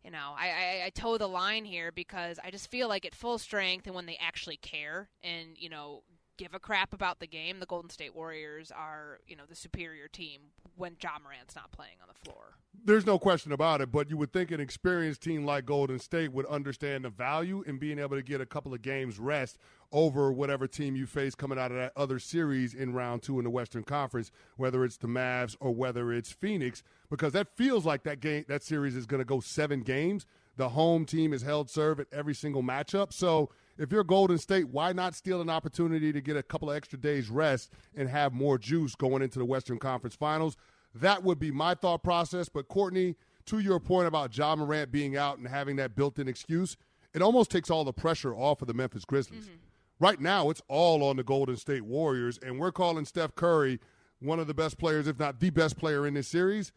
you 0.06 0.12
know, 0.12 0.34
I, 0.38 0.46
I, 0.46 0.82
I 0.86 0.90
toe 0.90 1.18
the 1.18 1.26
line 1.26 1.64
here 1.64 1.90
because 1.90 2.38
I 2.42 2.52
just 2.52 2.70
feel 2.70 2.88
like 2.88 3.04
at 3.04 3.12
full 3.12 3.38
strength 3.38 3.86
and 3.86 3.94
when 3.94 4.06
they 4.06 4.16
actually 4.20 4.56
care 4.56 5.08
and, 5.24 5.58
you 5.58 5.68
know, 5.68 6.04
give 6.38 6.54
a 6.54 6.60
crap 6.60 6.92
about 6.94 7.18
the 7.18 7.26
game, 7.26 7.58
the 7.58 7.66
Golden 7.66 7.90
State 7.90 8.14
Warriors 8.14 8.70
are, 8.70 9.18
you 9.26 9.34
know, 9.34 9.42
the 9.48 9.56
superior 9.56 10.06
team 10.06 10.42
when 10.76 10.96
Ja 11.02 11.18
Morant's 11.20 11.56
not 11.56 11.72
playing 11.72 11.96
on 12.00 12.06
the 12.06 12.14
floor. 12.14 12.54
There's 12.84 13.04
no 13.04 13.18
question 13.18 13.50
about 13.50 13.80
it, 13.80 13.90
but 13.90 14.08
you 14.08 14.16
would 14.16 14.32
think 14.32 14.52
an 14.52 14.60
experienced 14.60 15.22
team 15.22 15.44
like 15.44 15.64
Golden 15.64 15.98
State 15.98 16.30
would 16.32 16.46
understand 16.46 17.04
the 17.04 17.10
value 17.10 17.64
in 17.66 17.78
being 17.78 17.98
able 17.98 18.14
to 18.14 18.22
get 18.22 18.40
a 18.40 18.46
couple 18.46 18.72
of 18.72 18.82
games 18.82 19.18
rest 19.18 19.58
over 19.92 20.32
whatever 20.32 20.66
team 20.66 20.96
you 20.96 21.06
face 21.06 21.34
coming 21.34 21.58
out 21.58 21.70
of 21.70 21.76
that 21.76 21.92
other 21.96 22.18
series 22.18 22.74
in 22.74 22.92
round 22.92 23.22
two 23.22 23.38
in 23.38 23.44
the 23.44 23.50
Western 23.50 23.82
Conference, 23.82 24.30
whether 24.56 24.84
it's 24.84 24.96
the 24.96 25.06
Mavs 25.06 25.56
or 25.60 25.74
whether 25.74 26.12
it's 26.12 26.32
Phoenix, 26.32 26.82
because 27.10 27.32
that 27.32 27.56
feels 27.56 27.84
like 27.84 28.02
that 28.04 28.20
game 28.20 28.44
that 28.48 28.62
series 28.62 28.96
is 28.96 29.06
going 29.06 29.20
to 29.20 29.24
go 29.24 29.40
seven 29.40 29.80
games. 29.80 30.26
The 30.56 30.70
home 30.70 31.04
team 31.04 31.32
is 31.32 31.42
held 31.42 31.68
serve 31.68 32.00
at 32.00 32.06
every 32.12 32.34
single 32.34 32.62
matchup. 32.62 33.12
So 33.12 33.50
if 33.78 33.92
you're 33.92 34.04
Golden 34.04 34.38
State, 34.38 34.68
why 34.68 34.92
not 34.92 35.14
steal 35.14 35.40
an 35.40 35.50
opportunity 35.50 36.12
to 36.12 36.20
get 36.20 36.36
a 36.36 36.42
couple 36.42 36.70
of 36.70 36.76
extra 36.76 36.98
days 36.98 37.28
rest 37.28 37.70
and 37.94 38.08
have 38.08 38.32
more 38.32 38.56
juice 38.58 38.94
going 38.94 39.22
into 39.22 39.38
the 39.38 39.44
Western 39.44 39.78
Conference 39.78 40.16
Finals? 40.16 40.56
That 40.94 41.22
would 41.22 41.38
be 41.38 41.50
my 41.50 41.74
thought 41.74 42.02
process. 42.02 42.48
But 42.48 42.68
Courtney, 42.68 43.16
to 43.46 43.58
your 43.58 43.78
point 43.78 44.08
about 44.08 44.36
Ja 44.36 44.56
Morant 44.56 44.90
being 44.90 45.16
out 45.16 45.36
and 45.36 45.46
having 45.46 45.76
that 45.76 45.94
built-in 45.94 46.26
excuse, 46.26 46.78
it 47.12 47.20
almost 47.20 47.50
takes 47.50 47.70
all 47.70 47.84
the 47.84 47.92
pressure 47.92 48.34
off 48.34 48.62
of 48.62 48.68
the 48.68 48.74
Memphis 48.74 49.04
Grizzlies. 49.04 49.44
Mm-hmm. 49.44 49.56
Right 49.98 50.20
now, 50.20 50.50
it's 50.50 50.60
all 50.68 51.02
on 51.02 51.16
the 51.16 51.24
Golden 51.24 51.56
State 51.56 51.84
Warriors, 51.84 52.38
and 52.42 52.58
we're 52.58 52.72
calling 52.72 53.06
Steph 53.06 53.34
Curry 53.34 53.80
one 54.20 54.38
of 54.38 54.46
the 54.46 54.54
best 54.54 54.76
players, 54.78 55.06
if 55.06 55.18
not 55.18 55.40
the 55.40 55.50
best 55.50 55.78
player 55.78 56.06
in 56.06 56.14
this 56.14 56.28
series. 56.28 56.72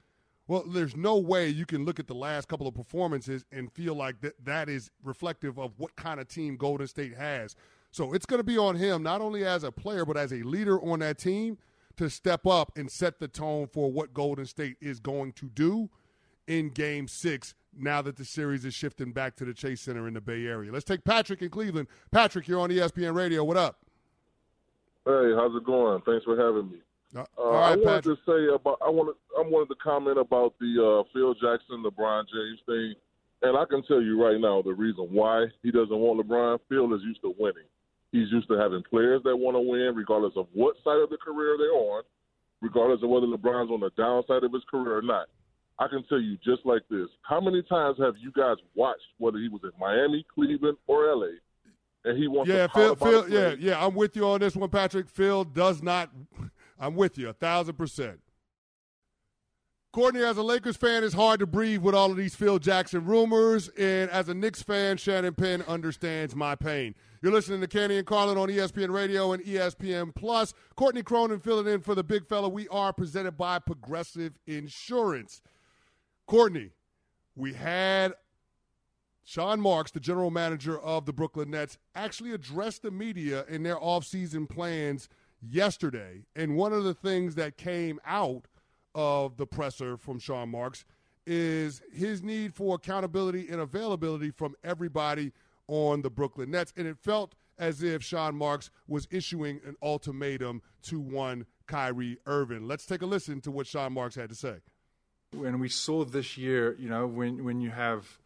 Well, 0.48 0.64
there's 0.68 0.96
no 0.96 1.18
way 1.18 1.50
you 1.50 1.66
can 1.66 1.86
look 1.86 2.00
at 2.00 2.08
the 2.08 2.16
last 2.16 2.48
couple 2.48 2.68
of 2.68 2.74
performances 2.74 3.46
and 3.52 3.72
feel 3.74 3.94
like 3.94 4.22
that 4.22 4.44
that 4.46 4.70
is 4.70 4.90
reflective 5.04 5.60
of 5.60 5.74
what 5.78 5.96
kind 5.96 6.20
of 6.20 6.28
team 6.28 6.56
Golden 6.56 6.88
State 6.88 7.16
has. 7.16 7.56
So 7.92 8.14
it's 8.14 8.26
going 8.26 8.40
to 8.40 8.44
be 8.46 8.58
on 8.58 8.76
him, 8.76 9.04
not 9.04 9.22
only 9.22 9.46
as 9.46 9.64
a 9.64 9.72
player, 9.72 10.06
but 10.06 10.18
as 10.18 10.32
a 10.32 10.44
leader 10.44 10.82
on 10.82 11.00
that 11.00 11.18
team 11.18 11.58
to 11.98 12.10
step 12.10 12.48
up 12.48 12.72
and 12.78 12.90
set 12.90 13.20
the 13.20 13.28
tone 13.28 13.68
for 13.68 13.92
what 13.92 14.14
Golden 14.14 14.46
State 14.46 14.78
is 14.80 15.00
going 15.00 15.34
to 15.34 15.50
do 15.50 15.90
in 16.48 16.70
game 16.70 17.08
six 17.08 17.54
now 17.80 18.02
that 18.02 18.18
the 18.18 18.26
series 18.26 18.66
is 18.66 18.74
shifting 18.74 19.12
back 19.12 19.36
to 19.38 19.46
the 19.46 19.54
Chase 19.54 19.82
Center 19.82 20.08
in 20.08 20.14
the 20.14 20.22
Bay 20.22 20.46
Area. 20.46 20.72
Let's 20.72 20.86
take 20.86 21.04
Patrick 21.04 21.42
in 21.42 21.50
Cleveland. 21.50 21.88
Patrick, 22.12 22.48
you're 22.48 22.60
on 22.60 22.70
ESPN 22.70 23.16
Radio. 23.16 23.44
What 23.44 23.58
up? 23.58 23.80
Hey, 25.06 25.32
how's 25.36 25.56
it 25.56 25.66
going? 25.66 26.02
Thanks 26.06 26.26
for 26.26 26.38
having 26.38 26.70
me. 26.72 26.78
Uh, 27.16 27.24
uh, 27.38 27.50
I 27.50 27.70
wanted 27.72 27.86
Patrick. 27.86 28.20
to 28.26 28.32
say 28.32 28.54
about 28.54 28.78
I 28.86 28.90
wanted 28.90 29.16
I 29.38 29.42
wanted 29.42 29.70
to 29.70 29.76
comment 29.82 30.20
about 30.20 30.54
the 30.60 30.78
uh, 30.78 31.04
Phil 31.12 31.34
Jackson, 31.34 31.84
LeBron 31.84 32.26
James 32.30 32.60
thing, 32.68 32.94
and 33.42 33.58
I 33.58 33.66
can 33.66 33.82
tell 33.84 34.02
you 34.02 34.22
right 34.22 34.40
now 34.40 34.62
the 34.62 34.74
reason 34.74 35.08
why 35.10 35.48
he 35.64 35.72
doesn't 35.72 35.98
want 35.98 36.22
LeBron. 36.22 36.60
Phil 36.70 36.94
is 36.94 37.02
used 37.02 37.22
to 37.22 37.34
winning. 37.40 37.66
He's 38.12 38.32
used 38.32 38.48
to 38.50 38.58
having 38.58 38.84
players 38.90 39.22
that 39.24 39.36
want 39.36 39.56
to 39.56 39.62
win, 39.62 39.94
regardless 39.96 40.34
of 40.36 40.48
what 40.54 40.76
side 40.84 41.02
of 41.02 41.10
the 41.10 41.18
career 41.18 41.56
they're 41.58 41.74
on, 41.74 42.04
regardless 42.62 43.02
of 43.02 43.10
whether 43.10 43.28
LeBron's 43.28 43.72
on 43.72 43.80
the 43.80 43.92
downside 43.98 44.44
of 44.44 44.54
his 44.54 44.64
career 44.70 44.98
or 44.98 45.02
not. 45.02 45.28
I 45.80 45.88
can 45.88 46.04
tell 46.10 46.20
you 46.20 46.38
just 46.44 46.66
like 46.66 46.82
this: 46.90 47.08
How 47.22 47.40
many 47.40 47.64
times 47.64 47.98
have 48.00 48.16
you 48.20 48.32
guys 48.32 48.58
watched 48.76 49.02
whether 49.18 49.38
he 49.38 49.48
was 49.48 49.62
in 49.64 49.72
Miami, 49.80 50.26
Cleveland, 50.34 50.78
or 50.88 51.16
LA, 51.16 51.28
and 52.06 52.18
he 52.18 52.28
wants 52.28 52.50
yeah, 52.50 52.68
Phil, 52.68 52.96
Phil, 52.96 53.30
yeah, 53.30 53.56
yeah, 53.58 53.84
I'm 53.84 53.96
with 53.96 54.16
you 54.16 54.28
on 54.28 54.40
this 54.42 54.56
one, 54.56 54.70
Patrick. 54.70 55.10
Phil 55.10 55.44
does 55.44 55.82
not. 55.82 56.10
I'm 56.80 56.96
with 56.96 57.18
you 57.18 57.30
a 57.30 57.34
thousand 57.34 57.76
percent. 57.76 58.20
Courtney, 59.92 60.22
as 60.22 60.38
a 60.38 60.44
Lakers 60.44 60.78
fan, 60.78 61.04
it's 61.04 61.16
hard 61.16 61.40
to 61.40 61.48
breathe 61.48 61.82
with 61.82 61.96
all 61.96 62.12
of 62.12 62.18
these 62.18 62.36
Phil 62.36 62.60
Jackson 62.60 63.06
rumors. 63.06 63.70
And 63.70 64.12
as 64.12 64.30
a 64.30 64.36
Knicks 64.36 64.62
fan, 64.62 64.98
Shannon 64.98 65.34
Penn 65.34 65.64
understands 65.68 66.36
my 66.36 66.54
pain. 66.54 66.94
You're 67.24 67.32
listening 67.32 67.60
to 67.62 67.68
Canty 67.68 67.98
and 67.98 68.06
Carlin 68.06 68.38
on 68.38 68.50
ESPN 68.50 68.92
Radio 68.92 69.34
and 69.34 69.44
ESPN 69.44 70.14
Plus. 70.14 70.54
Courtney 70.76 71.02
Cronin 71.02 71.40
filling 71.40 71.66
in 71.68 71.82
for 71.82 71.96
the 71.96 72.04
big 72.04 72.28
fella. 72.28 72.50
We 72.50 72.68
are 72.68 72.94
presented 72.94 73.36
by 73.36 73.58
Progressive 73.58 74.38
Insurance. 74.46 75.42
Courtney, 76.30 76.70
we 77.36 77.54
had 77.54 78.14
Sean 79.26 79.60
Marks, 79.60 79.90
the 79.90 80.00
general 80.00 80.30
manager 80.30 80.80
of 80.80 81.08
the 81.08 81.12
Brooklyn 81.12 81.50
Nets, 81.50 81.80
actually 81.96 82.34
address 82.34 82.78
the 82.78 82.92
media 82.92 83.46
in 83.50 83.64
their 83.64 83.78
offseason 83.78 84.48
plans 84.48 85.10
yesterday. 85.42 86.26
And 86.36 86.56
one 86.56 86.72
of 86.72 86.84
the 86.84 86.94
things 86.94 87.34
that 87.34 87.58
came 87.58 88.00
out 88.06 88.46
of 88.94 89.38
the 89.38 89.48
presser 89.48 89.98
from 89.98 90.20
Sean 90.20 90.50
Marks 90.50 90.86
is 91.26 91.82
his 91.92 92.22
need 92.22 92.54
for 92.54 92.76
accountability 92.76 93.48
and 93.50 93.60
availability 93.60 94.30
from 94.30 94.54
everybody 94.64 95.32
on 95.68 96.04
the 96.04 96.12
Brooklyn 96.12 96.52
Nets. 96.52 96.76
And 96.78 96.86
it 96.88 97.00
felt 97.00 97.34
as 97.58 97.82
if 97.82 98.04
Sean 98.04 98.36
Marks 98.36 98.70
was 98.88 99.08
issuing 99.10 99.62
an 99.66 99.78
ultimatum 99.82 100.62
to 100.84 101.00
one 101.00 101.48
Kyrie 101.66 102.20
Irving. 102.28 102.68
Let's 102.68 102.86
take 102.86 103.02
a 103.02 103.08
listen 103.08 103.42
to 103.42 103.50
what 103.50 103.66
Sean 103.66 103.94
Marks 103.94 104.14
had 104.14 104.30
to 104.30 104.36
say. 104.36 104.58
When 105.32 105.60
we 105.60 105.70
saw 105.70 106.06
this 106.06 106.38
year, 106.38 106.76
you 106.80 106.90
know, 106.90 107.06
when, 107.06 107.44
when 107.44 107.62
you 107.62 107.70
have, 107.70 108.18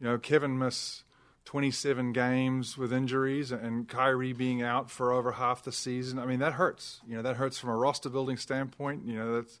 you 0.00 0.06
know, 0.06 0.16
Kevin 0.16 0.58
miss 0.58 1.04
27 1.44 2.12
games 2.12 2.78
with 2.78 2.94
injuries 2.94 3.52
and 3.52 3.86
Kyrie 3.86 4.32
being 4.32 4.62
out 4.62 4.90
for 4.90 5.12
over 5.12 5.32
half 5.32 5.62
the 5.62 5.72
season, 5.72 6.18
I 6.18 6.24
mean, 6.24 6.38
that 6.38 6.54
hurts. 6.54 7.00
You 7.06 7.16
know, 7.16 7.22
that 7.22 7.36
hurts 7.36 7.58
from 7.58 7.70
a 7.70 7.76
roster 7.76 8.08
building 8.08 8.38
standpoint. 8.38 9.04
You 9.04 9.18
know, 9.18 9.34
that's 9.34 9.60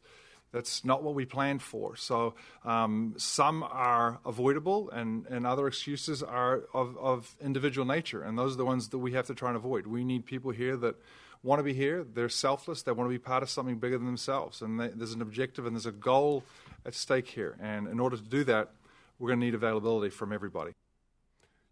that's 0.52 0.86
not 0.86 1.02
what 1.02 1.14
we 1.14 1.26
planned 1.26 1.60
for. 1.60 1.96
So 1.96 2.34
um, 2.64 3.14
some 3.18 3.62
are 3.62 4.20
avoidable, 4.24 4.88
and, 4.88 5.26
and 5.26 5.46
other 5.46 5.66
excuses 5.66 6.22
are 6.22 6.62
of, 6.72 6.96
of 6.96 7.36
individual 7.42 7.86
nature, 7.86 8.22
and 8.22 8.38
those 8.38 8.54
are 8.54 8.56
the 8.56 8.64
ones 8.64 8.88
that 8.88 8.98
we 8.98 9.12
have 9.12 9.26
to 9.26 9.34
try 9.34 9.48
and 9.50 9.56
avoid. 9.56 9.86
We 9.86 10.02
need 10.02 10.24
people 10.24 10.52
here 10.52 10.76
that 10.78 10.94
want 11.42 11.58
to 11.58 11.62
be 11.62 11.74
here. 11.74 12.04
They're 12.04 12.30
selfless. 12.30 12.82
They 12.82 12.92
want 12.92 13.06
to 13.06 13.12
be 13.12 13.18
part 13.18 13.42
of 13.42 13.50
something 13.50 13.76
bigger 13.76 13.98
than 13.98 14.06
themselves, 14.06 14.62
and 14.62 14.80
they, 14.80 14.88
there's 14.88 15.12
an 15.12 15.20
objective 15.20 15.66
and 15.66 15.76
there's 15.76 15.84
a 15.84 15.92
goal 15.92 16.42
at 16.86 16.94
stake 16.94 17.28
here. 17.28 17.58
And 17.60 17.88
in 17.88 18.00
order 18.00 18.16
to 18.16 18.22
do 18.22 18.44
that, 18.44 18.70
we're 19.18 19.28
going 19.28 19.40
to 19.40 19.46
need 19.46 19.54
availability 19.54 20.10
from 20.10 20.32
everybody. 20.32 20.72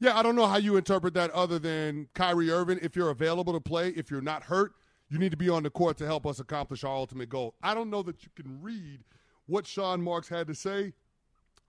Yeah, 0.01 0.19
I 0.19 0.23
don't 0.23 0.35
know 0.35 0.47
how 0.47 0.57
you 0.57 0.77
interpret 0.77 1.15
that 1.15 1.31
other 1.31 1.59
than 1.59 2.09
Kyrie 2.15 2.51
Irving. 2.51 2.81
If 2.83 2.97
you're 2.97 3.11
available 3.11 3.53
to 3.53 3.61
play, 3.61 3.91
if 3.91 4.11
you're 4.11 4.21
not 4.21 4.43
hurt, 4.45 4.73
you 5.09 5.19
need 5.19 5.31
to 5.31 5.37
be 5.37 5.49
on 5.49 5.63
the 5.63 5.71
court 5.71 5.97
to 5.99 6.07
help 6.07 6.27
us 6.27 6.41
accomplish 6.41 6.83
our 6.83 6.95
ultimate 6.95 7.29
goal. 7.29 7.55
I 7.63 7.75
don't 7.75 7.91
know 7.91 8.03
that 8.03 8.23
you 8.23 8.29
can 8.35 8.61
read 8.61 9.05
what 9.47 9.67
Sean 9.67 10.03
Marks 10.03 10.29
had 10.29 10.47
to 10.49 10.55
say 10.55 10.95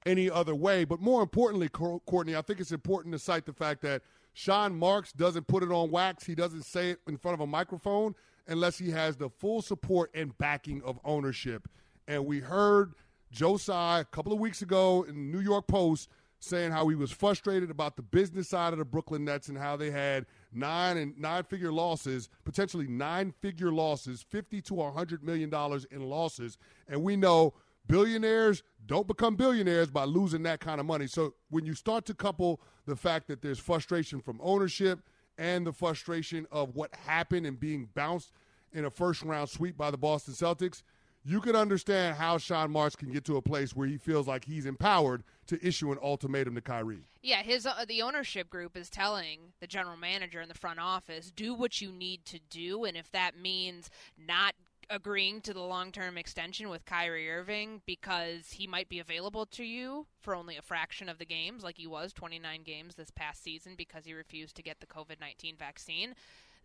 any 0.06 0.30
other 0.30 0.56
way, 0.56 0.86
but 0.86 1.00
more 1.00 1.22
importantly, 1.22 1.70
Courtney, 1.70 2.36
I 2.36 2.42
think 2.42 2.60
it's 2.60 2.72
important 2.72 3.14
to 3.14 3.20
cite 3.20 3.46
the 3.46 3.54
fact 3.54 3.82
that 3.82 4.02
Sean 4.34 4.76
Marks 4.78 5.12
doesn't 5.12 5.48
put 5.48 5.64
it 5.64 5.72
on 5.72 5.92
wax. 5.92 6.26
He 6.26 6.36
doesn't 6.36 6.64
say 6.64 6.92
it 6.92 7.00
in 7.08 7.18
front 7.18 7.36
of 7.36 7.42
a 7.42 7.48
microphone 7.48 8.16
unless 8.48 8.78
he 8.78 8.92
has 8.92 9.18
the 9.18 9.30
full 9.30 9.62
support 9.62 10.12
and 10.14 10.38
backing 10.38 10.82
of 10.84 11.00
ownership. 11.06 11.68
And 12.08 12.26
we 12.26 12.40
heard 12.40 12.94
Joe 13.36 13.58
Tsai 13.58 14.00
a 14.00 14.06
couple 14.06 14.32
of 14.32 14.40
weeks 14.40 14.62
ago 14.62 15.04
in 15.04 15.16
the 15.16 15.38
New 15.38 15.44
York 15.44 15.68
Post 15.68 16.08
saying 16.40 16.72
how 16.72 16.88
he 16.88 16.96
was 16.96 17.12
frustrated 17.12 17.70
about 17.70 17.98
the 17.98 18.02
business 18.02 18.48
side 18.48 18.72
of 18.72 18.80
the 18.80 18.86
Brooklyn 18.86 19.26
Nets 19.26 19.50
and 19.50 19.58
how 19.58 19.76
they 19.76 19.92
had 19.92 20.26
nine 20.54 20.96
and 20.96 21.20
nine 21.20 21.44
figure 21.44 21.72
losses, 21.72 22.30
potentially 22.46 22.88
nine 22.88 23.34
figure 23.42 23.74
losses, 23.74 24.26
50 24.30 24.62
to 24.62 24.74
100 24.76 25.22
million 25.22 25.50
dollars 25.50 25.86
in 25.92 26.02
losses. 26.02 26.58
And 26.88 27.04
we 27.04 27.18
know 27.18 27.54
billionaires 27.88 28.64
don't 28.86 29.06
become 29.06 29.36
billionaires 29.36 29.90
by 29.90 30.06
losing 30.06 30.44
that 30.44 30.62
kind 30.62 30.80
of 30.80 30.86
money. 30.86 31.08
So 31.08 31.34
when 31.50 31.66
you 31.66 31.74
start 31.74 32.06
to 32.06 32.14
couple 32.14 32.62
the 32.86 32.96
fact 32.96 33.28
that 33.28 33.42
there's 33.42 33.60
frustration 33.60 34.22
from 34.22 34.40
ownership 34.42 35.00
and 35.38 35.68
the 35.68 35.74
frustration 35.74 36.48
of 36.54 36.74
what 36.74 36.96
happened 37.06 37.46
and 37.46 37.60
being 37.60 37.90
bounced 37.96 38.32
in 38.72 38.86
a 38.86 38.90
first 38.90 39.24
round 39.24 39.50
sweep 39.50 39.76
by 39.76 39.92
the 39.92 39.98
Boston 39.98 40.34
Celtics, 40.34 40.84
you 41.26 41.42
can 41.42 41.56
understand 41.56 42.16
how 42.16 42.38
Sean 42.38 42.72
Marks 42.72 42.96
can 42.96 43.12
get 43.12 43.26
to 43.26 43.38
a 43.38 43.42
place 43.42 43.76
where 43.76 43.88
he 43.88 43.98
feels 43.98 44.28
like 44.28 44.46
he's 44.46 44.68
empowered 44.68 45.24
to 45.48 45.66
issue 45.66 45.92
an 45.92 45.98
ultimatum 46.02 46.54
to 46.56 46.62
Kyrie. 46.62 47.04
Yeah, 47.24 47.42
his 47.42 47.66
uh, 47.66 47.86
the 47.88 48.04
ownership 48.04 48.50
group 48.50 48.78
is 48.78 48.90
telling 48.90 49.40
the 49.60 49.68
general 49.68 49.98
manager 49.98 50.40
in 50.40 50.48
the 50.48 50.56
front 50.56 50.80
office, 50.80 51.32
do 51.36 51.56
what 51.56 51.82
you 51.82 51.92
need 51.92 52.26
to 52.26 52.40
do, 52.50 52.86
and 52.86 52.96
if 52.96 53.12
that 53.12 53.38
means 53.38 53.90
not 54.18 54.54
agreeing 54.90 55.42
to 55.42 55.54
the 55.54 55.62
long-term 55.62 56.16
extension 56.16 56.70
with 56.70 56.86
Kyrie 56.86 57.32
Irving 57.32 57.82
because 57.88 58.52
he 58.52 58.68
might 58.68 58.88
be 58.88 59.00
available 59.00 59.48
to 59.48 59.64
you 59.64 60.06
for 60.22 60.36
only 60.36 60.58
a 60.58 60.62
fraction 60.62 61.10
of 61.10 61.18
the 61.18 61.26
games 61.26 61.64
like 61.64 61.78
he 61.78 61.88
was 61.88 62.14
29 62.14 62.62
games 62.64 62.96
this 62.96 63.10
past 63.10 63.44
season 63.44 63.74
because 63.76 64.06
he 64.06 64.14
refused 64.14 64.56
to 64.56 64.62
get 64.62 64.80
the 64.80 64.86
COVID-19 64.86 65.58
vaccine 65.58 66.14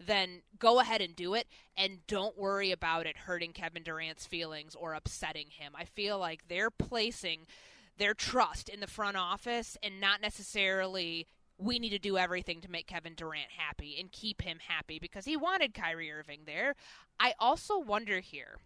then 0.04 0.42
go 0.58 0.80
ahead 0.80 1.00
and 1.00 1.14
do 1.14 1.34
it 1.34 1.46
and 1.76 2.06
don't 2.06 2.38
worry 2.38 2.72
about 2.72 3.06
it 3.06 3.16
hurting 3.16 3.52
Kevin 3.52 3.82
Durant's 3.82 4.26
feelings 4.26 4.74
or 4.74 4.94
upsetting 4.94 5.48
him. 5.50 5.72
I 5.76 5.84
feel 5.84 6.18
like 6.18 6.48
they're 6.48 6.70
placing 6.70 7.46
their 7.98 8.14
trust 8.14 8.68
in 8.68 8.80
the 8.80 8.86
front 8.86 9.16
office 9.16 9.76
and 9.82 10.00
not 10.00 10.22
necessarily 10.22 11.26
we 11.58 11.78
need 11.78 11.90
to 11.90 11.98
do 11.98 12.16
everything 12.16 12.62
to 12.62 12.70
make 12.70 12.86
Kevin 12.86 13.14
Durant 13.14 13.50
happy 13.58 13.96
and 14.00 14.10
keep 14.10 14.40
him 14.40 14.58
happy 14.66 14.98
because 14.98 15.26
he 15.26 15.36
wanted 15.36 15.74
Kyrie 15.74 16.10
Irving 16.10 16.40
there. 16.46 16.74
I 17.18 17.34
also 17.38 17.78
wonder 17.78 18.20
here 18.20 18.56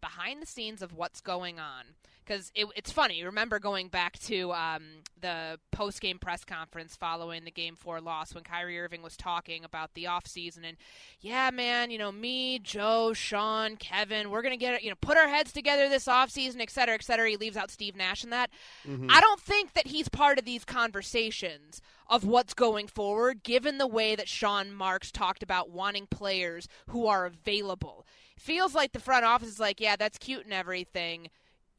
behind 0.00 0.40
the 0.40 0.46
scenes 0.46 0.80
of 0.80 0.92
what's 0.92 1.20
going 1.20 1.58
on 1.58 1.96
because 2.28 2.52
it, 2.54 2.66
it's 2.76 2.92
funny. 2.92 3.24
Remember 3.24 3.58
going 3.58 3.88
back 3.88 4.18
to 4.20 4.52
um, 4.52 4.82
the 5.20 5.58
post 5.72 6.00
game 6.00 6.18
press 6.18 6.44
conference 6.44 6.94
following 6.94 7.44
the 7.44 7.50
game 7.50 7.74
four 7.74 8.00
loss 8.00 8.34
when 8.34 8.44
Kyrie 8.44 8.78
Irving 8.78 9.02
was 9.02 9.16
talking 9.16 9.64
about 9.64 9.94
the 9.94 10.04
offseason 10.04 10.58
and, 10.64 10.76
yeah, 11.20 11.50
man, 11.50 11.90
you 11.90 11.98
know, 11.98 12.12
me, 12.12 12.58
Joe, 12.58 13.12
Sean, 13.14 13.76
Kevin, 13.76 14.30
we're 14.30 14.42
going 14.42 14.52
to 14.52 14.58
get, 14.58 14.82
you 14.82 14.90
know, 14.90 14.96
put 15.00 15.16
our 15.16 15.28
heads 15.28 15.52
together 15.52 15.88
this 15.88 16.06
offseason, 16.06 16.60
et 16.60 16.70
cetera, 16.70 16.94
et 16.94 17.02
cetera. 17.02 17.30
He 17.30 17.36
leaves 17.36 17.56
out 17.56 17.70
Steve 17.70 17.96
Nash 17.96 18.22
and 18.22 18.32
that. 18.32 18.50
Mm-hmm. 18.86 19.06
I 19.08 19.20
don't 19.20 19.40
think 19.40 19.72
that 19.72 19.86
he's 19.86 20.08
part 20.08 20.38
of 20.38 20.44
these 20.44 20.64
conversations 20.64 21.80
of 22.10 22.24
what's 22.24 22.54
going 22.54 22.88
forward, 22.88 23.42
given 23.42 23.78
the 23.78 23.86
way 23.86 24.16
that 24.16 24.28
Sean 24.28 24.72
Marks 24.72 25.10
talked 25.10 25.42
about 25.42 25.70
wanting 25.70 26.06
players 26.06 26.68
who 26.88 27.06
are 27.06 27.26
available. 27.26 28.06
Feels 28.38 28.74
like 28.74 28.92
the 28.92 29.00
front 29.00 29.24
office 29.24 29.48
is 29.48 29.60
like, 29.60 29.80
yeah, 29.80 29.96
that's 29.96 30.18
cute 30.18 30.44
and 30.44 30.54
everything 30.54 31.28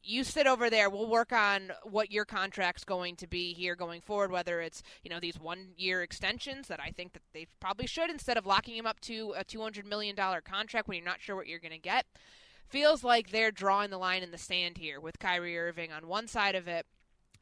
you 0.02 0.24
sit 0.24 0.46
over 0.46 0.70
there. 0.70 0.88
We'll 0.88 1.08
work 1.08 1.32
on 1.32 1.72
what 1.84 2.10
your 2.10 2.24
contract's 2.24 2.84
going 2.84 3.16
to 3.16 3.26
be 3.26 3.52
here 3.52 3.74
going 3.74 4.00
forward. 4.00 4.30
Whether 4.30 4.60
it's 4.60 4.82
you 5.02 5.10
know 5.10 5.20
these 5.20 5.38
one 5.38 5.68
year 5.76 6.02
extensions 6.02 6.68
that 6.68 6.80
I 6.80 6.90
think 6.90 7.12
that 7.12 7.22
they 7.32 7.46
probably 7.60 7.86
should 7.86 8.10
instead 8.10 8.36
of 8.36 8.46
locking 8.46 8.76
him 8.76 8.86
up 8.86 9.00
to 9.00 9.34
a 9.36 9.44
two 9.44 9.60
hundred 9.60 9.86
million 9.86 10.16
dollar 10.16 10.40
contract 10.40 10.88
when 10.88 10.96
you're 10.96 11.04
not 11.04 11.20
sure 11.20 11.36
what 11.36 11.46
you're 11.46 11.58
going 11.58 11.72
to 11.72 11.78
get. 11.78 12.06
Feels 12.66 13.02
like 13.02 13.30
they're 13.30 13.50
drawing 13.50 13.90
the 13.90 13.98
line 13.98 14.22
in 14.22 14.30
the 14.30 14.38
sand 14.38 14.78
here 14.78 15.00
with 15.00 15.18
Kyrie 15.18 15.58
Irving 15.58 15.92
on 15.92 16.06
one 16.06 16.28
side 16.28 16.54
of 16.54 16.68
it, 16.68 16.86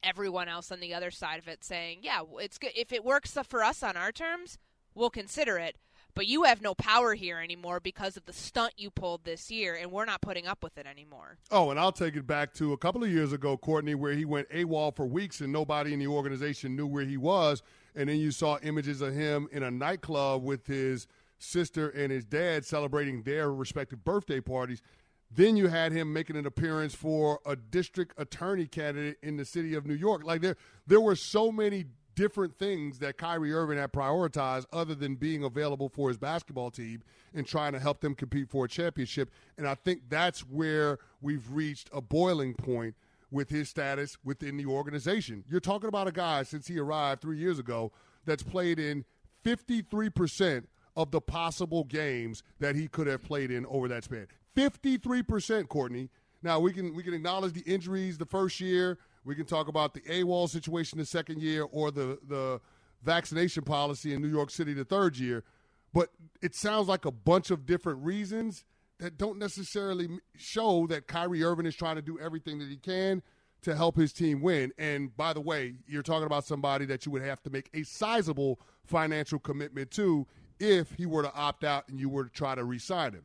everyone 0.03 0.49
else 0.49 0.73
on 0.73 0.81
the 0.81 0.95
other 0.95 1.11
side 1.11 1.39
of 1.39 1.49
it, 1.49 1.63
saying, 1.63 1.99
"Yeah, 2.03 2.23
it's 2.41 2.59
good 2.59 2.73
if 2.75 2.93
it 2.93 3.05
works 3.05 3.37
for 3.47 3.63
us 3.63 3.83
on 3.83 3.97
our 3.97 4.13
terms, 4.13 4.59
we'll 4.95 5.11
consider 5.11 5.59
it." 5.59 5.77
But 6.19 6.27
you 6.27 6.43
have 6.43 6.61
no 6.61 6.75
power 6.75 7.15
here 7.15 7.39
anymore 7.39 7.79
because 7.79 8.17
of 8.17 8.25
the 8.25 8.33
stunt 8.33 8.73
you 8.77 8.91
pulled 8.91 9.23
this 9.23 9.53
year, 9.53 9.79
and 9.81 9.93
we're 9.93 10.05
not 10.05 10.21
putting 10.21 10.49
up 10.49 10.65
with 10.65 10.77
it 10.77 10.85
anymore. 10.85 11.39
Oh, 11.53 11.71
and 11.71 11.79
I'll 11.79 11.93
take 11.93 12.17
it 12.17 12.27
back 12.27 12.53
to 12.55 12.73
a 12.73 12.77
couple 12.77 13.05
of 13.05 13.09
years 13.09 13.33
ago, 13.33 13.57
Courtney, 13.57 13.95
where 13.95 14.15
he 14.15 14.25
went 14.25 14.49
AWOL 14.49 14.97
for 14.97 15.07
weeks 15.07 15.41
and 15.41 15.53
nobody 15.53 15.93
in 15.93 16.01
the 16.01 16.09
organization 16.09 16.75
knew 16.75 16.89
where 16.89 17.05
he 17.05 17.17
was. 17.17 17.63
And 17.95 18.09
then 18.09 18.17
you 18.17 18.33
saw 18.33 18.59
images 18.65 19.01
of 19.01 19.15
him 19.15 19.49
in 19.53 19.63
a 19.63 19.71
nightclub 19.71 20.43
with 20.43 20.67
his 20.67 21.07
sister 21.39 21.89
and 21.91 22.11
his 22.11 22.25
dad 22.25 22.65
celebrating 22.65 23.23
their 23.23 23.53
respective 23.53 24.05
birthday 24.05 24.41
parties. 24.41 24.83
Then 25.31 25.57
you 25.57 25.69
had 25.69 25.93
him 25.93 26.13
making 26.13 26.35
an 26.35 26.47
appearance 26.47 26.97
for 26.97 27.39
a 27.47 27.55
district 27.55 28.15
attorney 28.19 28.67
candidate 28.67 29.19
in 29.23 29.37
the 29.37 29.45
city 29.45 29.75
of 29.77 29.87
New 29.87 29.95
York. 29.95 30.25
Like 30.25 30.41
there, 30.41 30.57
there 30.85 31.01
were 31.01 31.15
so 31.15 31.53
many 31.53 31.85
different 32.19 32.59
things 32.59 32.99
that 32.99 33.17
Kyrie 33.17 33.53
Irving 33.53 33.79
had 33.79 33.93
prioritized 33.93 34.67
other 34.73 34.97
than 34.97 35.15
being 35.15 35.45
available 35.45 35.89
for 35.89 36.09
his 36.09 36.19
basketball 36.19 36.69
team 36.69 37.01
and 37.33 37.47
trying 37.47 37.73
to 37.75 37.79
help 37.79 38.01
them 38.01 38.17
compete 38.17 38.51
for 38.51 38.65
a 38.65 38.69
championship. 38.69 39.31
And 39.57 39.69
I 39.69 39.77
think 39.77 40.01
that's 40.09 40.41
where 40.41 40.99
we've 41.21 41.49
reached 41.53 41.89
a 41.93 42.01
boiling 42.01 42.55
point 42.55 42.97
with 43.31 43.51
his 43.51 43.69
status 43.69 44.19
within 44.25 44.57
the 44.57 44.67
organization. 44.67 45.45
You're 45.49 45.61
talking 45.61 45.87
about 45.87 46.09
a 46.09 46.13
guy 46.13 46.43
since 46.43 46.67
he 46.67 46.81
arrived 46.81 47.23
three 47.23 47.39
years 47.39 47.61
ago 47.61 47.93
that's 48.25 48.43
played 48.43 48.81
in 48.81 49.05
53% 49.45 50.65
of 50.97 51.13
the 51.13 51.21
possible 51.21 51.85
games 51.85 52.43
that 52.59 52.75
he 52.75 52.89
could 52.89 53.07
have 53.07 53.23
played 53.23 53.53
in 53.53 53.65
over 53.67 53.87
that 53.87 54.03
span. 54.03 54.27
53%, 54.57 55.69
Courtney. 55.69 56.11
Now 56.43 56.59
we 56.59 56.73
can 56.73 56.95
we 56.97 57.05
can 57.05 57.15
acknowledge 57.15 57.53
the 57.53 57.63
injuries 57.63 58.19
the 58.19 58.27
first 58.27 58.61
year. 58.61 58.99
We 59.25 59.35
can 59.35 59.47
talk 59.47 59.69
about 59.69 59.95
the 59.95 60.01
AWOL 60.01 60.49
situation 60.49 60.99
the 60.99 61.07
second 61.07 61.43
year 61.43 61.67
or 61.71 61.91
the, 61.91 62.19
the 62.27 62.61
vaccination 63.03 63.65
policy 63.65 64.15
in 64.15 64.23
New 64.23 64.29
York 64.29 64.51
City 64.51 64.73
the 64.75 64.85
third 64.85 65.17
year. 65.17 65.45
But 65.93 66.11
it 66.43 66.55
sounds 66.55 66.89
like 66.89 67.05
a 67.05 67.11
bunch 67.11 67.51
of 67.51 67.67
different 67.67 68.05
reasons 68.05 68.65
that 68.99 69.17
don't 69.17 69.39
necessarily 69.39 70.09
show 70.37 70.87
that 70.89 71.07
Kyrie 71.07 71.45
Irving 71.45 71.67
is 71.67 71.77
trying 71.77 71.97
to 71.97 72.03
do 72.03 72.19
everything 72.19 72.59
that 72.59 72.69
he 72.69 72.77
can 72.77 73.23
to 73.63 73.75
help 73.75 73.97
his 73.97 74.13
team 74.13 74.41
win. 74.41 74.73
And 74.79 75.17
by 75.17 75.33
the 75.33 75.41
way, 75.41 75.75
you're 75.87 76.03
talking 76.03 76.27
about 76.27 76.45
somebody 76.45 76.85
that 76.87 77.07
you 77.07 77.13
would 77.13 77.23
have 77.23 77.43
to 77.43 77.51
make 77.51 77.71
a 77.75 77.83
sizable 77.83 78.61
financial 78.85 79.39
commitment 79.39 79.91
to 79.93 80.27
if 80.61 80.93
he 80.93 81.07
were 81.07 81.23
to 81.23 81.33
opt 81.35 81.65
out 81.65 81.89
and 81.89 82.01
you 82.01 82.09
were 82.09 82.25
to 82.25 82.31
try 82.31 82.55
to 82.55 82.65
re-sign 82.65 83.13
him. 83.13 83.25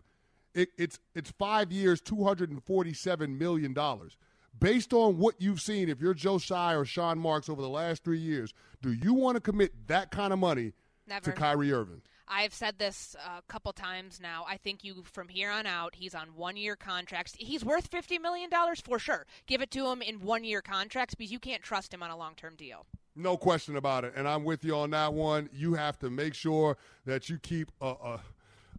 It, 0.53 0.69
it's 0.77 0.99
it's 1.15 1.31
five 1.31 1.71
years, 1.71 1.99
two 1.99 2.23
hundred 2.23 2.51
and 2.51 2.63
forty-seven 2.63 3.37
million 3.39 3.73
dollars 3.73 4.17
based 4.59 4.93
on 4.93 5.17
what 5.17 5.35
you've 5.39 5.61
seen, 5.61 5.89
if 5.89 6.01
you're 6.01 6.13
Joe 6.13 6.37
Tsai 6.37 6.73
or 6.73 6.85
Sean 6.85 7.19
Marks 7.19 7.49
over 7.49 7.61
the 7.61 7.69
last 7.69 8.03
three 8.03 8.19
years, 8.19 8.53
do 8.81 8.93
you 8.93 9.13
want 9.13 9.35
to 9.35 9.41
commit 9.41 9.87
that 9.87 10.11
kind 10.11 10.33
of 10.33 10.39
money 10.39 10.73
Never. 11.07 11.25
to 11.25 11.31
Kyrie 11.31 11.71
Irving? 11.71 12.01
I've 12.27 12.53
said 12.53 12.79
this 12.79 13.15
a 13.23 13.41
couple 13.43 13.73
times 13.73 14.19
now. 14.21 14.45
I 14.47 14.57
think 14.57 14.83
you, 14.83 15.03
from 15.03 15.27
here 15.27 15.51
on 15.51 15.67
out, 15.67 15.95
he's 15.95 16.15
on 16.15 16.29
one 16.35 16.55
year 16.55 16.75
contracts. 16.75 17.33
He's 17.37 17.63
worth 17.63 17.91
$50 17.91 18.21
million 18.21 18.49
for 18.83 18.97
sure. 18.97 19.25
Give 19.45 19.61
it 19.61 19.71
to 19.71 19.87
him 19.87 20.01
in 20.01 20.19
one 20.21 20.43
year 20.43 20.61
contracts 20.61 21.15
because 21.15 21.31
you 21.31 21.39
can't 21.39 21.61
trust 21.61 21.93
him 21.93 22.01
on 22.01 22.09
a 22.09 22.17
long 22.17 22.33
term 22.35 22.55
deal. 22.55 22.85
No 23.15 23.37
question 23.37 23.75
about 23.75 24.05
it. 24.05 24.13
And 24.15 24.27
I'm 24.27 24.43
with 24.43 24.63
you 24.63 24.75
on 24.75 24.89
that 24.91 25.13
one. 25.13 25.49
You 25.53 25.75
have 25.75 25.99
to 25.99 26.09
make 26.09 26.33
sure 26.33 26.77
that 27.05 27.29
you 27.29 27.37
keep 27.37 27.71
uh, 27.81 27.91
uh, 27.91 28.17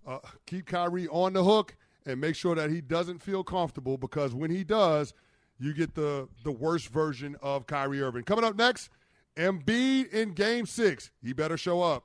uh, 0.06 0.18
keep 0.46 0.66
Kyrie 0.66 1.08
on 1.08 1.34
the 1.34 1.44
hook 1.44 1.76
and 2.06 2.20
make 2.20 2.34
sure 2.34 2.54
that 2.54 2.70
he 2.70 2.80
doesn't 2.80 3.22
feel 3.22 3.44
comfortable 3.44 3.96
because 3.96 4.34
when 4.34 4.50
he 4.50 4.64
does, 4.64 5.14
you 5.58 5.72
get 5.72 5.94
the 5.94 6.28
the 6.42 6.52
worst 6.52 6.88
version 6.88 7.36
of 7.42 7.66
Kyrie 7.66 8.02
Irving. 8.02 8.24
Coming 8.24 8.44
up 8.44 8.56
next, 8.56 8.90
Embiid 9.36 10.12
in 10.12 10.32
game 10.32 10.66
six. 10.66 11.10
He 11.22 11.32
better 11.32 11.56
show 11.56 11.82
up. 11.82 12.04